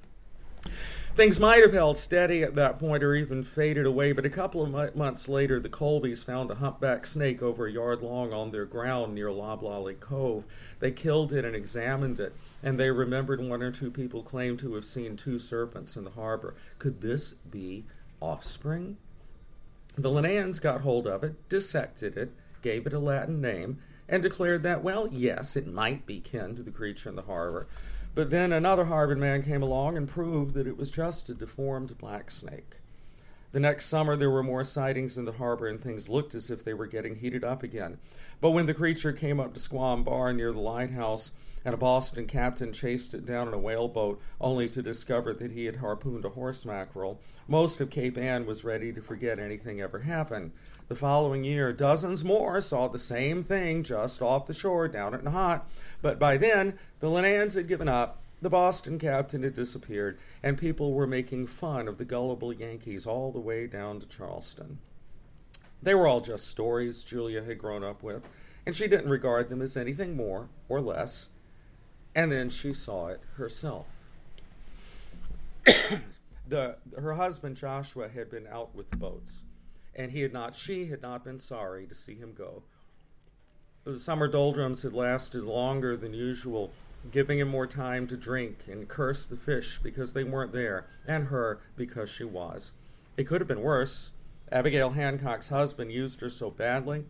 Things 1.15 1.39
might 1.39 1.63
have 1.63 1.73
held 1.73 1.97
steady 1.97 2.43
at 2.43 2.53
that 2.53 2.77
point 2.77 3.03
or 3.03 3.15
even 3.15 3.41
faded 3.41 3.87
away, 3.87 4.11
but 4.11 4.25
a 4.25 4.29
couple 4.29 4.61
of 4.61 4.95
months 4.95 5.27
later, 5.27 5.59
the 5.59 5.67
Colbys 5.67 6.23
found 6.23 6.51
a 6.51 6.55
humpback 6.55 7.07
snake 7.07 7.41
over 7.41 7.65
a 7.65 7.71
yard 7.71 8.03
long 8.03 8.31
on 8.31 8.51
their 8.51 8.65
ground 8.65 9.15
near 9.15 9.31
Loblolly 9.31 9.95
Cove. 9.95 10.45
They 10.79 10.91
killed 10.91 11.33
it 11.33 11.43
and 11.43 11.55
examined 11.55 12.19
it, 12.19 12.35
and 12.61 12.79
they 12.79 12.91
remembered 12.91 13.41
one 13.41 13.63
or 13.63 13.71
two 13.71 13.89
people 13.89 14.21
claimed 14.21 14.59
to 14.59 14.75
have 14.75 14.85
seen 14.85 15.17
two 15.17 15.39
serpents 15.39 15.95
in 15.95 16.03
the 16.03 16.11
harbor. 16.11 16.53
Could 16.77 17.01
this 17.01 17.33
be 17.33 17.85
offspring? 18.19 18.97
The 19.97 20.11
Linnaeans 20.11 20.59
got 20.61 20.81
hold 20.81 21.07
of 21.07 21.23
it, 21.23 21.49
dissected 21.49 22.15
it, 22.15 22.31
gave 22.61 22.85
it 22.85 22.93
a 22.93 22.99
Latin 22.99 23.41
name, 23.41 23.79
and 24.07 24.21
declared 24.21 24.61
that, 24.61 24.83
well, 24.83 25.09
yes, 25.11 25.55
it 25.55 25.65
might 25.65 26.05
be 26.05 26.19
kin 26.19 26.55
to 26.55 26.61
the 26.61 26.69
creature 26.69 27.09
in 27.09 27.15
the 27.15 27.23
harbor. 27.23 27.67
But 28.17 28.31
then 28.31 28.51
another 28.51 28.85
Harvard 28.85 29.19
man 29.19 29.43
came 29.43 29.61
along 29.61 29.95
and 29.95 30.07
proved 30.07 30.55
that 30.55 30.65
it 30.65 30.75
was 30.75 30.89
just 30.89 31.29
a 31.29 31.35
deformed 31.35 31.99
black 31.99 32.31
snake. 32.31 32.77
The 33.51 33.59
next 33.59 33.85
summer, 33.85 34.15
there 34.15 34.31
were 34.31 34.41
more 34.41 34.63
sightings 34.63 35.19
in 35.19 35.25
the 35.25 35.33
harbor, 35.33 35.67
and 35.67 35.79
things 35.79 36.09
looked 36.09 36.33
as 36.33 36.49
if 36.49 36.63
they 36.63 36.73
were 36.73 36.87
getting 36.87 37.17
heated 37.17 37.43
up 37.43 37.61
again. 37.61 37.99
But 38.41 38.51
when 38.51 38.65
the 38.65 38.73
creature 38.73 39.13
came 39.13 39.39
up 39.39 39.53
to 39.53 39.59
Squam 39.59 40.03
Bar 40.03 40.33
near 40.33 40.51
the 40.51 40.59
lighthouse, 40.59 41.31
and 41.63 41.75
a 41.75 41.77
Boston 41.77 42.25
captain 42.25 42.73
chased 42.73 43.13
it 43.13 43.23
down 43.23 43.49
in 43.49 43.53
a 43.53 43.59
whaleboat, 43.59 44.19
only 44.41 44.67
to 44.69 44.81
discover 44.81 45.31
that 45.35 45.51
he 45.51 45.65
had 45.65 45.75
harpooned 45.75 46.25
a 46.25 46.29
horse 46.29 46.65
mackerel, 46.65 47.21
most 47.47 47.79
of 47.81 47.91
Cape 47.91 48.17
Ann 48.17 48.47
was 48.47 48.63
ready 48.63 48.91
to 48.93 49.01
forget 49.01 49.37
anything 49.37 49.79
ever 49.79 49.99
happened. 49.99 50.53
The 50.87 50.95
following 50.95 51.43
year, 51.43 51.73
dozens 51.73 52.23
more 52.23 52.61
saw 52.61 52.87
the 52.87 52.97
same 52.97 53.43
thing 53.43 53.83
just 53.83 54.21
off 54.21 54.47
the 54.47 54.53
shore 54.53 54.87
down 54.87 55.13
at 55.13 55.23
Nahant, 55.23 55.63
but 56.01 56.17
by 56.17 56.37
then 56.37 56.79
the 57.01 57.09
Linnaeans 57.09 57.55
had 57.55 57.67
given 57.67 57.89
up, 57.89 58.21
the 58.41 58.49
Boston 58.49 58.97
captain 58.97 59.43
had 59.43 59.53
disappeared, 59.53 60.17
and 60.41 60.57
people 60.57 60.93
were 60.93 61.05
making 61.05 61.47
fun 61.47 61.89
of 61.89 61.97
the 61.97 62.05
gullible 62.05 62.53
Yankees 62.53 63.05
all 63.05 63.33
the 63.33 63.39
way 63.39 63.67
down 63.67 63.99
to 63.99 64.07
Charleston. 64.07 64.77
They 65.83 65.93
were 65.93 66.07
all 66.07 66.21
just 66.21 66.47
stories 66.47 67.03
Julia 67.03 67.43
had 67.43 67.57
grown 67.57 67.83
up 67.83 68.01
with, 68.01 68.25
and 68.65 68.73
she 68.73 68.87
didn't 68.87 69.09
regard 69.09 69.49
them 69.49 69.61
as 69.61 69.75
anything 69.75 70.15
more 70.15 70.47
or 70.69 70.79
less. 70.79 71.27
And 72.15 72.31
then 72.31 72.49
she 72.49 72.73
saw 72.73 73.07
it 73.07 73.21
herself. 73.35 73.87
the, 76.47 76.77
her 76.97 77.13
husband 77.15 77.57
Joshua 77.57 78.07
had 78.07 78.31
been 78.31 78.47
out 78.47 78.73
with 78.73 78.89
the 78.89 78.97
boats 78.97 79.43
and 79.97 80.11
he 80.11 80.21
had 80.21 80.31
not 80.31 80.55
she 80.55 80.85
had 80.85 81.01
not 81.01 81.23
been 81.23 81.39
sorry 81.39 81.87
to 81.87 81.95
see 81.95 82.15
him 82.15 82.33
go. 82.33 82.63
The 83.83 83.97
summer 83.97 84.27
doldrums 84.27 84.83
had 84.83 84.93
lasted 84.93 85.43
longer 85.43 85.97
than 85.97 86.13
usual, 86.13 86.71
giving 87.11 87.39
him 87.39 87.47
more 87.47 87.67
time 87.67 88.05
to 88.07 88.17
drink 88.17 88.65
and 88.67 88.87
curse 88.87 89.25
the 89.25 89.37
fish 89.37 89.79
because 89.81 90.13
they 90.13 90.23
weren't 90.23 90.51
there, 90.51 90.85
and 91.07 91.27
her 91.27 91.59
because 91.75 92.09
she 92.09 92.25
was. 92.25 92.73
It 93.15 93.23
could 93.25 93.41
have 93.41 93.47
been 93.47 93.61
worse. 93.61 94.11
Abigail 94.51 94.91
Hancock's 94.91 95.49
husband 95.49 95.91
used 95.91 96.21
her 96.21 96.29
so 96.29 96.51
badly 96.51 97.05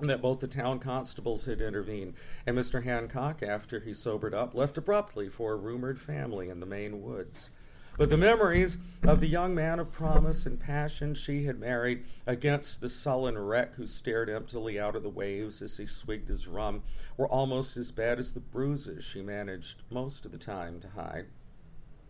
that 0.00 0.22
both 0.22 0.40
the 0.40 0.48
town 0.48 0.78
constables 0.78 1.44
had 1.44 1.60
intervened, 1.60 2.14
and 2.46 2.56
Mr. 2.56 2.82
Hancock, 2.82 3.42
after 3.42 3.80
he 3.80 3.94
sobered 3.94 4.34
up, 4.34 4.54
left 4.54 4.78
abruptly 4.78 5.28
for 5.28 5.52
a 5.52 5.56
rumored 5.56 6.00
family 6.00 6.48
in 6.48 6.60
the 6.60 6.66
Maine 6.66 7.02
woods. 7.02 7.50
But 7.98 8.08
the 8.08 8.16
memories 8.16 8.78
of 9.02 9.20
the 9.20 9.28
young 9.28 9.54
man 9.54 9.78
of 9.78 9.92
promise 9.92 10.46
and 10.46 10.58
passion 10.58 11.14
she 11.14 11.44
had 11.44 11.60
married 11.60 12.04
against 12.26 12.80
the 12.80 12.88
sullen 12.88 13.38
wreck 13.38 13.74
who 13.74 13.86
stared 13.86 14.30
emptily 14.30 14.80
out 14.80 14.96
of 14.96 15.02
the 15.02 15.10
waves 15.10 15.60
as 15.60 15.76
he 15.76 15.86
swigged 15.86 16.28
his 16.28 16.48
rum 16.48 16.82
were 17.16 17.28
almost 17.28 17.76
as 17.76 17.90
bad 17.90 18.18
as 18.18 18.32
the 18.32 18.40
bruises 18.40 19.04
she 19.04 19.20
managed 19.20 19.82
most 19.90 20.24
of 20.24 20.32
the 20.32 20.38
time 20.38 20.80
to 20.80 20.88
hide. 20.88 21.26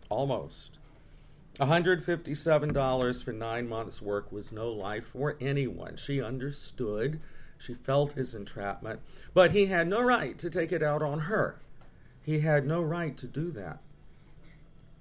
Almost. 0.09 0.77
$157 1.59 3.23
for 3.23 3.33
nine 3.33 3.67
months' 3.67 4.01
work 4.01 4.31
was 4.31 4.51
no 4.51 4.71
life 4.71 5.07
for 5.07 5.35
anyone. 5.41 5.97
She 5.97 6.21
understood. 6.21 7.19
She 7.57 7.73
felt 7.73 8.13
his 8.13 8.33
entrapment. 8.33 9.01
But 9.33 9.51
he 9.51 9.67
had 9.67 9.87
no 9.87 10.01
right 10.01 10.37
to 10.39 10.49
take 10.49 10.71
it 10.71 10.81
out 10.81 11.01
on 11.01 11.21
her. 11.21 11.59
He 12.23 12.39
had 12.39 12.65
no 12.65 12.81
right 12.81 13.15
to 13.17 13.27
do 13.27 13.51
that. 13.51 13.79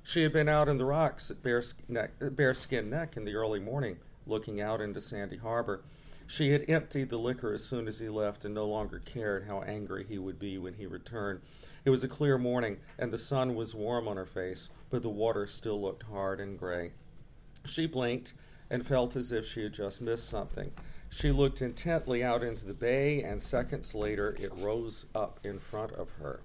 She 0.04 0.24
had 0.24 0.32
been 0.32 0.48
out 0.48 0.68
in 0.68 0.78
the 0.78 0.84
rocks 0.84 1.30
at 1.30 1.42
Bearskin 1.42 1.86
Neck, 1.88 2.20
Neck 2.20 3.16
in 3.16 3.24
the 3.24 3.34
early 3.34 3.60
morning, 3.60 3.98
looking 4.26 4.60
out 4.60 4.80
into 4.80 5.00
Sandy 5.00 5.36
Harbor. 5.36 5.82
She 6.26 6.50
had 6.50 6.68
emptied 6.68 7.08
the 7.08 7.18
liquor 7.18 7.52
as 7.52 7.64
soon 7.64 7.86
as 7.86 8.00
he 8.00 8.08
left 8.08 8.44
and 8.44 8.54
no 8.54 8.66
longer 8.66 9.00
cared 9.04 9.46
how 9.46 9.62
angry 9.62 10.04
he 10.04 10.18
would 10.18 10.38
be 10.38 10.58
when 10.58 10.74
he 10.74 10.86
returned. 10.86 11.40
It 11.84 11.90
was 11.90 12.02
a 12.02 12.08
clear 12.08 12.36
morning, 12.36 12.78
and 12.98 13.12
the 13.12 13.18
sun 13.18 13.54
was 13.54 13.74
warm 13.74 14.08
on 14.08 14.16
her 14.16 14.26
face, 14.26 14.70
but 14.90 15.02
the 15.02 15.08
water 15.08 15.46
still 15.46 15.80
looked 15.80 16.04
hard 16.04 16.40
and 16.40 16.58
gray. 16.58 16.92
She 17.64 17.86
blinked 17.86 18.34
and 18.70 18.86
felt 18.86 19.14
as 19.14 19.30
if 19.30 19.46
she 19.46 19.62
had 19.62 19.72
just 19.72 20.00
missed 20.00 20.28
something. 20.28 20.72
She 21.10 21.30
looked 21.30 21.62
intently 21.62 22.24
out 22.24 22.42
into 22.42 22.64
the 22.64 22.74
bay, 22.74 23.22
and 23.22 23.40
seconds 23.40 23.94
later 23.94 24.34
it 24.40 24.52
rose 24.56 25.06
up 25.14 25.38
in 25.44 25.58
front 25.58 25.92
of 25.92 26.10
her. 26.12 26.40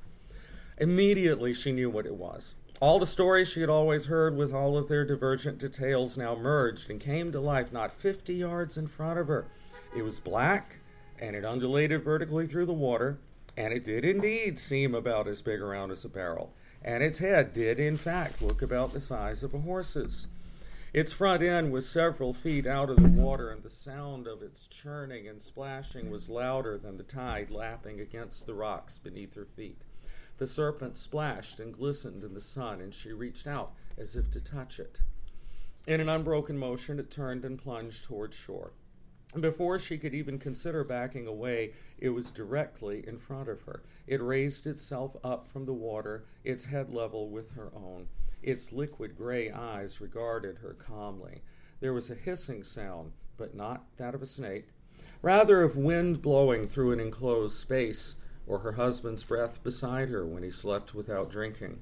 Immediately 0.78 1.54
she 1.54 1.72
knew 1.72 1.90
what 1.90 2.06
it 2.06 2.16
was. 2.16 2.54
All 2.80 3.00
the 3.00 3.08
stories 3.08 3.48
she 3.48 3.62
had 3.62 3.72
always 3.72 4.06
heard, 4.06 4.38
with 4.38 4.54
all 4.54 4.78
of 4.78 4.88
their 4.88 5.04
divergent 5.04 5.58
details, 5.58 6.16
now 6.16 6.36
merged 6.36 6.92
and 6.92 7.00
came 7.00 7.32
to 7.32 7.40
life 7.40 7.74
not 7.74 7.92
50 7.92 8.36
yards 8.36 8.78
in 8.78 8.86
front 8.86 9.18
of 9.18 9.28
her. 9.30 9.48
It 9.96 10.04
was 10.04 10.20
black, 10.20 10.78
and 11.18 11.36
it 11.36 11.44
undulated 11.44 12.04
vertically 12.04 12.46
through 12.46 12.68
the 12.68 12.74
water, 12.74 13.18
and 13.58 13.74
it 13.74 13.84
did 13.84 14.06
indeed 14.06 14.60
seem 14.60 14.94
about 14.94 15.28
as 15.28 15.42
big 15.42 15.60
around 15.60 15.90
as 15.90 16.06
a 16.06 16.10
barrel, 16.10 16.54
and 16.84 17.02
its 17.02 17.18
head 17.18 17.52
did, 17.52 17.80
in 17.80 17.98
fact, 17.98 18.44
look 18.44 18.62
about 18.62 18.94
the 18.94 19.02
size 19.02 19.42
of 19.42 19.56
a 19.56 19.60
horse's. 19.62 20.28
Its 20.94 21.12
front 21.12 21.42
end 21.42 21.72
was 21.72 21.90
several 21.90 22.32
feet 22.32 22.68
out 22.68 22.92
of 22.92 23.02
the 23.02 23.10
water, 23.10 23.50
and 23.50 23.64
the 23.64 23.72
sound 23.72 24.28
of 24.28 24.44
its 24.44 24.68
churning 24.68 25.28
and 25.28 25.42
splashing 25.42 26.12
was 26.12 26.30
louder 26.30 26.78
than 26.78 26.98
the 26.98 27.04
tide 27.04 27.50
lapping 27.50 28.00
against 28.00 28.46
the 28.46 28.54
rocks 28.54 29.00
beneath 29.00 29.34
her 29.34 29.46
feet. 29.46 29.82
The 30.38 30.48
serpent 30.48 30.98
splashed 30.98 31.60
and 31.60 31.74
glistened 31.74 32.24
in 32.24 32.34
the 32.34 32.42
sun, 32.42 32.80
and 32.82 32.94
she 32.94 33.12
reached 33.12 33.48
out 33.48 33.74
as 33.98 34.16
if 34.16 34.30
to 34.32 34.42
touch 34.42 34.80
it. 34.80 35.02
In 35.88 36.00
an 36.00 36.10
unbroken 36.10 36.58
motion, 36.58 37.00
it 37.00 37.10
turned 37.10 37.44
and 37.44 37.58
plunged 37.58 38.04
toward 38.04 38.34
shore. 38.34 38.74
Before 39.40 39.78
she 39.78 39.98
could 39.98 40.14
even 40.14 40.40
consider 40.40 40.84
backing 40.84 41.28
away, 41.28 41.74
it 41.98 42.10
was 42.10 42.32
directly 42.32 43.06
in 43.08 43.18
front 43.18 43.50
of 43.50 43.62
her. 43.64 43.84
It 44.06 44.22
raised 44.22 44.68
itself 44.68 45.18
up 45.24 45.48
from 45.48 45.66
the 45.66 45.74
water, 45.74 46.26
its 46.44 46.66
head 46.66 46.94
level 46.94 47.30
with 47.30 47.52
her 47.52 47.72
own. 47.76 48.08
Its 48.42 48.72
liquid 48.72 49.18
gray 49.18 49.52
eyes 49.52 50.00
regarded 50.00 50.60
her 50.60 50.74
calmly. 50.74 51.42
There 51.80 51.94
was 51.94 52.10
a 52.10 52.16
hissing 52.16 52.64
sound, 52.64 53.12
but 53.38 53.56
not 53.56 53.86
that 53.98 54.16
of 54.16 54.22
a 54.22 54.26
snake, 54.26 54.70
rather 55.22 55.62
of 55.62 55.76
wind 55.76 56.22
blowing 56.22 56.68
through 56.68 56.92
an 56.92 57.00
enclosed 57.00 57.58
space 57.58 58.16
or 58.48 58.60
her 58.60 58.74
husband's 58.74 59.24
breath 59.24 59.62
beside 59.64 60.10
her 60.10 60.26
when 60.26 60.44
he 60.44 60.52
slept 60.52 60.96
without 60.96 61.30
drinking. 61.30 61.80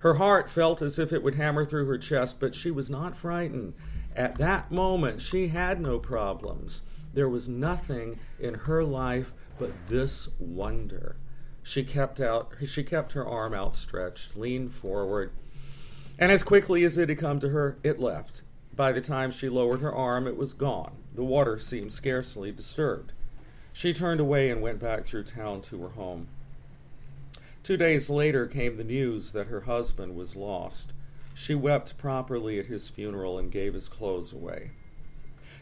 Her 0.00 0.14
heart 0.14 0.50
felt 0.50 0.82
as 0.82 0.98
if 0.98 1.12
it 1.12 1.22
would 1.22 1.34
hammer 1.34 1.64
through 1.64 1.86
her 1.86 1.98
chest, 1.98 2.38
but 2.38 2.54
she 2.54 2.70
was 2.70 2.90
not 2.90 3.16
frightened. 3.16 3.72
At 4.14 4.36
that 4.36 4.70
moment, 4.70 5.22
she 5.22 5.48
had 5.48 5.80
no 5.80 5.98
problems. 5.98 6.82
There 7.14 7.28
was 7.28 7.48
nothing 7.48 8.18
in 8.38 8.54
her 8.54 8.84
life 8.84 9.32
but 9.58 9.88
this 9.88 10.28
wonder. 10.38 11.16
She 11.62 11.84
kept 11.84 12.20
out 12.20 12.52
she 12.66 12.84
kept 12.84 13.12
her 13.12 13.26
arm 13.26 13.54
outstretched, 13.54 14.36
leaned 14.36 14.74
forward, 14.74 15.32
and 16.18 16.30
as 16.30 16.42
quickly 16.42 16.84
as 16.84 16.98
it 16.98 17.08
had 17.08 17.18
come 17.18 17.40
to 17.40 17.48
her, 17.48 17.78
it 17.82 17.98
left. 17.98 18.42
By 18.76 18.92
the 18.92 19.00
time 19.00 19.30
she 19.30 19.48
lowered 19.48 19.80
her 19.80 19.94
arm, 19.94 20.26
it 20.26 20.36
was 20.36 20.52
gone. 20.52 20.96
The 21.14 21.24
water 21.24 21.58
seemed 21.58 21.92
scarcely 21.92 22.52
disturbed. 22.52 23.12
She 23.74 23.92
turned 23.92 24.20
away 24.20 24.50
and 24.50 24.62
went 24.62 24.78
back 24.78 25.04
through 25.04 25.24
town 25.24 25.60
to 25.62 25.82
her 25.82 25.88
home. 25.90 26.28
Two 27.64 27.76
days 27.76 28.08
later 28.08 28.46
came 28.46 28.76
the 28.76 28.84
news 28.84 29.32
that 29.32 29.48
her 29.48 29.62
husband 29.62 30.14
was 30.14 30.36
lost. 30.36 30.92
She 31.34 31.56
wept 31.56 31.98
properly 31.98 32.60
at 32.60 32.66
his 32.66 32.88
funeral 32.88 33.36
and 33.36 33.50
gave 33.50 33.74
his 33.74 33.88
clothes 33.88 34.32
away. 34.32 34.70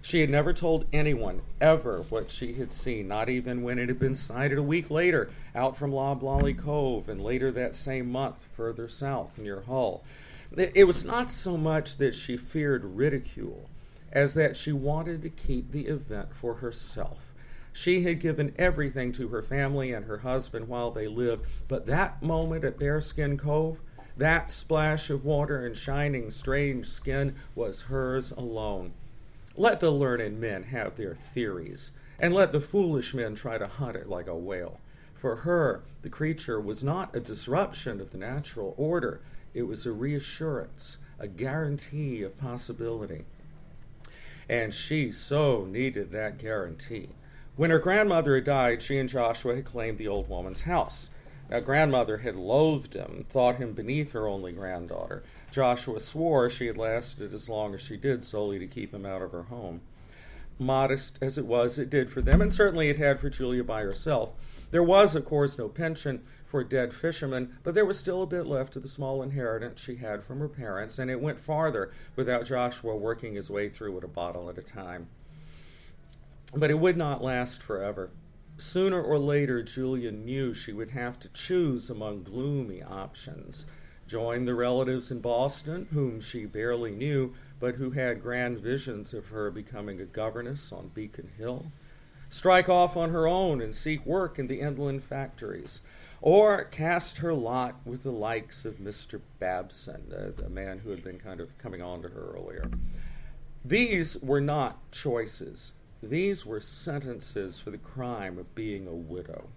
She 0.03 0.21
had 0.21 0.29
never 0.29 0.53
told 0.53 0.85
anyone 0.93 1.41
ever 1.59 2.03
what 2.03 2.31
she 2.31 2.53
had 2.53 2.71
seen, 2.71 3.09
not 3.09 3.31
even 3.31 3.63
when 3.63 3.79
it 3.79 3.89
had 3.89 3.99
been 3.99 4.15
sighted 4.15 4.59
a 4.59 4.63
week 4.63 4.91
later 4.91 5.31
out 5.55 5.79
from 5.79 5.91
Loblolly 5.91 6.53
Cove 6.53 7.09
and 7.09 7.19
later 7.19 7.51
that 7.53 7.75
same 7.75 8.13
month 8.13 8.45
further 8.55 8.89
south 8.89 9.39
near 9.39 9.63
Hull. 9.63 10.05
It 10.55 10.87
was 10.87 11.03
not 11.03 11.31
so 11.31 11.57
much 11.57 11.97
that 11.97 12.15
she 12.15 12.37
feared 12.37 12.85
ridicule 12.85 13.71
as 14.13 14.35
that 14.35 14.55
she 14.55 14.71
wanted 14.71 15.23
to 15.23 15.31
keep 15.31 15.73
the 15.73 15.87
event 15.87 16.35
for 16.35 16.57
herself. 16.57 17.32
She 17.73 18.03
had 18.03 18.21
given 18.21 18.55
everything 18.59 19.13
to 19.13 19.29
her 19.29 19.43
family 19.43 19.93
and 19.93 20.05
her 20.05 20.19
husband 20.19 20.69
while 20.69 20.91
they 20.91 21.09
lived, 21.09 21.47
but 21.69 21.87
that 21.87 22.23
moment 22.23 22.65
at 22.65 22.79
Bearskin 22.79 23.39
Cove, 23.39 23.81
that 24.17 24.51
splash 24.51 25.09
of 25.09 25.25
water 25.25 25.65
and 25.65 25.77
shining 25.77 26.31
strange 26.31 26.87
skin 26.87 27.35
was 27.55 27.83
hers 27.83 28.31
alone. 28.31 28.93
Let 29.57 29.81
the 29.81 29.91
learned 29.91 30.39
men 30.39 30.65
have 30.65 30.97
their 30.97 31.15
theories, 31.15 31.93
and 32.19 32.35
let 32.35 32.53
the 32.53 32.61
foolish 32.61 33.15
men 33.15 33.35
try 33.35 33.57
to 33.57 33.67
hunt 33.67 33.97
it 33.97 34.09
like 34.09 34.27
a 34.27 34.37
whale. 34.37 34.79
For 35.15 35.37
her, 35.37 35.83
the 36.03 36.11
creature 36.11 36.61
was 36.61 36.83
not 36.83 37.17
a 37.17 37.21
disruption 37.21 38.01
of 38.01 38.11
the 38.11 38.19
natural 38.19 38.75
order, 38.77 39.21
it 39.55 39.63
was 39.63 39.87
a 39.87 39.93
reassurance, 39.93 40.99
a 41.19 41.29
guarantee 41.29 42.23
of 42.23 42.39
possibility. 42.39 43.25
And 44.49 44.75
she 44.75 45.13
so 45.13 45.65
needed 45.65 46.11
that 46.11 46.39
guarantee. 46.39 47.11
When 47.55 47.71
her 47.71 47.79
grandmother 47.79 48.35
had 48.35 48.45
died, 48.45 48.83
she 48.83 48.99
and 48.99 49.09
Joshua 49.09 49.57
had 49.57 49.67
claimed 49.67 49.99
the 49.99 50.09
old 50.09 50.27
woman's 50.27 50.63
house. 50.63 51.11
Now, 51.51 51.61
grandmother 51.61 52.19
had 52.19 52.35
loathed 52.35 52.95
him, 52.95 53.27
thought 53.29 53.57
him 53.57 53.75
beneath 53.75 54.13
her 54.13 54.27
only 54.27 54.53
granddaughter. 54.53 55.23
Joshua 55.51 56.01
swore 56.01 56.49
she 56.49 56.67
had 56.67 56.79
lasted 56.79 57.35
as 57.35 57.51
long 57.51 57.75
as 57.75 57.83
she 57.83 57.99
did 57.99 58.25
solely 58.25 58.59
to 58.59 58.67
keep 58.67 58.95
him 58.95 59.05
out 59.05 59.21
of 59.21 59.33
her 59.33 59.43
home. 59.45 59.83
Modest 60.59 61.19
as 61.21 61.37
it 61.37 61.45
was, 61.45 61.79
it 61.79 61.91
did 61.91 62.09
for 62.09 62.23
them, 62.23 62.41
and 62.41 62.55
certainly 62.55 62.89
it 62.89 62.97
had 62.97 63.21
for 63.21 63.29
Julia 63.29 63.65
by 63.65 63.83
herself. 63.83 64.31
There 64.71 64.83
was, 64.83 65.15
of 65.15 65.27
course, 65.27 65.59
no 65.59 65.69
pension 65.69 66.23
for 66.47 66.65
dead 66.65 66.95
fishermen, 66.95 67.59
but 67.63 67.75
there 67.75 67.85
was 67.85 67.99
still 67.99 68.23
a 68.23 68.27
bit 68.27 68.47
left 68.47 68.77
of 68.77 68.83
the 68.83 68.89
small 68.89 69.23
inheritance 69.23 69.79
she 69.79 69.97
had 69.97 70.25
from 70.25 70.39
her 70.39 70.49
parents, 70.49 70.99
and 70.99 71.11
it 71.11 71.21
went 71.21 71.39
farther 71.39 71.91
without 72.17 72.47
Joshua 72.47 72.97
working 72.97 73.35
his 73.35 73.51
way 73.51 73.69
through 73.69 73.99
it 73.99 74.05
a 74.05 74.09
bottle 74.09 74.49
at 74.49 74.57
a 74.57 74.63
time. 74.63 75.09
But 76.55 76.71
it 76.71 76.79
would 76.79 76.97
not 76.97 77.23
last 77.23 77.63
forever. 77.63 78.11
Sooner 78.59 79.03
or 79.03 79.19
later, 79.19 79.63
Julia 79.63 80.13
knew 80.13 80.55
she 80.55 80.73
would 80.73 80.91
have 80.91 81.19
to 81.21 81.29
choose 81.31 81.89
among 81.89 82.25
gloomy 82.25 82.83
options 82.83 83.67
join 84.13 84.45
the 84.45 84.55
relatives 84.55 85.11
in 85.11 85.21
Boston, 85.21 85.87
whom 85.91 86.21
she 86.21 86.45
barely 86.45 86.91
knew, 86.91 87.33
but 87.59 87.77
who 87.77 87.93
had 87.93 88.21
grand 88.21 88.59
visions 88.59 89.15
of 89.15 89.29
her 89.29 89.51
becoming 89.51 90.03
a 90.03 90.05
governess 90.05 90.71
on 90.71 90.89
Beacon 90.89 91.31
Hill, 91.39 91.73
strike 92.29 92.69
off 92.69 92.95
on 92.95 93.09
her 93.09 93.27
own 93.27 93.63
and 93.63 93.75
seek 93.75 94.05
work 94.05 94.39
in 94.39 94.49
the 94.49 94.61
inland 94.61 95.03
factories, 95.03 95.81
or 96.21 96.65
cast 96.65 97.19
her 97.19 97.33
lot 97.33 97.77
with 97.87 98.03
the 98.03 98.13
likes 98.13 98.67
of 98.67 98.75
Mr. 98.77 99.19
Babson, 99.39 100.13
uh, 100.15 100.31
the 100.37 100.51
man 100.51 100.79
who 100.81 100.91
had 100.91 101.03
been 101.03 101.19
kind 101.19 101.41
of 101.41 101.57
coming 101.57 101.81
on 101.81 102.03
to 102.03 102.09
her 102.09 102.35
earlier. 102.37 102.71
These 103.65 104.19
were 104.19 104.43
not 104.43 104.79
choices. 104.91 105.73
These 106.03 106.45
were 106.45 106.59
sentences 106.59 107.61
for 107.61 107.71
the 107.71 107.79
crime 107.79 108.37
of 108.37 108.55
being 108.57 108.89
a 108.89 108.95
widow. 108.95 109.49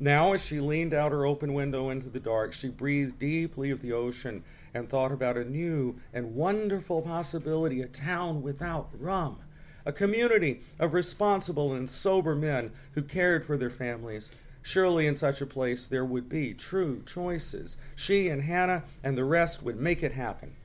Now, 0.00 0.32
as 0.32 0.44
she 0.44 0.58
leaned 0.58 0.92
out 0.92 1.12
her 1.12 1.24
open 1.24 1.54
window 1.54 1.90
into 1.90 2.08
the 2.08 2.18
dark, 2.18 2.52
she 2.52 2.68
breathed 2.68 3.20
deeply 3.20 3.70
of 3.70 3.80
the 3.80 3.92
ocean 3.92 4.42
and 4.74 4.88
thought 4.88 5.12
about 5.12 5.36
a 5.36 5.44
new 5.44 6.00
and 6.12 6.34
wonderful 6.34 7.02
possibility 7.02 7.80
a 7.80 7.86
town 7.86 8.42
without 8.42 8.88
rum, 8.98 9.38
a 9.86 9.92
community 9.92 10.62
of 10.80 10.92
responsible 10.92 11.72
and 11.72 11.88
sober 11.88 12.34
men 12.34 12.72
who 12.94 13.02
cared 13.02 13.44
for 13.44 13.56
their 13.56 13.70
families. 13.70 14.32
Surely 14.62 15.06
in 15.06 15.14
such 15.14 15.40
a 15.40 15.46
place 15.46 15.86
there 15.86 16.04
would 16.04 16.28
be 16.28 16.52
true 16.52 17.04
choices. 17.06 17.76
She 17.94 18.28
and 18.28 18.42
Hannah 18.42 18.82
and 19.04 19.16
the 19.16 19.24
rest 19.24 19.62
would 19.62 19.78
make 19.78 20.02
it 20.02 20.12
happen. 20.12 20.56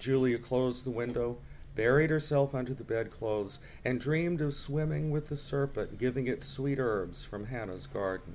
Julia 0.00 0.38
closed 0.38 0.84
the 0.84 0.90
window 0.90 1.38
buried 1.74 2.10
herself 2.10 2.54
under 2.54 2.74
the 2.74 2.84
bedclothes, 2.84 3.58
and 3.84 4.00
dreamed 4.00 4.40
of 4.40 4.54
swimming 4.54 5.10
with 5.10 5.28
the 5.28 5.36
serpent, 5.36 5.98
giving 5.98 6.26
it 6.26 6.42
sweet 6.42 6.78
herbs 6.78 7.24
from 7.24 7.46
Hannah's 7.46 7.86
garden. 7.86 8.34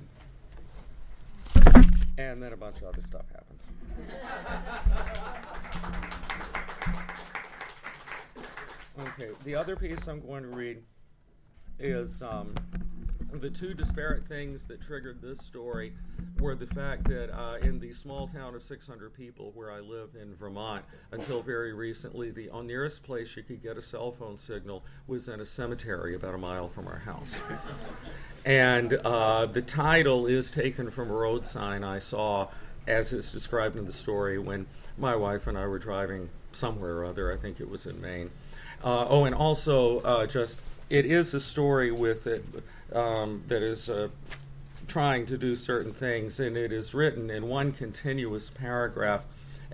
And 2.18 2.42
then 2.42 2.52
a 2.52 2.56
bunch 2.56 2.78
of 2.78 2.84
other 2.84 3.02
stuff 3.02 3.24
happens. 3.32 3.66
Okay, 8.98 9.30
the 9.44 9.54
other 9.54 9.76
piece 9.76 10.06
I'm 10.06 10.20
going 10.20 10.42
to 10.42 10.56
read 10.56 10.82
is 11.78 12.20
um, 12.20 12.54
the 13.34 13.50
two 13.50 13.74
disparate 13.74 14.26
things 14.26 14.64
that 14.64 14.80
triggered 14.80 15.20
this 15.22 15.38
story 15.38 15.92
were 16.40 16.54
the 16.54 16.66
fact 16.66 17.04
that 17.04 17.30
uh, 17.32 17.58
in 17.58 17.78
the 17.78 17.92
small 17.92 18.26
town 18.26 18.54
of 18.54 18.62
600 18.62 19.14
people 19.14 19.52
where 19.54 19.70
I 19.70 19.80
live 19.80 20.10
in 20.20 20.34
Vermont, 20.34 20.84
until 21.12 21.42
very 21.42 21.72
recently, 21.72 22.30
the 22.30 22.50
nearest 22.64 23.02
place 23.02 23.36
you 23.36 23.42
could 23.42 23.62
get 23.62 23.76
a 23.76 23.82
cell 23.82 24.10
phone 24.10 24.36
signal 24.36 24.84
was 25.06 25.28
in 25.28 25.40
a 25.40 25.46
cemetery 25.46 26.14
about 26.14 26.34
a 26.34 26.38
mile 26.38 26.68
from 26.68 26.86
our 26.86 26.98
house. 26.98 27.40
and 28.44 28.94
uh, 28.94 29.46
the 29.46 29.62
title 29.62 30.26
is 30.26 30.50
taken 30.50 30.90
from 30.90 31.10
a 31.10 31.14
road 31.14 31.46
sign 31.46 31.84
I 31.84 31.98
saw, 31.98 32.48
as 32.86 33.12
is 33.12 33.30
described 33.30 33.76
in 33.76 33.84
the 33.84 33.92
story, 33.92 34.38
when 34.38 34.66
my 34.98 35.14
wife 35.14 35.46
and 35.46 35.56
I 35.56 35.66
were 35.66 35.78
driving 35.78 36.28
somewhere 36.52 36.98
or 36.98 37.04
other. 37.04 37.32
I 37.32 37.36
think 37.36 37.60
it 37.60 37.68
was 37.68 37.86
in 37.86 38.00
Maine. 38.00 38.30
Uh, 38.82 39.06
oh, 39.08 39.24
and 39.24 39.34
also 39.34 39.98
uh, 40.00 40.26
just 40.26 40.58
it 40.90 41.06
is 41.06 41.32
a 41.34 41.40
story 41.40 41.90
with 41.90 42.26
it 42.26 42.44
um, 42.92 43.42
that 43.48 43.62
is 43.62 43.88
uh, 43.88 44.08
trying 44.88 45.24
to 45.26 45.38
do 45.38 45.54
certain 45.56 45.94
things, 45.94 46.40
and 46.40 46.56
it 46.56 46.72
is 46.72 46.92
written 46.92 47.30
in 47.30 47.48
one 47.48 47.72
continuous 47.72 48.50
paragraph. 48.50 49.24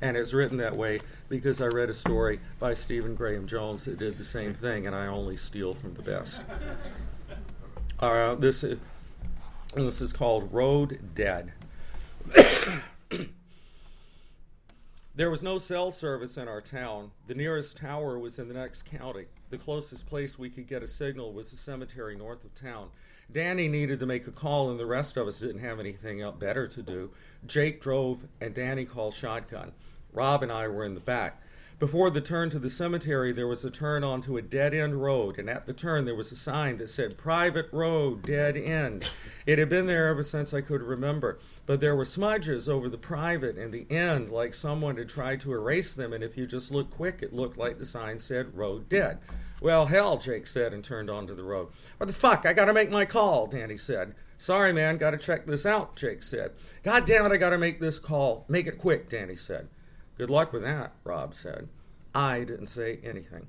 And 0.02 0.14
it's 0.14 0.34
written 0.34 0.58
that 0.58 0.76
way 0.76 1.00
because 1.30 1.62
I 1.62 1.66
read 1.66 1.88
a 1.88 1.94
story 1.94 2.38
by 2.58 2.74
Stephen 2.74 3.14
Graham 3.14 3.46
Jones 3.46 3.86
that 3.86 3.98
did 3.98 4.18
the 4.18 4.24
same 4.24 4.52
thing, 4.52 4.86
and 4.86 4.94
I 4.94 5.06
only 5.06 5.36
steal 5.36 5.74
from 5.74 5.94
the 5.94 6.02
best. 6.02 6.42
Uh, 7.98 8.34
this, 8.34 8.62
is, 8.62 8.78
this 9.74 10.02
is 10.02 10.12
called 10.12 10.52
Road 10.52 11.00
Dead. 11.14 11.50
There 15.16 15.30
was 15.30 15.42
no 15.42 15.56
cell 15.56 15.90
service 15.90 16.36
in 16.36 16.46
our 16.46 16.60
town. 16.60 17.10
The 17.26 17.34
nearest 17.34 17.78
tower 17.78 18.18
was 18.18 18.38
in 18.38 18.48
the 18.48 18.54
next 18.54 18.82
county. 18.82 19.24
The 19.48 19.58
closest 19.58 20.06
place 20.06 20.38
we 20.38 20.50
could 20.50 20.66
get 20.66 20.82
a 20.82 20.86
signal 20.86 21.32
was 21.32 21.50
the 21.50 21.56
cemetery 21.56 22.16
north 22.16 22.44
of 22.44 22.54
town. 22.54 22.90
Danny 23.30 23.68
needed 23.68 24.00
to 24.00 24.06
make 24.06 24.26
a 24.26 24.32
call, 24.32 24.70
and 24.70 24.78
the 24.78 24.86
rest 24.86 25.16
of 25.16 25.26
us 25.26 25.40
didn't 25.40 25.60
have 25.60 25.78
anything 25.78 26.28
better 26.38 26.66
to 26.66 26.82
do. 26.82 27.10
Jake 27.46 27.80
drove, 27.80 28.26
and 28.40 28.54
Danny 28.54 28.84
called 28.84 29.14
shotgun. 29.14 29.72
Rob 30.12 30.42
and 30.42 30.50
I 30.50 30.66
were 30.68 30.84
in 30.84 30.94
the 30.94 31.00
back. 31.00 31.40
Before 31.78 32.08
the 32.08 32.22
turn 32.22 32.48
to 32.50 32.58
the 32.58 32.70
cemetery, 32.70 33.32
there 33.32 33.46
was 33.46 33.62
a 33.62 33.70
turn 33.70 34.02
onto 34.02 34.38
a 34.38 34.42
dead 34.42 34.72
end 34.72 35.02
road, 35.02 35.38
and 35.38 35.50
at 35.50 35.66
the 35.66 35.74
turn 35.74 36.06
there 36.06 36.14
was 36.14 36.32
a 36.32 36.36
sign 36.36 36.78
that 36.78 36.88
said 36.88 37.18
Private 37.18 37.68
Road, 37.70 38.22
Dead 38.22 38.56
End. 38.56 39.04
It 39.44 39.58
had 39.58 39.68
been 39.68 39.86
there 39.86 40.08
ever 40.08 40.22
since 40.22 40.54
I 40.54 40.62
could 40.62 40.80
remember, 40.80 41.38
but 41.66 41.80
there 41.80 41.94
were 41.94 42.06
smudges 42.06 42.66
over 42.66 42.88
the 42.88 42.96
private 42.96 43.58
and 43.58 43.74
the 43.74 43.86
end, 43.94 44.30
like 44.30 44.54
someone 44.54 44.96
had 44.96 45.10
tried 45.10 45.40
to 45.40 45.52
erase 45.52 45.92
them, 45.92 46.14
and 46.14 46.24
if 46.24 46.38
you 46.38 46.46
just 46.46 46.70
looked 46.70 46.96
quick, 46.96 47.18
it 47.20 47.34
looked 47.34 47.58
like 47.58 47.78
the 47.78 47.84
sign 47.84 48.18
said 48.18 48.56
Road 48.56 48.88
Dead. 48.88 49.18
Well, 49.60 49.84
hell, 49.84 50.16
Jake 50.16 50.46
said 50.46 50.72
and 50.72 50.82
turned 50.82 51.10
onto 51.10 51.34
the 51.34 51.44
road. 51.44 51.68
What 51.98 52.06
the 52.06 52.14
fuck? 52.14 52.46
I 52.46 52.54
gotta 52.54 52.72
make 52.72 52.90
my 52.90 53.04
call, 53.04 53.48
Danny 53.48 53.76
said. 53.76 54.14
Sorry, 54.38 54.72
man, 54.72 54.96
gotta 54.96 55.18
check 55.18 55.44
this 55.44 55.66
out, 55.66 55.94
Jake 55.94 56.22
said. 56.22 56.52
God 56.82 57.04
damn 57.04 57.26
it, 57.26 57.32
I 57.32 57.36
gotta 57.36 57.58
make 57.58 57.80
this 57.80 57.98
call. 57.98 58.46
Make 58.48 58.66
it 58.66 58.78
quick, 58.78 59.10
Danny 59.10 59.36
said. 59.36 59.68
Good 60.18 60.30
luck 60.30 60.52
with 60.52 60.62
that, 60.62 60.92
Rob 61.04 61.34
said. 61.34 61.68
I 62.14 62.44
didn't 62.44 62.66
say 62.66 62.98
anything. 63.04 63.48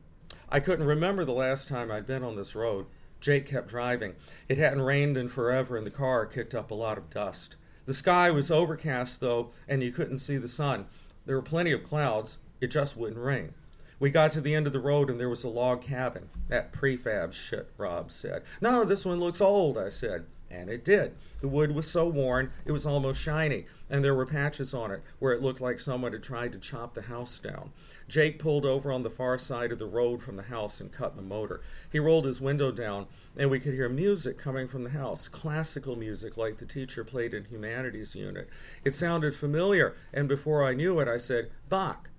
I 0.49 0.59
couldn't 0.59 0.85
remember 0.85 1.23
the 1.23 1.31
last 1.31 1.67
time 1.67 1.91
I'd 1.91 2.07
been 2.07 2.23
on 2.23 2.35
this 2.35 2.55
road. 2.55 2.85
Jake 3.19 3.45
kept 3.45 3.69
driving. 3.69 4.15
It 4.47 4.57
hadn't 4.57 4.81
rained 4.81 5.17
in 5.17 5.29
forever, 5.29 5.77
and 5.77 5.85
the 5.85 5.91
car 5.91 6.25
kicked 6.25 6.53
up 6.53 6.69
a 6.69 6.75
lot 6.75 6.97
of 6.97 7.09
dust. 7.09 7.55
The 7.85 7.93
sky 7.93 8.29
was 8.31 8.51
overcast, 8.51 9.21
though, 9.21 9.51
and 9.67 9.81
you 9.81 9.91
couldn't 9.91 10.17
see 10.17 10.37
the 10.37 10.47
sun. 10.47 10.87
There 11.25 11.35
were 11.35 11.41
plenty 11.41 11.71
of 11.71 11.83
clouds. 11.83 12.37
It 12.59 12.67
just 12.67 12.97
wouldn't 12.97 13.19
rain. 13.19 13.53
We 13.99 14.09
got 14.09 14.31
to 14.31 14.41
the 14.41 14.53
end 14.53 14.67
of 14.67 14.73
the 14.73 14.79
road, 14.79 15.09
and 15.09 15.19
there 15.19 15.29
was 15.29 15.43
a 15.43 15.49
log 15.49 15.81
cabin. 15.81 16.29
That 16.49 16.71
prefab 16.71 17.33
shit, 17.33 17.69
Rob 17.77 18.11
said. 18.11 18.43
No, 18.61 18.83
this 18.83 19.05
one 19.05 19.19
looks 19.19 19.41
old, 19.41 19.77
I 19.77 19.89
said. 19.89 20.25
And 20.49 20.69
it 20.69 20.85
did. 20.85 21.13
The 21.41 21.47
wood 21.47 21.75
was 21.75 21.89
so 21.89 22.07
worn, 22.07 22.51
it 22.65 22.71
was 22.71 22.85
almost 22.85 23.19
shiny, 23.19 23.65
and 23.89 24.03
there 24.03 24.15
were 24.15 24.25
patches 24.25 24.73
on 24.73 24.91
it 24.91 25.03
where 25.19 25.33
it 25.33 25.41
looked 25.41 25.59
like 25.59 25.79
someone 25.79 26.13
had 26.13 26.23
tried 26.23 26.53
to 26.53 26.59
chop 26.59 26.93
the 26.93 27.03
house 27.03 27.37
down. 27.37 27.71
Jake 28.07 28.39
pulled 28.39 28.65
over 28.65 28.91
on 28.91 29.03
the 29.03 29.09
far 29.09 29.37
side 29.37 29.71
of 29.71 29.79
the 29.79 29.85
road 29.85 30.21
from 30.21 30.37
the 30.37 30.43
house 30.43 30.79
and 30.79 30.91
cut 30.91 31.15
the 31.15 31.21
motor. 31.21 31.61
He 31.91 31.99
rolled 31.99 32.25
his 32.25 32.39
window 32.39 32.71
down, 32.71 33.07
and 33.35 33.49
we 33.49 33.59
could 33.59 33.73
hear 33.73 33.89
music 33.89 34.37
coming 34.37 34.67
from 34.67 34.83
the 34.83 34.91
house 34.91 35.27
classical 35.27 35.97
music 35.97 36.37
like 36.37 36.57
the 36.57 36.65
teacher 36.65 37.03
played 37.03 37.33
in 37.33 37.45
humanities 37.45 38.15
unit. 38.15 38.49
It 38.85 38.95
sounded 38.95 39.35
familiar, 39.35 39.95
and 40.13 40.29
before 40.29 40.63
I 40.63 40.73
knew 40.73 40.99
it, 40.99 41.07
I 41.07 41.17
said, 41.17 41.51
Bach. 41.67 42.09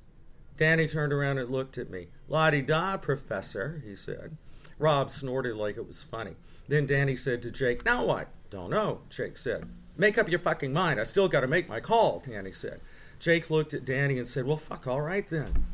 Danny 0.58 0.86
turned 0.86 1.12
around 1.12 1.38
and 1.38 1.50
looked 1.50 1.78
at 1.78 1.88
me. 1.88 2.08
La 2.28 2.50
da, 2.50 2.96
Professor, 2.98 3.82
he 3.86 3.94
said. 3.96 4.36
Rob 4.78 5.10
snorted 5.10 5.56
like 5.56 5.76
it 5.76 5.86
was 5.86 6.02
funny. 6.02 6.34
Then 6.68 6.86
Danny 6.86 7.16
said 7.16 7.42
to 7.42 7.50
Jake, 7.50 7.84
Now 7.84 8.04
what? 8.04 8.28
Don't 8.50 8.70
know, 8.70 9.00
Jake 9.10 9.36
said. 9.36 9.68
Make 9.96 10.16
up 10.16 10.28
your 10.28 10.38
fucking 10.38 10.72
mind. 10.72 11.00
I 11.00 11.04
still 11.04 11.28
got 11.28 11.40
to 11.40 11.48
make 11.48 11.68
my 11.68 11.80
call, 11.80 12.22
Danny 12.24 12.52
said. 12.52 12.80
Jake 13.18 13.50
looked 13.50 13.74
at 13.74 13.84
Danny 13.84 14.18
and 14.18 14.28
said, 14.28 14.46
Well, 14.46 14.56
fuck, 14.56 14.86
all 14.86 15.00
right 15.00 15.28
then. 15.28 15.64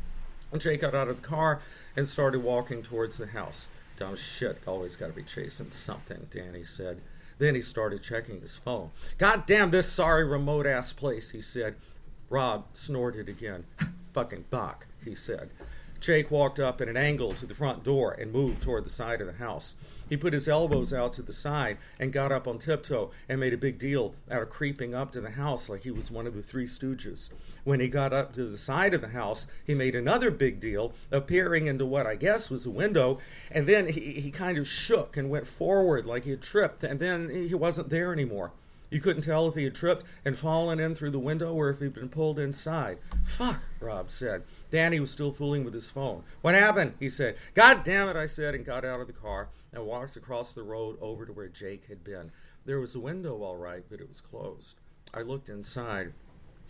And 0.51 0.61
Jake 0.61 0.81
got 0.81 0.95
out 0.95 1.09
of 1.09 1.21
the 1.21 1.27
car 1.27 1.61
and 1.95 2.07
started 2.07 2.41
walking 2.41 2.81
towards 2.81 3.17
the 3.17 3.27
house. 3.27 3.67
Dumb 3.97 4.15
shit, 4.15 4.61
always 4.67 4.95
got 4.95 5.07
to 5.07 5.13
be 5.13 5.23
chasing 5.23 5.71
something, 5.71 6.27
Danny 6.31 6.63
said. 6.63 7.01
Then 7.37 7.55
he 7.55 7.61
started 7.61 8.01
checking 8.01 8.41
his 8.41 8.57
phone. 8.57 8.91
God 9.17 9.45
damn 9.45 9.71
this 9.71 9.91
sorry 9.91 10.23
remote 10.23 10.65
ass 10.65 10.93
place, 10.93 11.31
he 11.31 11.41
said. 11.41 11.75
Rob 12.29 12.65
snorted 12.73 13.29
again. 13.29 13.65
Fucking 14.13 14.45
Bach, 14.49 14.87
he 15.03 15.13
said. 15.13 15.49
Jake 15.99 16.31
walked 16.31 16.59
up 16.59 16.81
at 16.81 16.87
an 16.87 16.97
angle 16.97 17.33
to 17.33 17.45
the 17.45 17.53
front 17.53 17.83
door 17.83 18.11
and 18.11 18.31
moved 18.31 18.61
toward 18.61 18.85
the 18.85 18.89
side 18.89 19.21
of 19.21 19.27
the 19.27 19.33
house. 19.33 19.75
He 20.07 20.17
put 20.17 20.33
his 20.33 20.47
elbows 20.47 20.93
out 20.93 21.13
to 21.13 21.21
the 21.21 21.33
side 21.33 21.77
and 21.99 22.13
got 22.13 22.31
up 22.31 22.47
on 22.47 22.59
tiptoe 22.59 23.11
and 23.27 23.39
made 23.39 23.53
a 23.53 23.57
big 23.57 23.79
deal 23.79 24.13
out 24.29 24.43
of 24.43 24.49
creeping 24.49 24.93
up 24.93 25.11
to 25.11 25.21
the 25.21 25.31
house 25.31 25.67
like 25.67 25.83
he 25.83 25.91
was 25.91 26.11
one 26.11 26.27
of 26.27 26.35
the 26.35 26.43
Three 26.43 26.65
Stooges. 26.65 27.31
When 27.63 27.79
he 27.79 27.87
got 27.87 28.13
up 28.13 28.31
to 28.33 28.45
the 28.45 28.57
side 28.57 28.93
of 28.93 29.01
the 29.01 29.09
house, 29.09 29.47
he 29.65 29.73
made 29.73 29.95
another 29.95 30.29
big 30.29 30.59
deal 30.59 30.93
of 31.11 31.25
peering 31.25 31.65
into 31.65 31.85
what 31.85 32.05
I 32.05 32.15
guess 32.15 32.51
was 32.51 32.65
a 32.65 32.71
window, 32.71 33.17
and 33.49 33.65
then 33.67 33.87
he, 33.87 34.13
he 34.13 34.29
kind 34.29 34.59
of 34.59 34.67
shook 34.67 35.17
and 35.17 35.29
went 35.29 35.47
forward 35.47 36.05
like 36.05 36.25
he 36.25 36.29
had 36.31 36.41
tripped, 36.41 36.83
and 36.83 36.99
then 36.99 37.29
he 37.29 37.55
wasn't 37.55 37.89
there 37.89 38.13
anymore. 38.13 38.51
You 38.91 39.01
couldn't 39.01 39.23
tell 39.23 39.47
if 39.47 39.55
he 39.55 39.63
had 39.63 39.73
tripped 39.73 40.05
and 40.23 40.37
fallen 40.37 40.79
in 40.79 40.93
through 40.93 41.11
the 41.11 41.19
window 41.19 41.51
or 41.53 41.69
if 41.69 41.79
he'd 41.79 41.95
been 41.95 42.07
pulled 42.07 42.37
inside. 42.37 42.99
Fuck, 43.25 43.59
Rob 43.79 44.11
said. 44.11 44.43
Danny 44.69 44.99
was 44.99 45.09
still 45.09 45.31
fooling 45.31 45.65
with 45.65 45.73
his 45.73 45.89
phone. 45.89 46.23
What 46.41 46.53
happened? 46.53 46.93
He 46.99 47.09
said. 47.09 47.35
God 47.55 47.83
damn 47.83 48.07
it, 48.07 48.15
I 48.15 48.27
said, 48.27 48.53
and 48.53 48.63
got 48.63 48.85
out 48.85 49.01
of 49.01 49.07
the 49.07 49.13
car 49.13 49.49
and 49.75 49.85
walked 49.85 50.15
across 50.15 50.51
the 50.51 50.63
road 50.63 50.97
over 51.01 51.25
to 51.25 51.33
where 51.33 51.47
Jake 51.47 51.87
had 51.87 52.03
been. 52.03 52.31
There 52.65 52.79
was 52.79 52.95
a 52.95 52.99
window, 52.99 53.41
all 53.41 53.57
right, 53.57 53.83
but 53.89 53.99
it 53.99 54.07
was 54.07 54.21
closed. 54.21 54.79
I 55.13 55.21
looked 55.21 55.49
inside. 55.49 56.13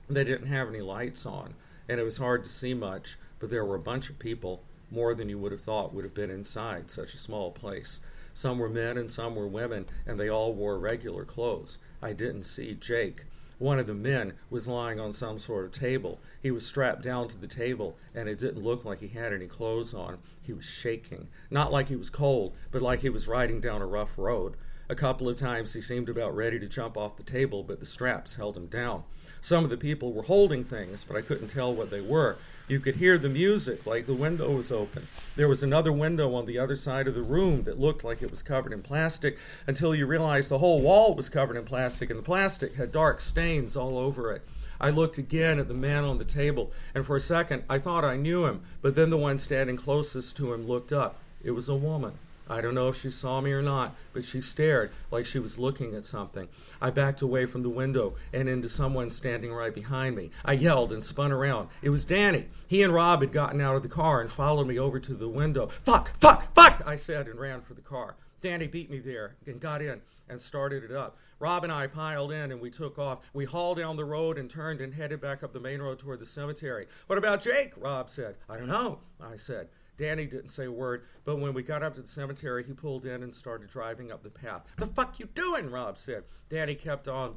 They 0.10 0.24
didn't 0.24 0.47
have 0.47 0.68
any 0.68 0.82
lights 0.82 1.26
on, 1.26 1.56
and 1.88 1.99
it 1.99 2.03
was 2.03 2.18
hard 2.18 2.43
to 2.43 2.49
see 2.49 2.74
much, 2.74 3.18
but 3.39 3.49
there 3.49 3.66
were 3.66 3.76
a 3.76 3.80
bunch 3.80 4.10
of 4.10 4.20
people, 4.20 4.62
more 4.91 5.16
than 5.16 5.30
you 5.30 5.39
would 5.39 5.51
have 5.51 5.62
thought 5.62 5.93
would 5.93 6.03
have 6.03 6.14
been 6.14 6.30
inside 6.30 6.91
such 6.91 7.14
a 7.14 7.20
small 7.20 7.51
place. 7.51 7.99
Some 8.34 8.60
were 8.60 8.70
men 8.70 8.97
and 8.97 9.10
some 9.10 9.36
were 9.36 9.47
women, 9.47 9.86
and 10.06 10.20
they 10.20 10.30
all 10.30 10.53
wore 10.53 10.78
regular 10.78 11.24
clothes. 11.24 11.78
I 12.01 12.14
didn't 12.14 12.43
see 12.43 12.74
Jake. 12.74 13.26
One 13.58 13.80
of 13.80 13.88
the 13.88 13.93
men 13.93 14.34
was 14.49 14.68
lying 14.68 14.99
on 14.99 15.14
some 15.14 15.39
sort 15.39 15.64
of 15.66 15.72
table. 15.72 16.20
He 16.41 16.51
was 16.51 16.66
strapped 16.66 17.03
down 17.03 17.30
to 17.30 17.38
the 17.38 17.47
table, 17.47 17.97
and 18.14 18.28
it 18.28 18.39
didn't 18.39 18.64
look 18.64 18.84
like 18.84 18.99
he 18.99 19.08
had 19.08 19.32
any 19.32 19.47
clothes 19.47 19.93
on. 19.93 20.18
He 20.41 20.51
was 20.51 20.66
shaking. 20.66 21.30
Not 21.49 21.72
like 21.72 21.88
he 21.88 21.95
was 21.95 22.10
cold, 22.10 22.53
but 22.72 22.82
like 22.82 22.99
he 22.99 23.10
was 23.10 23.30
riding 23.30 23.62
down 23.62 23.82
a 23.82 23.88
rough 23.88 24.18
road. 24.18 24.56
A 24.89 24.95
couple 24.95 25.30
of 25.30 25.38
times 25.38 25.74
he 25.74 25.82
seemed 25.82 26.10
about 26.10 26.36
ready 26.36 26.60
to 26.60 26.68
jump 26.68 26.97
off 26.97 27.16
the 27.16 27.24
table, 27.24 27.64
but 27.64 27.80
the 27.80 27.86
straps 27.86 28.36
held 28.36 28.58
him 28.58 28.68
down. 28.68 29.03
Some 29.39 29.64
of 29.64 29.70
the 29.70 29.78
people 29.78 30.12
were 30.12 30.24
holding 30.24 30.64
things, 30.64 31.03
but 31.03 31.16
I 31.16 31.22
couldn't 31.22 31.47
tell 31.47 31.74
what 31.74 31.89
they 31.89 32.01
were. 32.01 32.38
You 32.68 32.80
could 32.80 32.95
hear 32.95 33.20
the 33.20 33.30
music 33.30 33.86
like 33.86 34.07
the 34.07 34.16
window 34.16 34.51
was 34.51 34.72
open. 34.72 35.05
There 35.36 35.47
was 35.47 35.61
another 35.61 35.91
window 35.91 36.34
on 36.34 36.47
the 36.47 36.57
other 36.57 36.76
side 36.76 37.07
of 37.07 37.13
the 37.13 37.22
room 37.22 37.61
that 37.66 37.80
looked 37.80 38.03
like 38.03 38.24
it 38.24 38.32
was 38.32 38.41
covered 38.41 38.74
in 38.74 38.82
plastic 38.82 39.38
until 39.68 39.93
you 39.93 40.07
realized 40.07 40.49
the 40.49 40.57
whole 40.57 40.82
wall 40.82 41.13
was 41.13 41.30
covered 41.30 41.57
in 41.57 41.66
plastic 41.66 42.09
and 42.09 42.18
the 42.18 42.24
plastic 42.24 42.74
had 42.74 42.91
dark 42.91 43.22
stains 43.22 43.78
all 43.78 43.99
over 43.99 44.32
it. 44.32 44.41
I 44.82 44.89
looked 44.89 45.20
again 45.20 45.59
at 45.59 45.68
the 45.68 45.76
man 45.76 46.05
on 46.05 46.18
the 46.18 46.26
table, 46.26 46.74
and 46.95 47.05
for 47.05 47.16
a 47.16 47.22
second 47.22 47.63
I 47.70 47.78
thought 47.78 48.03
I 48.03 48.18
knew 48.18 48.47
him, 48.47 48.61
but 48.82 48.95
then 48.95 49.11
the 49.11 49.18
one 49.18 49.38
standing 49.38 49.78
closest 49.78 50.36
to 50.38 50.51
him 50.51 50.68
looked 50.68 50.91
up. 50.91 51.20
It 51.43 51.51
was 51.51 51.70
a 51.70 51.76
woman. 51.76 52.18
I 52.48 52.62
don't 52.62 52.76
know 52.76 52.89
if 52.89 53.02
she 53.02 53.10
saw 53.10 53.41
me 53.41 53.52
or 53.52 53.62
not, 53.62 53.96
but 54.14 54.24
she 54.24 54.39
stared 54.39 54.91
like 55.12 55.26
she 55.26 55.39
was 55.39 55.58
looking 55.58 55.96
at 55.96 56.06
something. 56.06 56.48
I 56.80 56.91
backed 56.91 57.22
away 57.22 57.46
from 57.46 57.64
the 57.64 57.70
window 57.70 58.16
and 58.34 58.48
into 58.48 58.70
someone 58.70 59.10
standing 59.10 59.52
right 59.52 59.74
behind 59.74 60.16
me. 60.16 60.30
I 60.43 60.54
yelled 60.54 60.93
and 60.93 61.04
spun 61.04 61.32
around. 61.32 61.70
It 61.82 61.89
was 61.89 62.06
Danny. 62.06 62.46
He 62.68 62.84
and 62.84 62.93
Rob 62.93 63.22
had 63.22 63.32
gotten 63.32 63.62
out 63.62 63.76
of 63.76 63.84
the 63.84 63.89
car 63.89 64.22
and 64.22 64.32
followed 64.32 64.68
me 64.68 64.78
over 64.78 65.00
to 65.00 65.14
the 65.14 65.30
window. 65.30 65.68
Fuck, 65.84 66.18
fuck, 66.20 66.54
fuck, 66.54 66.84
I 66.86 66.96
said 66.96 67.28
and 67.28 67.39
ran 67.39 67.62
for 67.62 67.74
the 67.74 67.82
car. 67.82 68.16
Danny 68.41 68.68
beat 68.68 68.91
me 68.91 69.00
there 69.00 69.36
and 69.48 69.60
got 69.60 69.82
in 69.82 70.02
and 70.30 70.39
started 70.39 70.84
it 70.84 70.91
up. 70.91 71.18
Rob 71.39 71.64
and 71.64 71.74
I 71.74 71.88
piled 71.88 72.32
in 72.32 72.52
and 72.52 72.62
we 72.62 72.70
took 72.70 72.98
off. 72.98 73.20
We 73.34 73.46
hauled 73.46 73.78
down 73.78 73.96
the 73.96 74.06
road 74.06 74.38
and 74.38 74.50
turned 74.50 74.82
and 74.82 74.93
headed 74.93 75.20
back 75.20 75.43
up 75.43 75.52
the 75.52 75.60
main 75.60 75.82
road 75.82 76.00
toward 76.00 76.20
the 76.20 76.26
cemetery. 76.26 76.88
What 77.08 77.18
about 77.18 77.41
Jake? 77.41 77.74
Rob 77.78 78.10
said. 78.10 78.36
I 78.50 78.58
don't 78.58 78.68
know, 78.68 79.00
I 79.20 79.36
said. 79.36 79.68
Danny 79.98 80.26
didn't 80.26 80.50
say 80.50 80.66
a 80.66 80.72
word, 80.72 81.04
but 81.24 81.38
when 81.38 81.54
we 81.54 81.64
got 81.64 81.84
up 81.84 81.93
to 81.96 82.02
the 82.02 82.08
cemetery, 82.08 82.64
he 82.64 82.74
pulled 82.74 83.06
in 83.06 83.24
and 83.24 83.34
started 83.34 83.70
driving 83.70 84.12
up 84.12 84.24
the 84.24 84.30
path. 84.30 84.64
The 84.78 84.88
fuck 84.88 85.20
you 85.20 85.28
doing? 85.34 85.70
Rob 85.72 85.98
said. 85.98 86.24
Danny 86.50 86.76
kept 86.76 87.08
on 87.08 87.36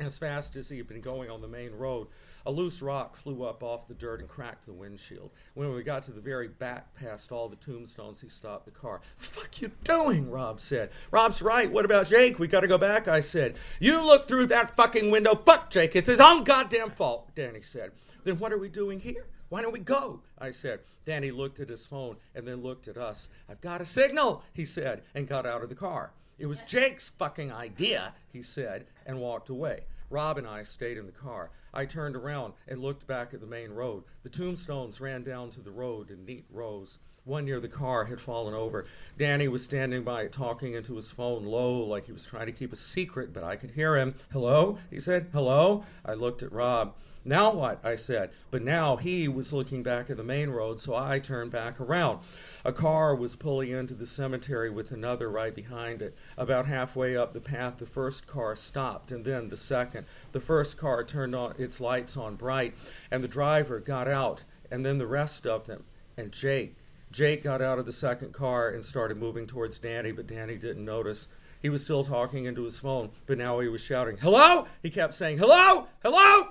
as 0.00 0.18
fast 0.18 0.56
as 0.56 0.68
he 0.68 0.76
had 0.78 0.86
been 0.86 1.00
going 1.00 1.30
on 1.30 1.40
the 1.40 1.48
main 1.48 1.72
road. 1.72 2.08
A 2.46 2.50
loose 2.50 2.80
rock 2.80 3.16
flew 3.16 3.42
up 3.42 3.62
off 3.62 3.88
the 3.88 3.94
dirt 3.94 4.20
and 4.20 4.28
cracked 4.28 4.64
the 4.64 4.72
windshield. 4.72 5.32
When 5.54 5.74
we 5.74 5.82
got 5.82 6.04
to 6.04 6.12
the 6.12 6.20
very 6.20 6.48
back 6.48 6.94
past 6.94 7.30
all 7.30 7.48
the 7.48 7.56
tombstones, 7.56 8.20
he 8.20 8.28
stopped 8.28 8.64
the 8.64 8.70
car. 8.70 9.00
Fuck 9.16 9.60
you 9.60 9.72
doing? 9.84 10.30
Rob 10.30 10.60
said. 10.60 10.90
Rob's 11.10 11.42
right. 11.42 11.70
What 11.70 11.84
about 11.84 12.06
Jake? 12.06 12.38
We 12.38 12.48
gotta 12.48 12.68
go 12.68 12.78
back, 12.78 13.08
I 13.08 13.20
said. 13.20 13.56
You 13.80 14.00
look 14.00 14.26
through 14.26 14.46
that 14.46 14.74
fucking 14.76 15.10
window. 15.10 15.34
Fuck 15.34 15.70
Jake. 15.70 15.94
It's 15.94 16.08
his 16.08 16.20
own 16.20 16.44
goddamn 16.44 16.90
fault, 16.90 17.34
Danny 17.34 17.60
said. 17.60 17.92
Then 18.24 18.38
what 18.38 18.52
are 18.52 18.58
we 18.58 18.68
doing 18.68 19.00
here? 19.00 19.26
Why 19.48 19.62
don't 19.62 19.72
we 19.72 19.78
go? 19.78 20.20
I 20.38 20.50
said. 20.50 20.80
Danny 21.06 21.30
looked 21.30 21.58
at 21.58 21.70
his 21.70 21.86
phone 21.86 22.16
and 22.34 22.46
then 22.46 22.62
looked 22.62 22.86
at 22.86 22.98
us. 22.98 23.28
I've 23.48 23.60
got 23.60 23.80
a 23.80 23.86
signal, 23.86 24.42
he 24.52 24.64
said, 24.64 25.02
and 25.14 25.26
got 25.26 25.46
out 25.46 25.62
of 25.62 25.70
the 25.70 25.74
car. 25.74 26.12
It 26.38 26.46
was 26.46 26.62
Jake's 26.66 27.08
fucking 27.08 27.50
idea, 27.50 28.14
he 28.32 28.42
said, 28.42 28.86
and 29.06 29.20
walked 29.20 29.48
away. 29.48 29.84
Rob 30.10 30.38
and 30.38 30.46
I 30.46 30.62
stayed 30.62 30.98
in 30.98 31.06
the 31.06 31.12
car. 31.12 31.50
I 31.72 31.84
turned 31.84 32.16
around 32.16 32.54
and 32.66 32.80
looked 32.80 33.06
back 33.06 33.34
at 33.34 33.40
the 33.40 33.46
main 33.46 33.70
road. 33.70 34.04
The 34.22 34.30
tombstones 34.30 35.00
ran 35.00 35.22
down 35.22 35.50
to 35.50 35.60
the 35.60 35.70
road 35.70 36.10
in 36.10 36.24
neat 36.24 36.46
rows. 36.50 36.98
One 37.24 37.44
near 37.44 37.60
the 37.60 37.68
car 37.68 38.06
had 38.06 38.22
fallen 38.22 38.54
over. 38.54 38.86
Danny 39.18 39.48
was 39.48 39.62
standing 39.62 40.02
by 40.02 40.22
it, 40.22 40.32
talking 40.32 40.72
into 40.72 40.96
his 40.96 41.10
phone 41.10 41.44
low, 41.44 41.78
like 41.80 42.06
he 42.06 42.12
was 42.12 42.24
trying 42.24 42.46
to 42.46 42.52
keep 42.52 42.72
a 42.72 42.76
secret, 42.76 43.34
but 43.34 43.44
I 43.44 43.56
could 43.56 43.72
hear 43.72 43.96
him. 43.96 44.14
Hello? 44.32 44.78
He 44.90 44.98
said, 44.98 45.28
Hello? 45.32 45.84
I 46.06 46.14
looked 46.14 46.42
at 46.42 46.52
Rob. 46.52 46.94
Now 47.24 47.52
what? 47.52 47.80
I 47.84 47.96
said. 47.96 48.30
But 48.50 48.62
now 48.62 48.96
he 48.96 49.28
was 49.28 49.52
looking 49.52 49.82
back 49.82 50.08
at 50.08 50.16
the 50.16 50.22
main 50.24 50.50
road, 50.50 50.80
so 50.80 50.94
I 50.94 51.18
turned 51.18 51.50
back 51.50 51.80
around. 51.80 52.20
A 52.64 52.72
car 52.72 53.14
was 53.14 53.36
pulling 53.36 53.70
into 53.70 53.94
the 53.94 54.06
cemetery 54.06 54.70
with 54.70 54.90
another 54.90 55.30
right 55.30 55.54
behind 55.54 56.00
it. 56.00 56.16
About 56.36 56.66
halfway 56.66 57.16
up 57.16 57.32
the 57.32 57.40
path, 57.40 57.78
the 57.78 57.86
first 57.86 58.26
car 58.26 58.56
stopped, 58.56 59.12
and 59.12 59.24
then 59.24 59.48
the 59.48 59.56
second. 59.56 60.06
The 60.32 60.40
first 60.40 60.78
car 60.78 61.04
turned 61.04 61.34
on 61.34 61.54
its 61.58 61.80
lights 61.80 62.16
on 62.16 62.36
bright, 62.36 62.74
and 63.10 63.22
the 63.22 63.28
driver 63.28 63.80
got 63.80 64.08
out, 64.08 64.44
and 64.70 64.84
then 64.84 64.98
the 64.98 65.06
rest 65.06 65.46
of 65.46 65.66
them, 65.66 65.84
and 66.16 66.32
Jake. 66.32 66.76
Jake 67.10 67.42
got 67.42 67.62
out 67.62 67.78
of 67.78 67.86
the 67.86 67.92
second 67.92 68.34
car 68.34 68.68
and 68.68 68.84
started 68.84 69.16
moving 69.16 69.46
towards 69.46 69.78
Danny, 69.78 70.12
but 70.12 70.26
Danny 70.26 70.56
didn't 70.58 70.84
notice. 70.84 71.26
He 71.60 71.70
was 71.70 71.82
still 71.82 72.04
talking 72.04 72.44
into 72.44 72.64
his 72.64 72.78
phone, 72.78 73.10
but 73.26 73.38
now 73.38 73.58
he 73.60 73.68
was 73.68 73.80
shouting, 73.80 74.18
Hello? 74.18 74.66
He 74.82 74.90
kept 74.90 75.14
saying, 75.14 75.38
Hello? 75.38 75.88
Hello? 76.02 76.47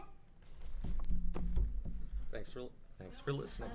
Thanks 2.47 2.53
for 2.53 2.69
thanks 2.97 3.19
for 3.19 3.33
listening. 3.33 3.69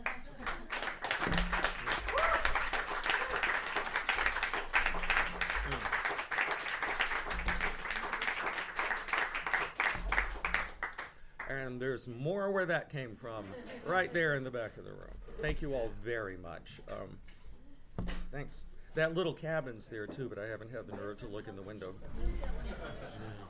And 11.51 11.79
there's 11.79 12.09
more 12.09 12.51
where 12.51 12.65
that 12.65 12.91
came 12.91 13.15
from, 13.15 13.45
right 13.87 14.11
there 14.11 14.37
in 14.37 14.45
the 14.45 14.51
back 14.51 14.79
of 14.79 14.85
the 14.85 14.93
room. 14.93 15.01
Thank 15.43 15.61
you 15.61 15.75
all 15.75 15.91
very 16.03 16.39
much. 16.39 16.81
Um, 16.91 18.07
thanks. 18.31 18.65
That 18.95 19.13
little 19.13 19.35
cabin's 19.35 19.87
there 19.87 20.07
too, 20.07 20.31
but 20.31 20.39
I 20.39 20.47
haven't 20.47 20.71
had 20.71 20.87
the 20.87 20.97
nerve 20.97 21.19
to 21.19 21.27
look 21.27 21.47
in 21.47 21.57
the 21.57 21.63
window. 21.63 21.95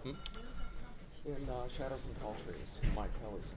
Hmm? 0.03 0.11
In 1.27 1.49
uh, 1.49 1.69
Shadows 1.69 2.07
and 2.07 2.21
Tall 2.21 2.35
Trees, 2.45 2.81
Mike 2.97 3.11
Kelly's. 3.23 3.53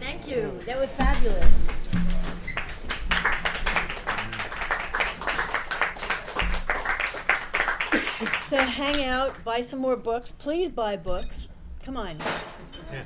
Thank 0.00 0.28
you. 0.28 0.58
That 0.66 0.78
was 0.78 0.90
fabulous. 0.90 1.66
So 8.50 8.56
hang 8.56 9.04
out, 9.04 9.32
buy 9.44 9.60
some 9.62 9.78
more 9.78 9.96
books. 9.96 10.32
Please 10.32 10.70
buy 10.70 10.96
books. 10.96 11.46
Come 11.84 11.96
on. 11.96 12.18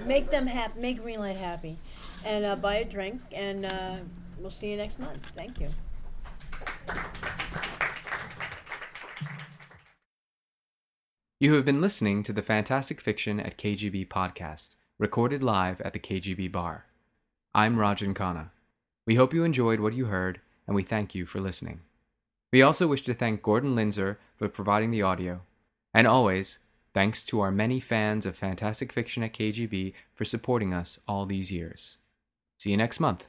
Make 0.06 0.30
them 0.30 0.46
happy. 0.46 0.80
Make 0.80 1.02
Greenlight 1.02 1.36
happy. 1.36 1.76
And 2.24 2.44
uh, 2.44 2.56
buy 2.56 2.76
a 2.76 2.84
drink. 2.84 3.20
And 3.32 3.66
uh, 3.66 3.96
we'll 4.38 4.50
see 4.50 4.70
you 4.70 4.76
next 4.78 4.98
month. 4.98 5.32
Thank 5.36 5.60
you. 5.60 5.68
You 11.40 11.54
have 11.54 11.64
been 11.64 11.80
listening 11.80 12.22
to 12.22 12.32
the 12.32 12.42
Fantastic 12.42 13.00
Fiction 13.00 13.40
at 13.40 13.58
KGB 13.58 14.08
podcast, 14.08 14.76
recorded 14.98 15.42
live 15.42 15.80
at 15.80 15.92
the 15.92 15.98
KGB 15.98 16.50
bar. 16.50 16.86
I'm 17.54 17.76
Rajan 17.76 18.14
Khanna. 18.14 18.50
We 19.06 19.16
hope 19.16 19.34
you 19.34 19.44
enjoyed 19.44 19.80
what 19.80 19.94
you 19.94 20.06
heard, 20.06 20.40
and 20.66 20.74
we 20.74 20.82
thank 20.82 21.14
you 21.14 21.26
for 21.26 21.40
listening. 21.40 21.80
We 22.52 22.62
also 22.62 22.86
wish 22.86 23.02
to 23.02 23.14
thank 23.14 23.42
Gordon 23.42 23.74
Linzner 23.74 24.16
for 24.36 24.48
providing 24.48 24.90
the 24.90 25.02
audio. 25.02 25.42
And 25.92 26.06
always, 26.06 26.58
Thanks 26.94 27.24
to 27.24 27.40
our 27.40 27.50
many 27.50 27.80
fans 27.80 28.24
of 28.24 28.36
fantastic 28.36 28.92
fiction 28.92 29.24
at 29.24 29.34
KGB 29.34 29.94
for 30.14 30.24
supporting 30.24 30.72
us 30.72 31.00
all 31.08 31.26
these 31.26 31.50
years. 31.50 31.96
See 32.56 32.70
you 32.70 32.76
next 32.76 33.00
month. 33.00 33.28